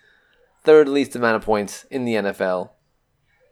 [0.63, 2.71] third least amount of points in the NFL.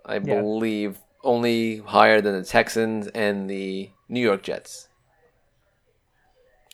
[0.07, 0.41] I Yeah.
[0.41, 4.89] believe only higher than the Texans and the New York Jets.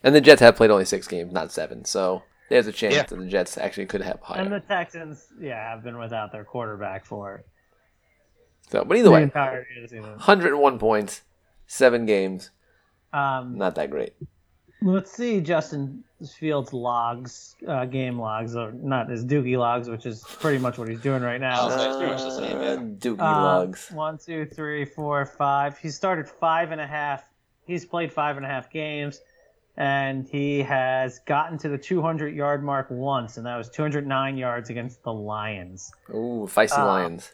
[0.02, 1.84] And the Jets have played only six games, not seven.
[1.84, 3.02] So there's a chance Yeah.
[3.04, 4.42] that the Jets actually could have higher.
[4.42, 7.42] And the Texans, yeah, have been without their quarterback for
[8.68, 11.22] So, but either the way, 101 points,
[11.66, 12.50] seven games,
[13.14, 14.12] Um, not that great.
[14.82, 16.04] let's see Justin
[16.38, 20.88] Fields logs, uh, game logs, or not his Doogie logs, which is pretty much what
[20.88, 21.66] he's doing right now.
[21.66, 22.68] Oh, so it's pretty much the same, yeah.
[22.68, 23.90] Uh, Doogie Uh, logs.
[23.92, 25.78] One, two, three, four, five.
[25.78, 27.24] He started five and a half.
[27.66, 29.20] He's played five and a half games,
[29.76, 34.70] and he has gotten to the 200 yard mark once, and that was 209 yards
[34.70, 35.90] against the Lions.
[36.10, 37.30] Ooh, feisty uh, Lions.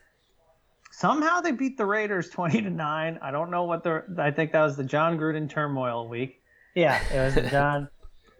[1.01, 3.19] Somehow they beat the Raiders 20 to nine.
[3.23, 4.05] I don't know what the.
[4.19, 6.43] I think that was the Jon Gruden turmoil week.
[6.75, 7.89] Yeah, it was the John.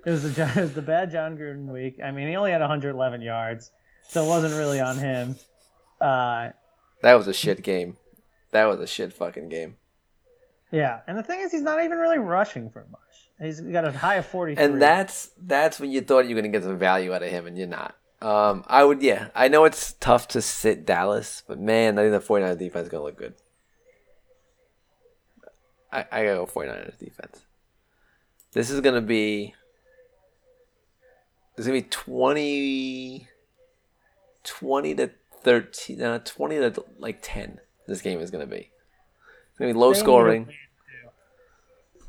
[0.05, 1.97] it was the John, it was the bad Jon Gruden week.
[2.05, 3.71] I mean, he only had 111 yards,
[4.07, 5.37] so it wasn't really on him.
[6.03, 6.51] Uh,
[7.01, 7.97] That was a shit game.
[8.51, 9.77] That was a shit fucking game.
[10.71, 13.31] Yeah, and the thing is, he's not even really rushing for much.
[13.41, 14.63] He's got a high of 43.
[14.63, 17.47] And that's that's when you thought you were gonna get some value out of him,
[17.47, 17.97] and you're not.
[18.23, 19.29] Um, I would, yeah.
[19.35, 22.91] I know it's tough to sit Dallas, but man, I think the 49ers defense is
[22.91, 23.35] gonna look good.
[25.93, 27.45] I, I gotta go 49ers defense.
[28.53, 29.55] This is gonna be.
[31.57, 33.29] It's gonna be 20,
[34.45, 35.11] 20 to
[35.43, 37.61] thirteen, uh, twenty to like ten.
[37.87, 38.71] This game is gonna be.
[39.51, 40.49] It's gonna be low They need a scoring.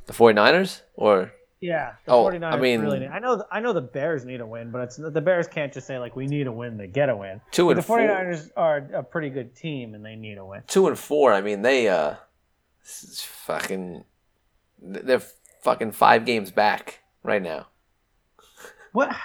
[0.08, 1.32] The 49ers or
[1.62, 3.10] Yeah, the Oh, 49ers I mean- really need.
[3.10, 5.86] I know, I know the Bears need a win, but it's the Bears can't just
[5.86, 7.40] say like we need a win to get a win.
[7.52, 8.00] two and the four.
[8.00, 10.64] 49ers are a pretty good team, and they need a win.
[10.68, 11.32] two and four.
[11.34, 12.16] I mean, they uh,
[12.84, 14.04] fucking,
[14.82, 15.22] they're
[15.62, 17.68] fucking five games back right now.
[18.94, 19.16] What?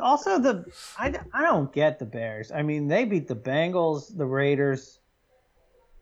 [0.00, 0.64] Also, the
[0.98, 2.50] I, I don't get the Bears.
[2.52, 4.98] I mean, they beat the Bengals, the Raiders.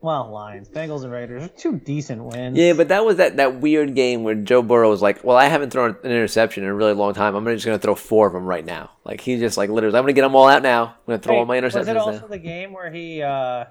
[0.04, 2.58] Well, Lions, Bengals, and Raiders are two decent wins.
[2.58, 5.46] Yeah, but that was that that weird game where Joe Burrow was like, "Well, I
[5.46, 7.34] haven't thrown an interception in a really long time.
[7.34, 10.02] I'm just gonna throw four of them right now." Like he's just like literally, I'm
[10.02, 10.88] gonna get them all out now.
[10.88, 11.78] I'm gonna throw Hey, all my interceptions.
[11.78, 12.26] Was it also now.
[12.26, 13.64] the game where he uh,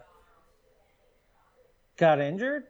[1.97, 2.63] got injured?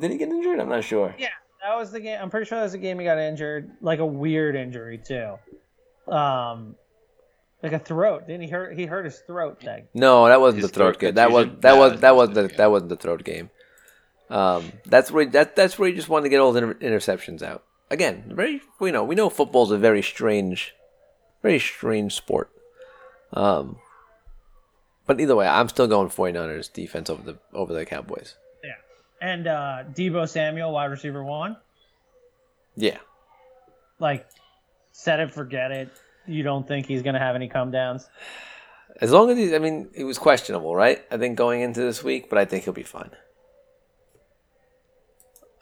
[0.00, 0.58] Did he get injured?
[0.58, 1.14] I'm not sure.
[1.16, 1.28] Yeah,
[1.62, 2.18] that was the game.
[2.20, 5.34] I'm pretty sure that was the game he got injured, like a weird injury too,
[6.12, 6.74] um,
[7.64, 8.26] like a throat.
[8.28, 8.78] Didn't he hurt?
[8.78, 9.60] He hurt his throat.
[9.62, 11.14] That No, that wasn't His the throat throat game.
[11.14, 12.96] That was that No, was that that was wasn't the, the throat that wasn't the
[12.96, 13.50] throat game.
[14.30, 17.42] Um, that's where that that's where you just want to get all the inter- interceptions
[17.42, 17.64] out.
[17.90, 20.74] Again, very you know we know football's a very strange,
[21.42, 22.50] very strange sport.
[23.32, 23.76] Um,
[25.06, 28.36] but either way, I'm still going 49ers defense over the over the Cowboys.
[28.62, 28.74] yeah.
[29.20, 31.56] And uh, Deebo Samuel, wide receiver one,
[32.76, 32.98] Yeah,
[33.98, 34.26] like
[34.92, 35.88] set it, forget it.
[36.26, 38.08] You don't think he's gonna have any come downs?
[39.00, 41.02] as long as he's, I mean, it was questionable, right?
[41.10, 43.10] I think going into this week, but I think he'll be fine.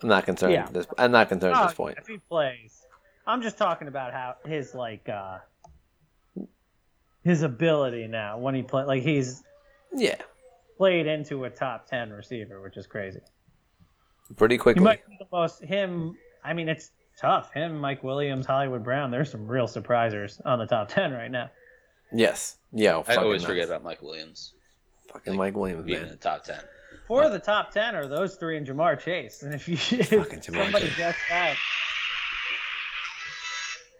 [0.03, 0.53] I'm not concerned.
[0.53, 0.69] Yeah.
[0.71, 1.97] This, I'm not concerned at Oh, this point.
[1.99, 2.87] If he plays,
[3.27, 5.39] I'm just talking about how his like uh,
[7.25, 9.43] his ability now when he play like he's
[9.95, 10.17] Yeah,
[10.77, 13.21] played into a top ten receiver, which is crazy.
[14.37, 14.83] pretty quickly.
[14.83, 16.17] might be the most him.
[16.45, 16.91] I mean, it's
[17.21, 17.53] tough.
[17.53, 19.11] Him, Mike Williams, Hollywood Brown.
[19.11, 21.51] There's some real surprisers on the top ten right now.
[22.13, 22.57] Yes.
[22.73, 23.03] Yeah.
[23.09, 23.51] I always nuts.
[23.51, 24.55] forget about Mike Williams
[25.13, 26.61] fucking Mike Williams, being in the top ten.
[27.07, 29.43] Four of the top ten are those three and Ja'Marr Chase.
[29.43, 30.97] And if you Fucking if Ja'Marr somebody Chase.
[30.97, 31.57] gets that,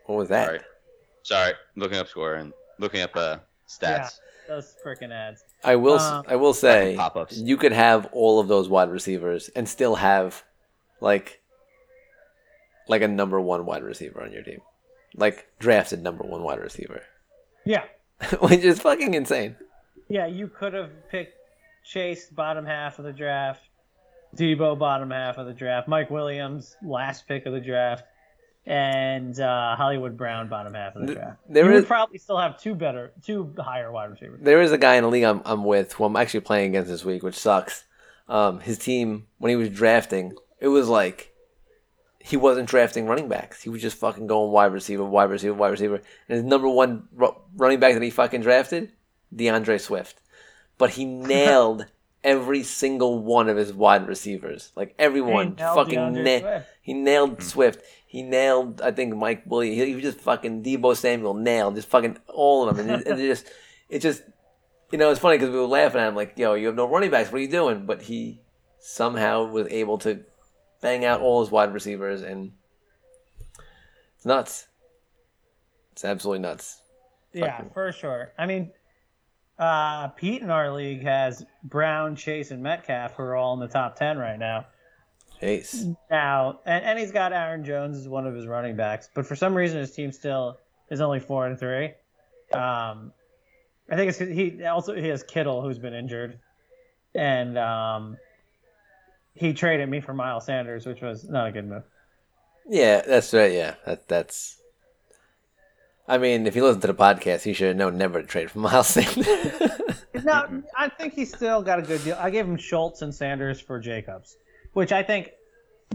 [0.07, 0.47] What was that?
[0.47, 0.61] Sorry,
[1.23, 1.53] sorry.
[1.77, 4.21] Looking up score and looking up uh, stats.
[4.49, 5.45] Those freaking ads.
[5.63, 5.97] I will.
[5.97, 7.39] s Uh, I will say, pop-ups.
[7.39, 10.43] you could have all of those wide receivers and still have
[11.01, 11.42] like
[12.89, 14.61] like a number one wide receiver on your team,
[15.17, 17.03] like drafted number one wide receiver,
[17.65, 17.85] Yeah.
[18.41, 19.57] which is fucking insane.
[20.09, 21.37] Yeah, you could have picked
[21.85, 23.63] Chase bottom half of the draft,
[24.37, 28.05] Deebo bottom half of the draft, Mike Williams last pick of the draft,
[28.65, 31.39] and uh, Hollywood Brown bottom half of the draft.
[31.49, 34.41] there you is- would probably still have two better, two higher wide receivers.
[34.43, 36.89] There is a guy in the league I'm, I'm with who I'm actually playing against
[36.91, 37.85] this week, which sucks.
[38.29, 41.32] Um, his team when he was drafting, it was like
[42.25, 43.63] he wasn't drafting running backs.
[43.63, 45.97] He was just fucking going wide receiver, wide receiver, wide receiver.
[46.29, 48.93] And his number one ru- running back that he fucking drafted,
[49.35, 50.21] D'Andre Swift.
[50.79, 51.87] But he nailed
[52.23, 54.71] every single one of his wide receivers.
[54.77, 56.67] Like everyone, He nailed fucking D'Andre na- Swift.
[56.83, 57.43] he nailed mm.
[57.43, 57.85] Swift.
[58.07, 59.79] He nailed, I think, Mike Williams.
[59.79, 62.89] He, he was just fucking Deebo Samuel nailed, just fucking all of them.
[62.89, 63.47] And it, it just,
[63.89, 64.23] it just,
[64.93, 66.87] you know, it's funny because we were laughing at him like, "Yo, you have no
[66.87, 67.33] running backs.
[67.33, 68.43] What are you doing?" But he
[68.79, 70.21] somehow was able to
[70.83, 72.53] bang out all his wide receivers, and
[74.17, 74.67] it's nuts.
[75.93, 76.83] It's absolutely nuts.
[77.33, 78.33] Yeah, Fucking- for sure.
[78.37, 78.71] I mean,
[79.59, 83.69] uh, Pete in our league has Brown, Chase, and Metcalf, who are all in the
[83.69, 84.67] top ten right now.
[85.41, 85.87] Chase.
[86.11, 89.35] Now, and, and he's got Aaron Jones as one of his running backs, but for
[89.35, 90.59] some reason his team still
[90.91, 91.87] is only four and three.
[92.53, 93.13] Um,
[93.91, 96.39] I think it's he also he has Kittle who's been injured,
[97.15, 98.17] and um,
[99.35, 101.85] he traded me for Miles Sanders, which was not a good move.
[102.69, 103.53] Yeah, that's right.
[103.53, 104.61] Yeah, that that's.
[106.07, 108.51] I mean, if you listen to the podcast, you should have known never to trade
[108.51, 109.27] for Miles Sanders.
[110.25, 112.17] No, I think he still got a good deal.
[112.19, 114.37] I gave him Schultz and Sanders for Jacobs,
[114.73, 115.33] which I think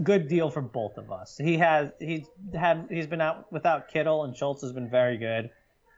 [0.02, 1.36] good deal for both of us.
[1.38, 5.50] He has he's had he's been out without Kittle and Schultz has been very good.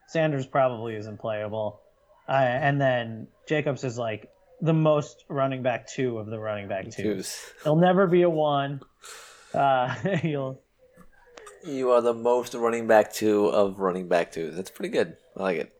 [0.08, 1.80] Sanders probably isn't playable,
[2.28, 4.28] uh, and then Jacobs is like
[4.60, 7.02] the most running back two of the running back two.
[7.02, 7.38] Twos.
[7.64, 8.80] He'll never be a one.
[9.54, 9.88] Uh,
[10.22, 10.60] he'll
[11.64, 14.54] You are the most running back two of running back twos.
[14.56, 15.16] That's pretty good.
[15.36, 15.72] I like it.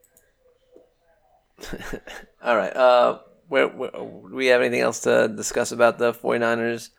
[2.43, 2.75] All right.
[2.75, 6.91] Uh, where, where, do we have anything else to discuss about the 49ers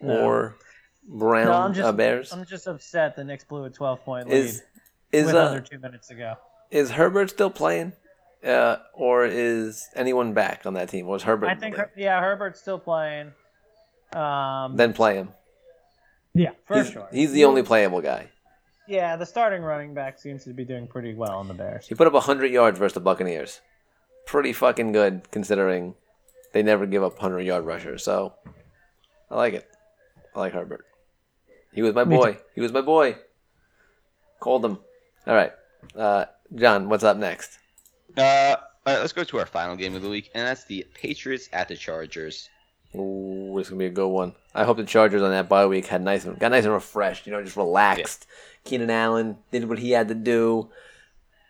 [0.00, 0.20] No.
[0.24, 0.56] or
[1.02, 2.32] Brown no, I'm just uh, Bears?
[2.32, 4.62] I'm just upset the Knicks blew a 12 point lead is
[5.10, 6.34] is with uh, under two minutes ago.
[6.70, 7.94] is Herbert still playing?
[8.44, 11.06] Uh, or is anyone back on that team?
[11.06, 11.48] Was Herbert?
[11.48, 13.32] I think yeah, Herbert's still playing.
[14.14, 15.28] Um, then play him.
[16.34, 17.08] yeah, for he's, sure.
[17.12, 18.30] he's the only playable guy.
[18.88, 21.86] Yeah, the starting running back seems to be doing pretty well on the Bears.
[21.86, 23.60] He put up 100 yards versus the Buccaneers.
[24.26, 25.94] Pretty fucking good considering
[26.52, 28.02] they never give up 100 yard rushers.
[28.02, 28.34] So
[29.30, 29.68] I like it.
[30.34, 30.84] I like Herbert.
[31.72, 32.38] He was my boy.
[32.54, 33.16] He was my boy.
[34.40, 34.78] Called him.
[35.24, 35.52] All right.
[35.94, 37.59] Uh, John, what's up next?
[38.16, 38.56] Uh,
[38.86, 41.48] all right, let's go to our final game of the week, and that's the Patriots
[41.52, 42.48] at the Chargers.
[42.94, 44.34] Ooh, it's gonna be a good one.
[44.54, 47.26] I hope the Chargers on that bye week had nice and got nice and refreshed.
[47.26, 48.26] You know, just relaxed.
[48.64, 50.70] Keenan Allen did what he had to do.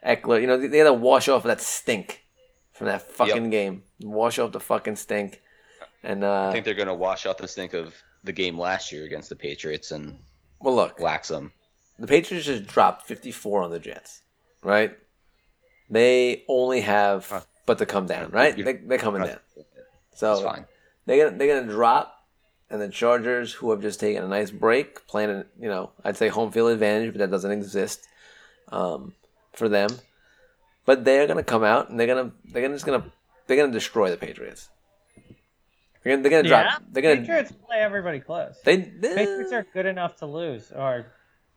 [0.07, 2.25] Ekeler, you know, they, had to wash off that stink
[2.73, 3.83] from that fucking game.
[4.01, 5.43] Wash off the fucking stink.
[6.03, 8.93] And I uh, think they're going to wash off the stink of the game last
[8.93, 10.19] year against the Patriots and
[10.61, 11.53] well, look, wax them.
[11.99, 14.23] the Patriots just dropped 54 on the Jets,
[14.63, 14.97] right?
[15.91, 17.41] They only have Huh.
[17.67, 18.55] but to come down, right?
[18.57, 19.39] They, they're coming down.
[19.57, 20.65] That's So fine.
[21.07, 22.17] they're gonna they're gonna drop,
[22.71, 26.17] and the Chargers, who have just taken a nice break, playing a, you know I'd
[26.17, 28.07] say home field advantage, but that doesn't exist
[28.71, 29.15] um,
[29.53, 29.91] for them.
[30.87, 33.05] But they're gonna come out and they're gonna they're gonna just gonna
[33.47, 34.69] they're gonna destroy the Patriots.
[36.03, 36.83] They're gonna, they're gonna Yeah, drop.
[36.91, 38.57] They're gonna Patriots play everybody close.
[38.65, 38.79] they.
[38.79, 41.07] Patriots are good enough to lose or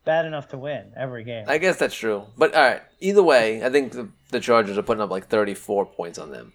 [0.05, 1.45] bad enough to win every game.
[1.47, 2.23] I guess that's true.
[2.37, 5.85] But all right, either way, I think the, the Chargers are putting up like 34
[5.85, 6.53] points on them.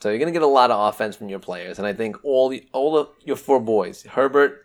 [0.00, 2.48] So you're gonna get a lot of offense from your players, and I think all
[2.48, 4.62] the all of your four boys, Herbert,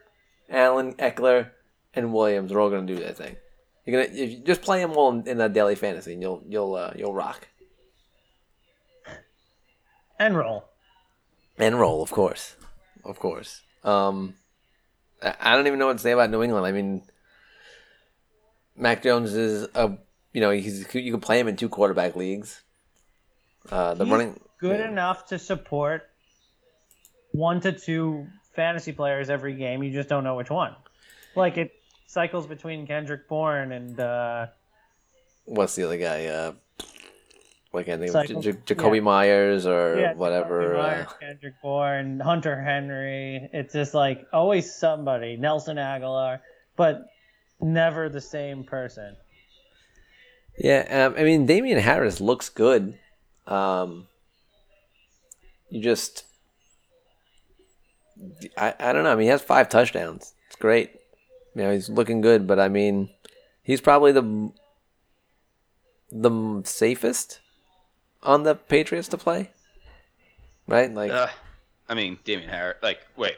[0.50, 1.52] Allen, Ekeler,
[1.94, 3.38] and Williams, are all gonna do their thing.
[3.86, 6.76] You're gonna you just play them all in, in that daily fantasy, and you'll you'll
[6.76, 7.48] uh, you'll rock
[10.20, 10.66] and roll.
[11.58, 12.56] and roll, of course,
[13.06, 13.62] of course.
[13.84, 14.36] Um,
[15.24, 16.66] I I don't even know what to say about New England.
[16.66, 17.04] I mean,
[18.76, 19.98] Mac Jones is a
[20.34, 22.64] you know he's you can play him in two quarterback leagues.
[23.70, 24.90] Uh, the He's running Good yeah.
[24.90, 26.04] enough to support
[27.32, 29.82] one to two fantasy players every game.
[29.84, 30.76] You just don't know which one.
[31.36, 31.72] Like it
[32.08, 34.48] cycles between Kendrick Bourne and uh,
[35.46, 36.26] what's the other guy?
[36.26, 36.54] Uh,
[37.74, 39.02] can't I think J- J- Jakobi yeah.
[39.02, 40.76] Meyers or yeah, whatever.
[40.76, 43.50] Jakobi Uh, Kendrick Bourne, Hunter Henry.
[43.54, 45.38] It's just like always somebody.
[45.38, 46.40] Nelson Agholor,
[46.76, 47.06] but
[47.62, 49.16] never the same person.
[50.58, 52.98] Yeah, um, I mean Damien Harris looks good.
[53.48, 54.08] Um,
[55.70, 56.26] you just,
[58.58, 59.12] I, I don't know.
[59.12, 60.34] I mean, he has five touchdowns.
[60.48, 60.92] It's great.
[61.56, 63.10] You know, he's looking good, but I mean,
[63.64, 64.52] he's probably the
[66.12, 67.40] the safest
[68.22, 69.50] on the Patriots to play,
[70.68, 70.94] right?
[70.94, 71.28] Like, Uh,
[71.90, 72.78] I mean, Damien Harris.
[72.84, 73.38] Like, wait,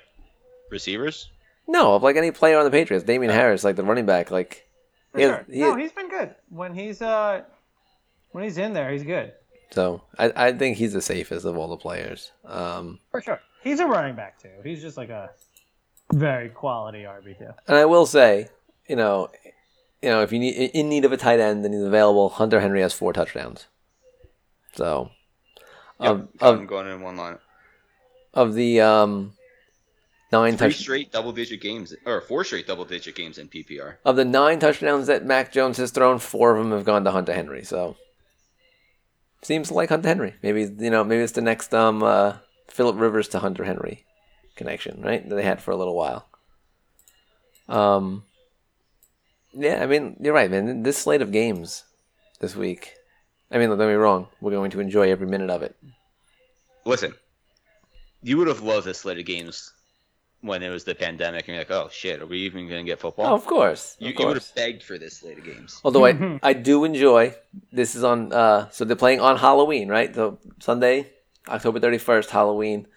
[0.70, 1.30] receivers?
[1.68, 4.68] No, of like any player on the Patriots, Damien Harris, like the running back, like.
[5.12, 5.46] For he has- sure.
[5.50, 7.42] he- no, he's been good when he's uh
[8.32, 8.92] when he's in there.
[8.92, 9.34] He's good
[9.72, 12.32] So I, I think he's the safest of all the players.
[12.46, 13.40] Um, for sure.
[13.64, 14.50] He's a running back too.
[14.64, 15.30] He's just like a
[16.12, 17.50] very quality RB two.
[17.68, 18.50] and I will say,
[18.90, 19.30] you know,
[20.02, 22.60] you know, if you need in need of a tight end and he's available, Hunter
[22.60, 23.68] Henry has four touchdowns.
[24.76, 25.12] So,
[26.00, 27.38] of Yep, got him of, going in one line.
[28.34, 29.34] of the um,
[30.34, 33.96] nine Three touch straight double-digit games, or four straight double-digit games in PPR.
[34.04, 37.12] of the nine touchdowns that Mac Jones has thrown, four of them have gone to
[37.12, 37.64] Hunter Henry.
[37.64, 37.96] So,
[39.44, 40.34] seems like Hunter Henry.
[40.42, 42.38] Maybe you know, maybe it's the next um uh,
[42.70, 44.06] Philip Rivers to Hunter Henry
[44.56, 45.28] connection, right?
[45.28, 46.28] That they had for a little while.
[47.70, 48.24] Um.
[49.56, 50.82] Yeah, I mean, you're right, man.
[50.82, 51.84] This slate of games
[52.40, 52.94] this week.
[53.52, 54.30] I mean, don't get me wrong.
[54.42, 55.76] We're going to enjoy every minute of it.
[56.86, 57.14] Listen,
[58.24, 59.72] you would have loved this slate of games
[60.44, 62.92] when it was the pandemic, and you're like, "Oh shit, are we even going to
[62.92, 63.96] get football?" Oh, of course.
[64.00, 65.82] you, you would have begged for this slate of games.
[65.84, 67.34] Although I, I do enjoy
[67.72, 70.14] this is on uh so they're playing on Halloween, right?
[70.14, 71.10] So Sunday,
[71.48, 72.88] October thirty first, Halloween.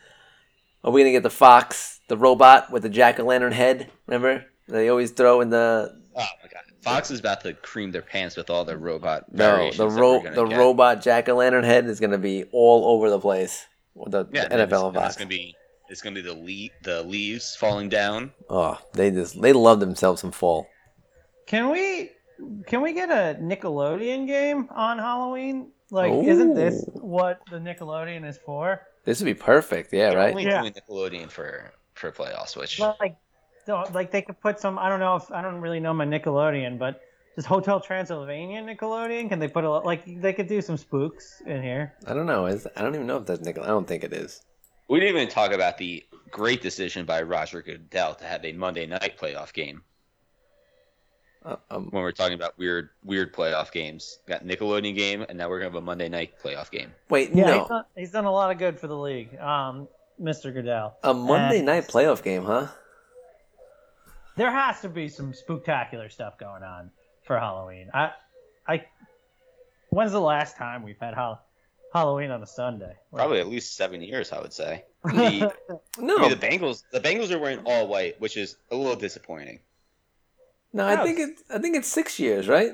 [0.85, 3.91] Are we gonna get the fox, the robot with the jack o' lantern head?
[4.07, 4.45] Remember?
[4.69, 8.37] They always throw in the Oh my god, Fox is about to cream their pants
[8.37, 10.59] with all their robot no the ro- the get.
[10.59, 14.47] robot jack o' lantern head is gonna be all over the place with the, Yeah,
[14.49, 15.17] the and it's, NFL and it's fox.
[15.17, 15.55] gonna be
[15.89, 18.33] it's gonna be the le- the leaves falling down.
[18.51, 20.69] Oh, they just they love themselves some fall.
[21.47, 22.11] Can we
[22.67, 25.71] can we get a Nickelodeon game on Halloween?
[25.91, 28.83] Like, isn't this what the Nickelodeon is for?
[29.05, 30.31] This would be perfect, yeah, They're right?
[30.31, 30.61] Only Yeah.
[30.61, 33.17] doing Nickelodeon for for playoffs, which Like,
[33.95, 34.79] like they could put some.
[34.79, 37.01] I don't know if I don't really know my Nickelodeon, but
[37.37, 39.29] does Hotel Transylvania Nickelodeon?
[39.29, 41.95] Can they put a like they could do some spooks in here?
[42.07, 42.47] I don't know.
[42.47, 43.63] Is I don't even know if that's Nickel.
[43.65, 44.43] I don't think it is.
[44.89, 48.87] We didn't even talk about the great decision by Roger Goodell to have a Monday
[48.87, 49.83] night playoff game.
[51.45, 55.49] Uh, um, When we're talking about weird weird playoff games, got Nickelodeon game, and now
[55.49, 56.93] we're gonna have a Monday night playoff game.
[57.09, 57.59] wait, Yeah, no.
[57.61, 59.87] he's, done, he's done a lot of good for the league, um,
[60.21, 60.53] Mr.
[60.53, 60.97] Goodell.
[61.05, 62.67] A Monday And- night playoff game, huh?
[64.37, 66.91] There has to be some spectacular stuff going on
[67.25, 67.91] for Halloween.
[67.95, 68.11] I,
[68.67, 68.85] I,
[69.91, 71.43] when's the last time we've had Hall-
[71.97, 72.95] Halloween on a Sunday?
[73.11, 74.85] Like- Probably at least seven years, I would say.
[75.05, 75.53] The,
[75.99, 78.97] No, I mean, the Bengals the Bengals are wearing all white, which is a little
[78.97, 79.61] disappointing.
[80.73, 80.85] no.
[80.87, 81.31] I No, think it.
[81.51, 82.73] I think it's six years, right?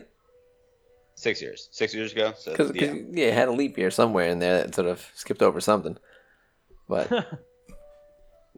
[1.15, 2.32] Six years, six years ago.
[2.39, 2.94] So Because yeah.
[3.11, 3.27] yeah.
[3.27, 5.97] it had a leap year somewhere in there that sort of skipped over something.
[6.89, 7.09] But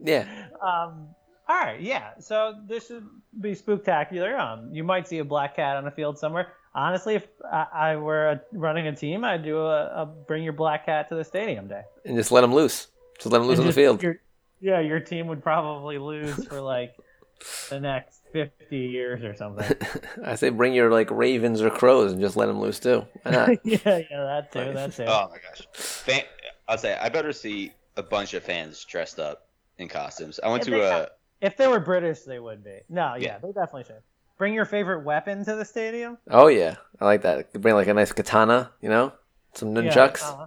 [0.02, 0.24] yeah,
[0.62, 1.08] Um,
[1.48, 2.12] all right, yeah.
[2.20, 3.06] So this should
[3.40, 4.36] be spectacular.
[4.38, 6.52] Um, you might see a black cat on the field somewhere.
[6.74, 10.52] Honestly, if I, I were uh running a team, I'd do a, a bring your
[10.52, 11.82] black cat to the stadium day.
[12.04, 12.88] and just let them loose.
[13.18, 14.02] Just let them loose And on the field.
[14.02, 14.20] your-
[14.60, 16.94] yeah, your team would probably lose for like
[17.70, 19.76] the next fifty years or something.
[20.24, 23.04] I say bring your like ravens or crows and just let them loose too.
[23.22, 23.48] Why not?
[23.64, 25.04] yeah, yeah, that too, that too.
[25.04, 26.22] Oh my gosh, Fan,
[26.66, 29.48] I'll say I better see a bunch of fans dressed up
[29.78, 30.40] in costumes.
[30.42, 31.08] I went If to a have-
[31.40, 32.78] If they were British, they would be.
[32.88, 33.38] No, yeah, Yeah.
[33.38, 34.02] they definitely should.
[34.36, 36.18] Bring your favorite weapon to the stadium.
[36.30, 37.52] oh yeah, I like that.
[37.52, 39.12] Bring like a nice katana, you know,
[39.54, 40.46] some Yeah, nunchucks, uh-huh.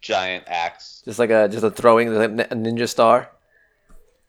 [0.00, 1.02] giant axe.
[1.04, 3.30] just like a just a throwing a ninja star.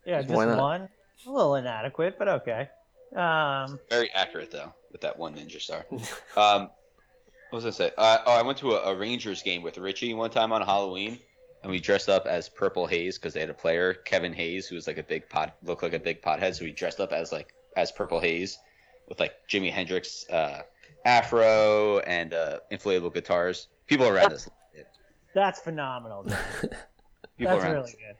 [0.05, 0.89] Yeah, just Why one.
[1.25, 2.69] A little inadequate, but okay.
[3.15, 5.85] Um, Very accurate though, with that one ninja star.
[6.37, 6.69] um,
[7.49, 7.91] what was I gonna say?
[7.97, 11.19] Uh, oh, I went to a, a Rangers game with Richie one time on Halloween,
[11.61, 14.75] and we dressed up as Purple Haze because they had a player, Kevin Hayes, who
[14.75, 16.55] was like a big pot, looked like a big pothead.
[16.55, 18.57] So we dressed up as like as Purple Haze,
[19.07, 20.61] with like Jimi Hendrix uh,
[21.05, 23.67] afro and uh, inflatable guitars.
[23.87, 24.47] People around us.
[24.47, 24.87] loved it.
[25.33, 26.23] that's phenomenal.
[26.23, 26.37] dude.
[27.37, 27.91] People that's around really us.
[27.95, 28.15] good.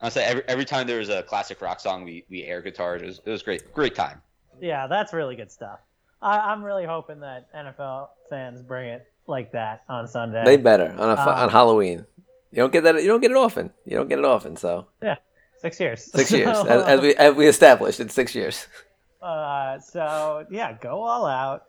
[0.00, 3.02] I'll say every every time there was a classic rock song, we we air guitars.
[3.02, 4.20] It was, it was great, great time.
[4.60, 5.78] Yeah, that's really good stuff.
[6.20, 10.44] I, I'm really hoping that NFL fans bring it like that on Sunday.
[10.44, 12.04] They better on a, Uh, on Halloween.
[12.50, 13.00] You don't get that.
[13.02, 13.70] You don't get it often.
[13.84, 14.56] You don't get it often.
[14.56, 15.16] So yeah,
[15.58, 16.04] Six years.
[16.04, 18.66] six years, So, as, as we as we established, it's six years.
[19.22, 21.64] Uh, so yeah, go all out.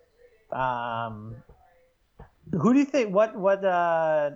[0.52, 1.36] Um,
[2.52, 3.14] who do you think?
[3.14, 4.32] What what uh,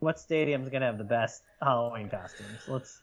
[0.00, 2.60] what stadium's gonna have the best Halloween costumes?
[2.68, 3.00] Let's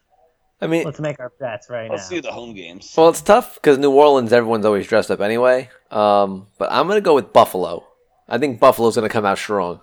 [0.61, 2.17] I mean, let's make our bets right Let's now.
[2.17, 2.93] do the home games.
[2.95, 5.69] well, it's tough because New Orleans, everyone's always dressed up anyway.
[5.89, 7.87] Um, but I'm gonna go with Buffalo.
[8.31, 9.81] I think Buffalo's going to come out strong.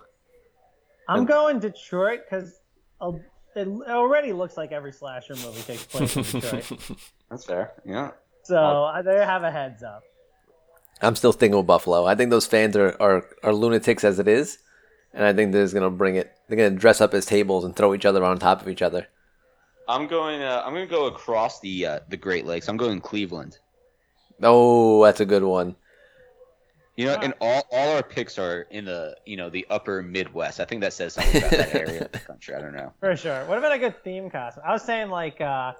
[1.07, 2.59] I'm going Detroit because
[3.55, 6.79] it already looks like every slasher movie takes place in Detroit.
[7.29, 7.73] That's fair.
[7.85, 8.11] Yeah.
[8.49, 10.03] So they have a heads up.
[11.01, 12.05] I'm still sticking with Buffalo.
[12.05, 14.57] I think those fans are, are, are lunatics as it is,
[15.13, 16.31] and I think they're gonna bring it.
[16.47, 19.07] They're gonna dress up as tables and throw each other on top of each other.
[19.89, 20.43] I'm going.
[20.43, 22.69] Uh, I'm going to go across the uh, the Great Lakes.
[22.69, 23.57] I'm going Cleveland.
[24.41, 25.75] Oh, that's a good one.
[26.95, 30.59] You know, and all, all our picks are in the you know the upper Midwest.
[30.59, 32.53] I think that says something about that area of the country.
[32.53, 32.93] I don't know.
[32.99, 33.45] For sure.
[33.45, 34.63] What about a good theme costume?
[34.65, 35.73] I was saying like uh,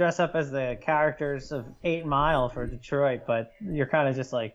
[0.00, 4.32] dress up as the characters of Eight Mile for Detroit, but you're kind of just
[4.32, 4.54] like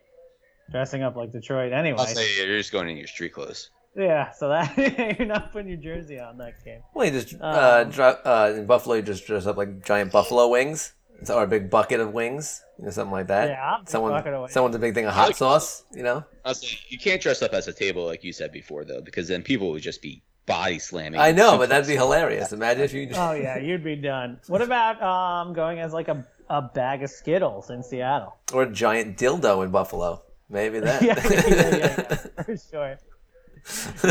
[0.72, 1.99] dressing up like Detroit anyway.
[1.99, 3.69] I'll say you're just going in your street clothes.
[3.95, 4.76] Yeah, so that
[5.19, 6.80] you're not putting your jersey on that game.
[6.95, 10.11] Well, you just uh, um, dro- uh, in Buffalo, you just dress up like giant
[10.11, 10.93] buffalo wings,
[11.30, 13.49] or a big bucket of wings, you know, something like that.
[13.49, 16.26] Yeah, someone, someone's a big thing of hot sauce, you know.
[16.43, 19.27] I'll say you can't dress up as a table like you said before, though, because
[19.27, 21.19] then people would just be body slamming.
[21.19, 22.51] I know, but that'd be hilarious.
[22.51, 23.07] Imagine if you.
[23.07, 23.19] Just...
[23.19, 24.39] Oh yeah, you'd be done.
[24.47, 28.72] What about um going as like a a bag of Skittles in Seattle, or a
[28.72, 30.22] giant dildo in Buffalo?
[30.49, 31.01] Maybe that.
[31.01, 32.97] yeah, yeah, yeah, yeah, for sure.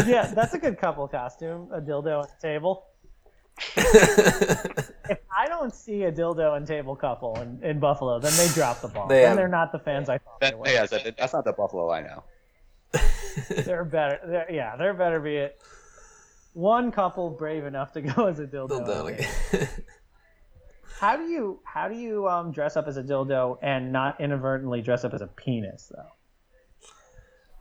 [0.06, 1.68] yeah, that's a good couple costume.
[1.72, 2.86] A dildo on the table.
[3.76, 8.80] if I don't see a dildo and table couple in, in Buffalo, then they drop
[8.80, 9.06] the ball.
[9.06, 9.36] They then have...
[9.36, 10.66] they're not the fans I thought that, they were.
[10.66, 10.86] Yeah,
[11.16, 12.24] that's not the Buffalo I know.
[13.64, 14.18] they're better.
[14.24, 15.60] Yeah, they're, yeah, there better be it.
[16.54, 18.86] One couple brave enough to go as a dildo.
[18.86, 19.68] dildo
[21.00, 24.80] how do you how do you um, dress up as a dildo and not inadvertently
[24.80, 26.88] dress up as a penis though?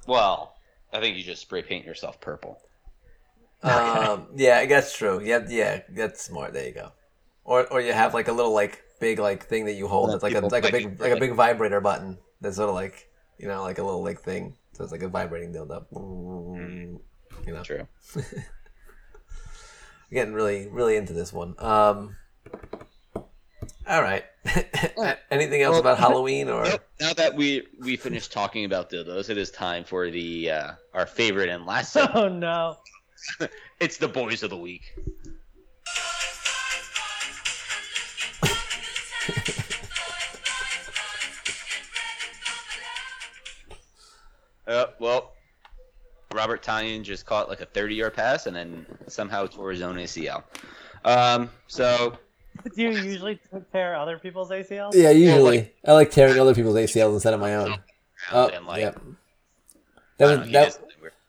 [0.07, 0.55] Well,
[0.93, 2.59] I think you just spray paint yourself purple.
[3.63, 5.21] um, yeah, that's true.
[5.23, 6.53] Yeah, yeah, that's smart.
[6.53, 6.91] There you go.
[7.43, 10.13] Or or you have like a little like big like thing that you hold.
[10.13, 12.19] It's like a like a big like a big vibrator button.
[12.41, 13.09] That's sort of like
[13.39, 14.55] you know like a little like thing.
[14.73, 15.85] So it's like a vibrating dildo.
[15.93, 16.99] Mm,
[17.47, 17.63] you know.
[17.63, 17.87] True.
[20.13, 21.55] getting really really into this one.
[21.57, 22.15] Um,
[23.87, 24.23] all right.
[25.31, 26.65] Anything else well, about Halloween or
[26.99, 31.05] now that we we finished talking about dildos, it is time for the uh, our
[31.05, 31.91] favorite and last.
[31.93, 32.15] Segment.
[32.15, 32.77] Oh no!
[33.79, 34.83] it's the boys of the week.
[44.67, 45.32] uh, well,
[46.33, 50.43] Robert Tonyan just caught like a 30-yard pass and then somehow tore his own ACL.
[51.05, 52.17] Um, so
[52.75, 53.39] do you usually
[53.71, 54.93] tear other people's ACLs?
[54.93, 55.57] Yeah, usually.
[55.57, 57.79] Like, I like tearing other people's ACLs instead of my own.
[58.31, 58.91] Oh, like, yeah.
[60.17, 60.79] That was that,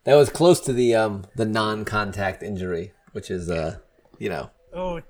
[0.05, 3.79] that was close to the um the non-contact injury, which is uh
[4.19, 4.51] you know.
[4.73, 5.01] Oh,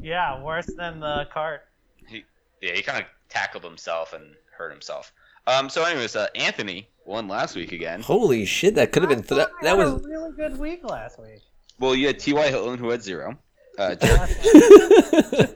[0.00, 1.66] yeah, worse than the cart.
[2.06, 2.24] He
[2.62, 5.12] yeah, he kind of tackled himself and hurt himself.
[5.46, 5.68] Um.
[5.68, 8.00] So, anyways, uh, Anthony won last week again.
[8.00, 8.74] Holy shit!
[8.76, 9.50] That could have been th- that.
[9.62, 11.40] That was a really good week last week.
[11.78, 12.48] Well, you had T.Y.
[12.48, 13.36] Hilton who had zero.
[13.76, 13.96] Uh,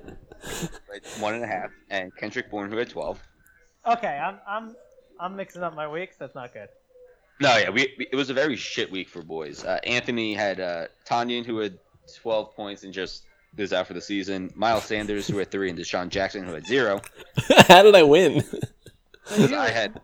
[1.21, 3.23] one and a half, and Kendrick Bourne, who had twelve.
[3.87, 4.77] Okay, I'm I'm
[5.19, 6.17] I'm mixing up my weeks.
[6.19, 6.69] That's not good.
[7.41, 9.65] No, yeah, we, we it was a very shit week for boys.
[9.65, 11.79] Uh, Anthony had uh, Tonyan, who had
[12.13, 13.25] twelve points and just
[13.57, 14.53] is out for the season.
[14.55, 17.01] Miles Sanders, who had three, and DeSean Jackson, who had zero.
[17.67, 18.45] How did I win?
[19.31, 20.01] I had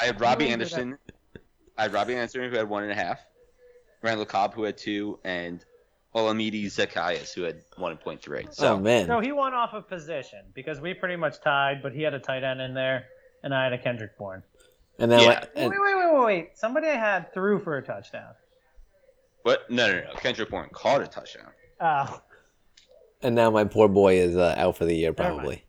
[0.00, 0.98] I had Robbie Anderson.
[1.78, 3.20] I had Robbie Anderson, who had one and a half.
[4.02, 5.64] Randall Cobb, who had two, and
[6.14, 8.54] Olamide Zaccheaus, who had 1.3.
[8.54, 9.06] So, oh, man.
[9.06, 12.18] So he won off of position because we pretty much tied, but he had a
[12.18, 13.04] tight end in there,
[13.42, 14.42] and I had a Kendrick Bourne.
[14.98, 15.44] And then yeah.
[15.54, 15.70] and...
[15.70, 16.58] wait, wait, wait, wait, wait.
[16.58, 18.32] Somebody I had threw for a touchdown.
[19.42, 19.70] What?
[19.70, 20.14] No, no, no.
[20.14, 21.50] Kendrick Bourne caught a touchdown.
[21.80, 22.22] Oh.
[23.20, 25.65] And now my poor boy is uh, out for the year, probably.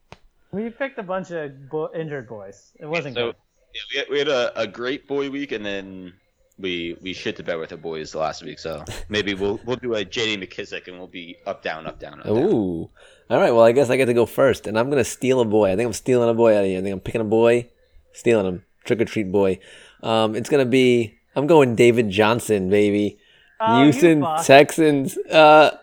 [0.58, 2.72] We picked a bunch of bo- injured boys.
[2.80, 3.36] It wasn't so, good.
[3.76, 6.14] Yeah, we had, we had a, a great boy week, and then
[6.58, 9.94] we we shit the bed with the boys last week, so maybe we'll we'll do
[9.94, 12.22] a JD McKissic and we'll be up down up down.
[12.22, 12.90] Up, Ooh,
[13.30, 13.52] all right.
[13.52, 15.72] Well, I guess I get to go first, and I'm gonna steal a boy.
[15.72, 16.80] I think I'm stealing a boy out of here.
[16.80, 17.70] I think I'm picking a boy,
[18.14, 18.64] stealing him.
[18.84, 19.60] Trick or treat boy.
[20.02, 21.20] Um, it's gonna be.
[21.36, 23.20] I'm going David Johnson, baby.
[23.60, 25.18] Oh, Houston Texans.
[25.18, 25.78] Uh,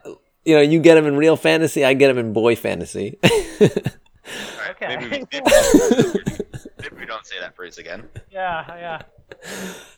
[0.44, 1.84] you know, you get him in real fantasy.
[1.84, 3.20] I get him in boy fantasy.
[4.74, 4.96] okay.
[4.96, 5.51] Maybe we, maybe,
[6.80, 8.09] maybe we don't say that phrase again.
[8.30, 9.02] Yeah, yeah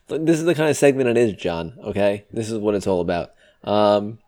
[0.09, 1.77] this is the kind of segment it is, John.
[1.83, 3.31] Okay, this is what it's all about.
[3.65, 4.19] Um,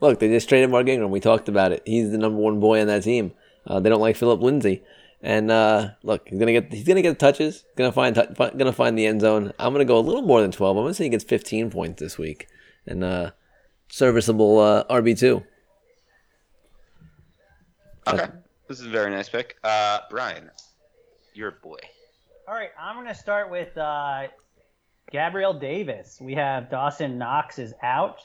[0.00, 1.10] look, they just traded Mark Ingram.
[1.10, 1.82] We talked about it.
[1.86, 3.32] He's the number one boy on that team.
[3.66, 4.82] Uh, they don't like Phillip Lindsay,
[5.22, 7.64] and uh, look, he's gonna get he's gonna get touches.
[7.76, 9.52] Gonna find gonna find the end zone.
[9.58, 10.76] I'm gonna go a little more than twelve.
[10.76, 12.46] I'm gonna say he gets 15 points this week,
[12.86, 13.30] and uh,
[13.88, 15.42] serviceable uh, RB two.
[18.06, 18.26] Okay,
[18.68, 19.56] this is a very nice pick.
[19.62, 20.50] Uh, Brian,
[21.34, 21.78] your boy.
[22.48, 24.28] All right, I'm going to start with uh,
[25.10, 26.18] Gabriel Davis.
[26.20, 28.20] We have Dawson Knox is out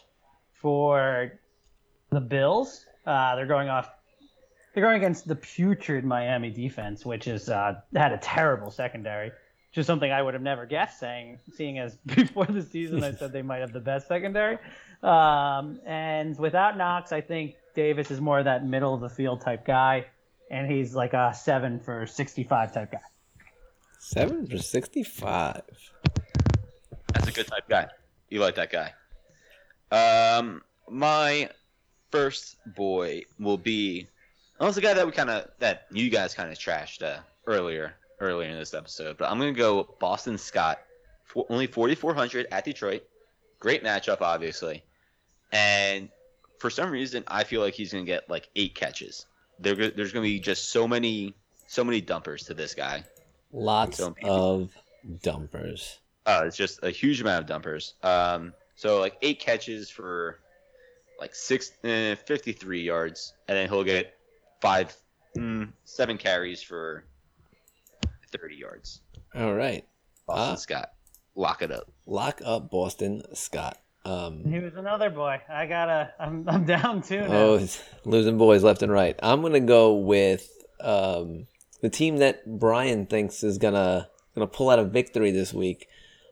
[0.53, 1.33] for
[2.11, 2.85] the Bills.
[3.05, 3.89] Uh, they're going off.
[4.73, 9.77] They're going against the putrid Miami defense, which has uh, had a terrible secondary, which
[9.77, 10.99] is something I would have never guessed.
[10.99, 14.57] Saying, seeing as before the season, I said they might have the best secondary.
[15.03, 19.41] Um, and without Knox, I think Davis is more of that middle of the field
[19.41, 20.05] type guy,
[20.51, 22.99] and he's like a seven for sixty-five type guy.
[23.97, 25.63] Seven for sixty-five.
[27.13, 27.87] That's a good type guy.
[28.29, 28.93] You like that guy.
[29.91, 31.49] Um, my
[32.11, 34.07] first boy will be.
[34.59, 37.21] Well, it's a guy that we kind of that you guys kind of trashed uh,
[37.47, 40.79] earlier earlier in this episode, but I'm gonna go Boston Scott.
[41.23, 43.03] For, only 4,400 at Detroit.
[43.59, 44.83] Great matchup, obviously,
[45.53, 46.09] and
[46.59, 49.27] for some reason I feel like he's gonna get like eight catches.
[49.61, 51.33] There, there's gonna be just so many
[51.67, 53.03] so many dumpers to this guy.
[53.53, 54.71] Lots So- of
[55.21, 55.99] dumpers.
[56.25, 57.95] Uh, it's just a huge amount of dumpers.
[58.03, 60.39] Um, so like eight catches for
[61.19, 64.17] like six, eh, 53 yards, and then he'll get
[64.61, 64.95] five,
[65.37, 67.05] mm, seven carries for
[68.31, 69.01] 30 yards.
[69.35, 69.85] All right.
[70.27, 70.55] Boston Ah.
[70.55, 70.93] Scott,
[71.35, 71.91] lock it up.
[72.05, 73.77] Lock up Boston Scott.
[74.03, 75.39] Um, He was another boy.
[75.49, 76.13] I gotta.
[76.19, 77.27] I'm, I'm down two now.
[77.33, 77.67] oh,
[78.05, 79.17] losing boys left and right.
[79.21, 80.49] I'm gonna go with
[80.79, 81.47] um,
[81.81, 85.87] the team that Brian thinks is gonna gonna pull out a victory this week,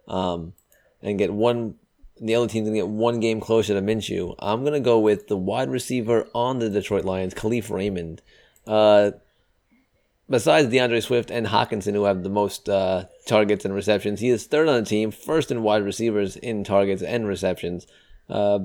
[0.08, 0.54] um,
[1.02, 1.76] and get one.
[2.22, 4.36] The other team's gonna get one game closer to Minshew.
[4.40, 8.22] I'm gonna go with the wide receiver on the Detroit Lions, Kalif Raymond.
[8.68, 9.12] Uh,
[10.30, 14.46] besides D'Andre Swift and Hockenson, who have the most uh, targets and receptions, he is
[14.46, 17.88] third on the team, first in wide receivers in targets and receptions.
[18.30, 18.60] Uh,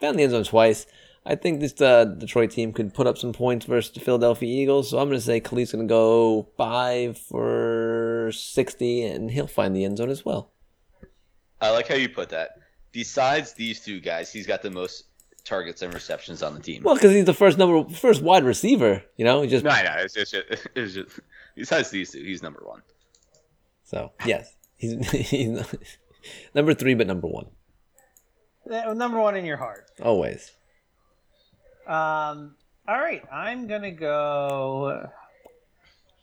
[0.00, 0.86] found the end zone twice.
[1.24, 4.90] I think this uh, Detroit team could put up some points versus the Philadelphia Eagles,
[4.90, 9.76] so I'm going to say Kalif's going to go five for 60, and he'll find
[9.76, 10.50] the end zone as well.
[11.60, 12.52] I like how you put that.
[12.92, 15.04] Besides these two guys, he's got the most
[15.50, 16.82] targets and receptions on the team.
[16.82, 19.42] Well, because he's the first number, first wide receiver, you know.
[19.42, 19.94] He just no, I know.
[19.98, 20.34] It's just,
[20.74, 21.20] it's just
[21.56, 22.80] besides these two, he's number one.
[23.84, 25.60] so yes, he's, he's
[26.54, 27.46] number three, but number one
[28.66, 29.90] Number one in your heart.
[30.02, 30.52] always.
[31.86, 32.54] Um.
[32.88, 35.08] All right, I'm gonna go.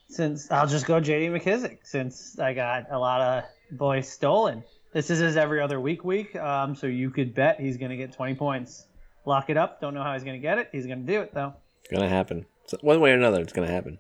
[0.10, 1.28] Since I'll just go J.D.
[1.38, 3.44] McKissic, since I got a lot of
[3.78, 4.64] boys stolen.
[4.94, 6.36] This is his every other week week.
[6.38, 6.76] Um.
[6.76, 8.86] So you could bet he's gonna get 20 points.
[9.28, 9.82] Lock it up.
[9.82, 10.70] Don't know how he's gonna get it.
[10.72, 11.54] He's gonna do it though.
[11.82, 12.46] It's gonna happen.
[12.66, 14.00] So one way or another, it's gonna happen.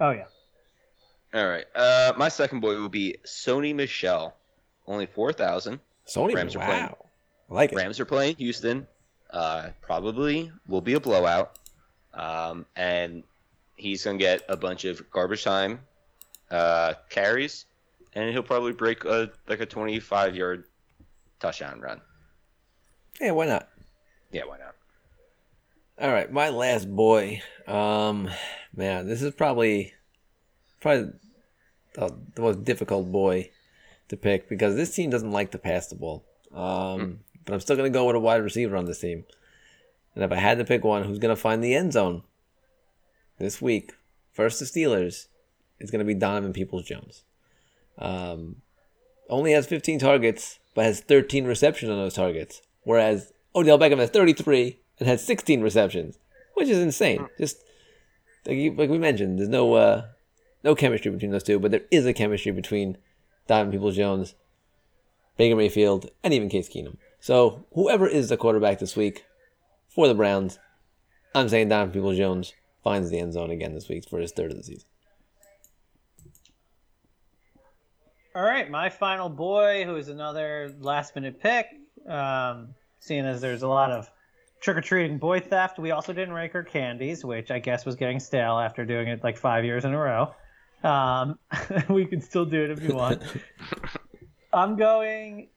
[0.00, 0.24] Oh yeah.
[1.32, 1.64] All right.
[1.76, 4.34] Uh, my second boy will be Sony Michel.
[4.84, 5.78] Only four thousand.
[6.08, 6.88] Sony, Rams are wow, playing.
[7.50, 7.76] I like it.
[7.76, 8.88] Rams are playing Houston.
[9.30, 11.60] Uh, probably will be a blowout.
[12.12, 13.22] Um, and
[13.76, 15.78] he's gonna get a bunch of garbage time
[16.50, 17.66] uh, carries,
[18.12, 20.64] and he'll probably break a like a 25 yard
[21.38, 22.00] touchdown run.
[23.20, 23.68] Yeah, why not?
[24.36, 24.74] Yeah, why not?
[25.98, 27.40] All right, my last boy.
[27.66, 28.28] Um,
[28.74, 29.94] man, this is probably
[30.78, 31.12] probably
[31.94, 33.50] the, the most difficult boy
[34.08, 36.22] to pick because this team doesn't like to pass the ball.
[36.54, 39.24] Um, but I'm still gonna go with a wide receiver on this team.
[40.14, 42.22] And if I had to pick one, who's gonna find the end zone
[43.38, 43.94] this week?
[44.34, 45.28] First the Steelers.
[45.80, 47.24] It's gonna be Donovan Peoples Jones.
[47.96, 48.56] Um,
[49.30, 52.60] only has 15 targets, but has 13 receptions on those targets.
[52.82, 56.18] Whereas Odell Beckham has 33 and has 16 receptions,
[56.54, 57.26] which is insane.
[57.38, 57.64] Just
[58.46, 60.06] like, you, like we mentioned, there's no uh,
[60.62, 62.98] no chemistry between those two, but there is a chemistry between
[63.46, 64.34] Donovan Peoples-Jones,
[65.36, 66.96] Baker Mayfield, and even Case Keenum.
[67.18, 69.24] So whoever is the quarterback this week
[69.88, 70.58] for the Browns,
[71.34, 72.52] I'm saying Donovan Peoples-Jones
[72.84, 74.88] finds the end zone again this week for his third of the season.
[78.34, 81.68] All right, my final boy, who is another last minute pick.
[82.06, 82.74] Um,
[83.06, 84.10] seeing as there's a lot of
[84.60, 87.94] trick or treating boy theft, we also didn't rank our candies, which I guess was
[87.94, 90.34] getting stale after doing it like five years in a row.
[90.82, 91.38] Um,
[91.88, 93.22] we can still do it if you want.
[94.52, 95.48] I'm going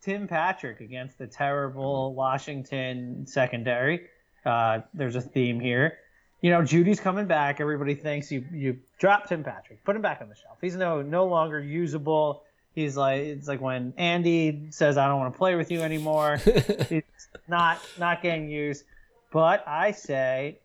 [0.00, 4.06] Tim Patrick against the terrible Washington secondary.
[4.44, 5.98] Uh, there's a theme here.
[6.40, 7.60] You know, Jeudy's coming back.
[7.60, 10.58] Everybody thinks you you drop Tim Patrick, put him back on the shelf.
[10.60, 12.43] He's no no longer usable.
[12.74, 16.36] He's like it's like when Andy says I don't want to play with you anymore.
[16.88, 17.02] He's
[17.48, 18.84] not not getting used.
[19.32, 20.58] But I say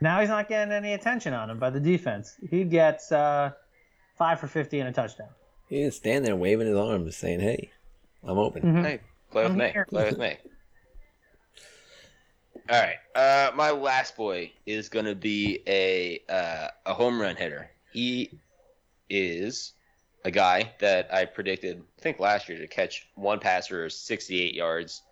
[0.00, 2.36] now he's not getting any attention on him by the defense.
[2.50, 3.50] He gets uh,
[4.18, 5.28] five for fifty and a touchdown.
[5.68, 7.70] He just stand there waving his arms, saying, "Hey,
[8.24, 8.82] I'm open." Mhm.
[8.84, 9.00] Hey,
[9.30, 9.70] play with I'm me.
[9.72, 9.86] here.
[9.88, 10.36] Play with me.
[12.68, 12.96] All right.
[13.14, 17.70] Uh, my last boy is gonna be a uh, a home run hitter.
[17.92, 18.38] He
[19.08, 19.72] is
[20.26, 24.54] a guy that I predicted, I think last year, to catch one pass for 68
[24.54, 25.02] yards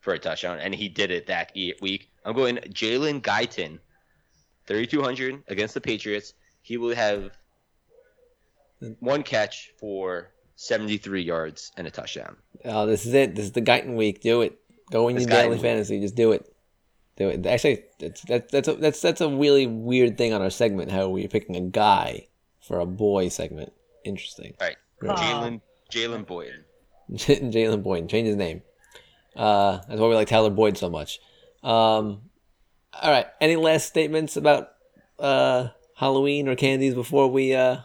[0.00, 2.10] for a touchdown, and he did it that week.
[2.22, 3.78] I'm going Jalen Guyton,
[4.66, 6.34] 3,200 against the Patriots.
[6.60, 7.30] He will have
[9.00, 12.36] one catch for 73 yards and a touchdown.
[12.66, 13.34] Oh, this is it.
[13.34, 14.20] This is the Guyton week.
[14.20, 14.60] Do it.
[14.90, 15.98] Go in This your daily fantasy.
[15.98, 16.54] Just do it.
[17.16, 17.46] Do it.
[17.46, 20.92] Actually, that's that's that's a, that's that's a really weird thing on our segment.
[20.92, 22.28] How we're picking a guy
[22.60, 23.72] for a boy segment.
[24.08, 24.54] Interesting.
[24.60, 25.16] All right, Right.
[25.18, 25.60] Jalen
[25.92, 26.64] Jalen Boyd.
[27.12, 28.62] Jalen Boyd, change his name.
[29.36, 31.20] Uh, that's why we like Tyler Boyd so much.
[31.62, 32.22] Um,
[32.92, 33.26] all right.
[33.40, 34.70] Any last statements about
[35.18, 37.78] uh, Halloween or candies before we uh,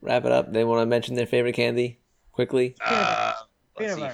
[0.00, 0.52] wrap it up?
[0.52, 1.98] They want to mention their favorite candy
[2.32, 2.76] quickly.
[2.84, 3.32] Uh,
[3.78, 4.02] let's see.
[4.02, 4.12] Uh,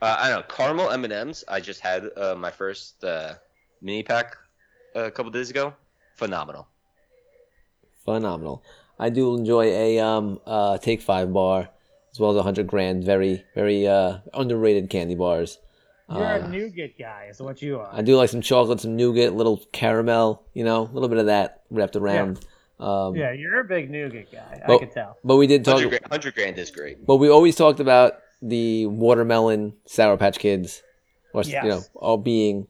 [0.00, 1.44] I don't know caramel M and M's.
[1.46, 3.34] I just had uh, my first uh,
[3.80, 4.36] mini pack
[4.96, 5.74] uh, a couple days ago.
[6.16, 6.66] Phenomenal.
[8.04, 8.64] Phenomenal.
[9.02, 11.68] I do enjoy a um uh take five bar
[12.12, 13.02] as well as a hundred grand.
[13.04, 15.58] Very very uh underrated candy bars.
[16.08, 17.88] You're Uh, a nougat guy, is what you are.
[17.92, 20.42] I do like some chocolate, some nougat, little caramel.
[20.54, 22.38] You know, a little bit of that wrapped around.
[22.78, 24.60] Um, yeah, you're a big nougat guy.
[24.64, 25.16] I Well- could tell.
[25.24, 25.76] But we did talk.
[25.76, 27.06] 100 grand, 100 grand is great.
[27.06, 30.82] But we always talked about the watermelon Sour Patch Kids,
[31.32, 31.62] or Yes.
[31.64, 32.66] you know, all being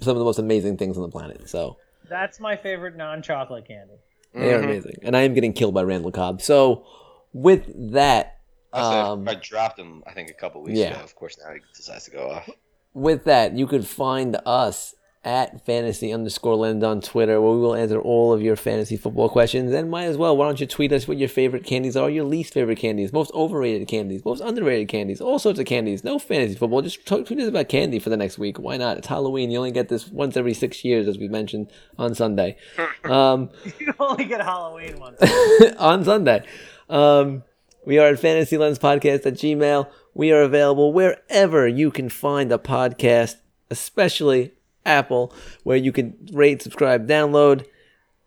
[0.00, 1.48] some of the most amazing things on the planet.
[1.48, 1.76] So
[2.08, 3.94] That's my favorite non-chocolate candy.
[4.34, 4.64] They are Mhm.
[4.64, 6.42] amazing, and I am getting killed by Randall Cobb.
[6.42, 6.84] So
[7.32, 8.38] with that,
[8.72, 10.90] um, I dropped him, I think, a couple weeks yeah.
[10.94, 11.00] ago.
[11.04, 12.48] Of course, now he decides to go off.
[12.92, 14.94] with that, you could find us
[15.24, 19.28] at fantasy underscore land on Twitter, where we will answer all of your fantasy football
[19.28, 19.72] questions.
[19.72, 22.24] And might as well, why don't you tweet us what your favorite candies are, your
[22.24, 26.04] least favorite candies, most overrated candies, most underrated candies, all sorts of candies.
[26.04, 28.58] No fantasy football, just talk, tweet us about candy for the next week.
[28.58, 28.98] Why not?
[28.98, 29.50] It's Halloween.
[29.50, 32.56] You only get this once every six years, as we mentioned on Sunday.
[33.04, 35.20] Um, You only get Halloween once.
[35.78, 36.42] on Sunday.
[36.88, 37.42] Um,
[37.84, 39.88] we are at Fantasy Lens Podcast at Gmail.
[40.14, 43.36] We are available wherever you can find a podcast,
[43.70, 44.52] especially
[44.86, 45.32] Apple,
[45.62, 47.66] where you can rate, subscribe, download.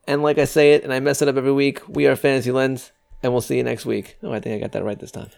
[0.07, 2.51] And like I say it, and I mess it up every week, we are Fantasy
[2.51, 4.17] Lens, and we'll see you next week.
[4.23, 5.29] Oh, I think I got that right this time.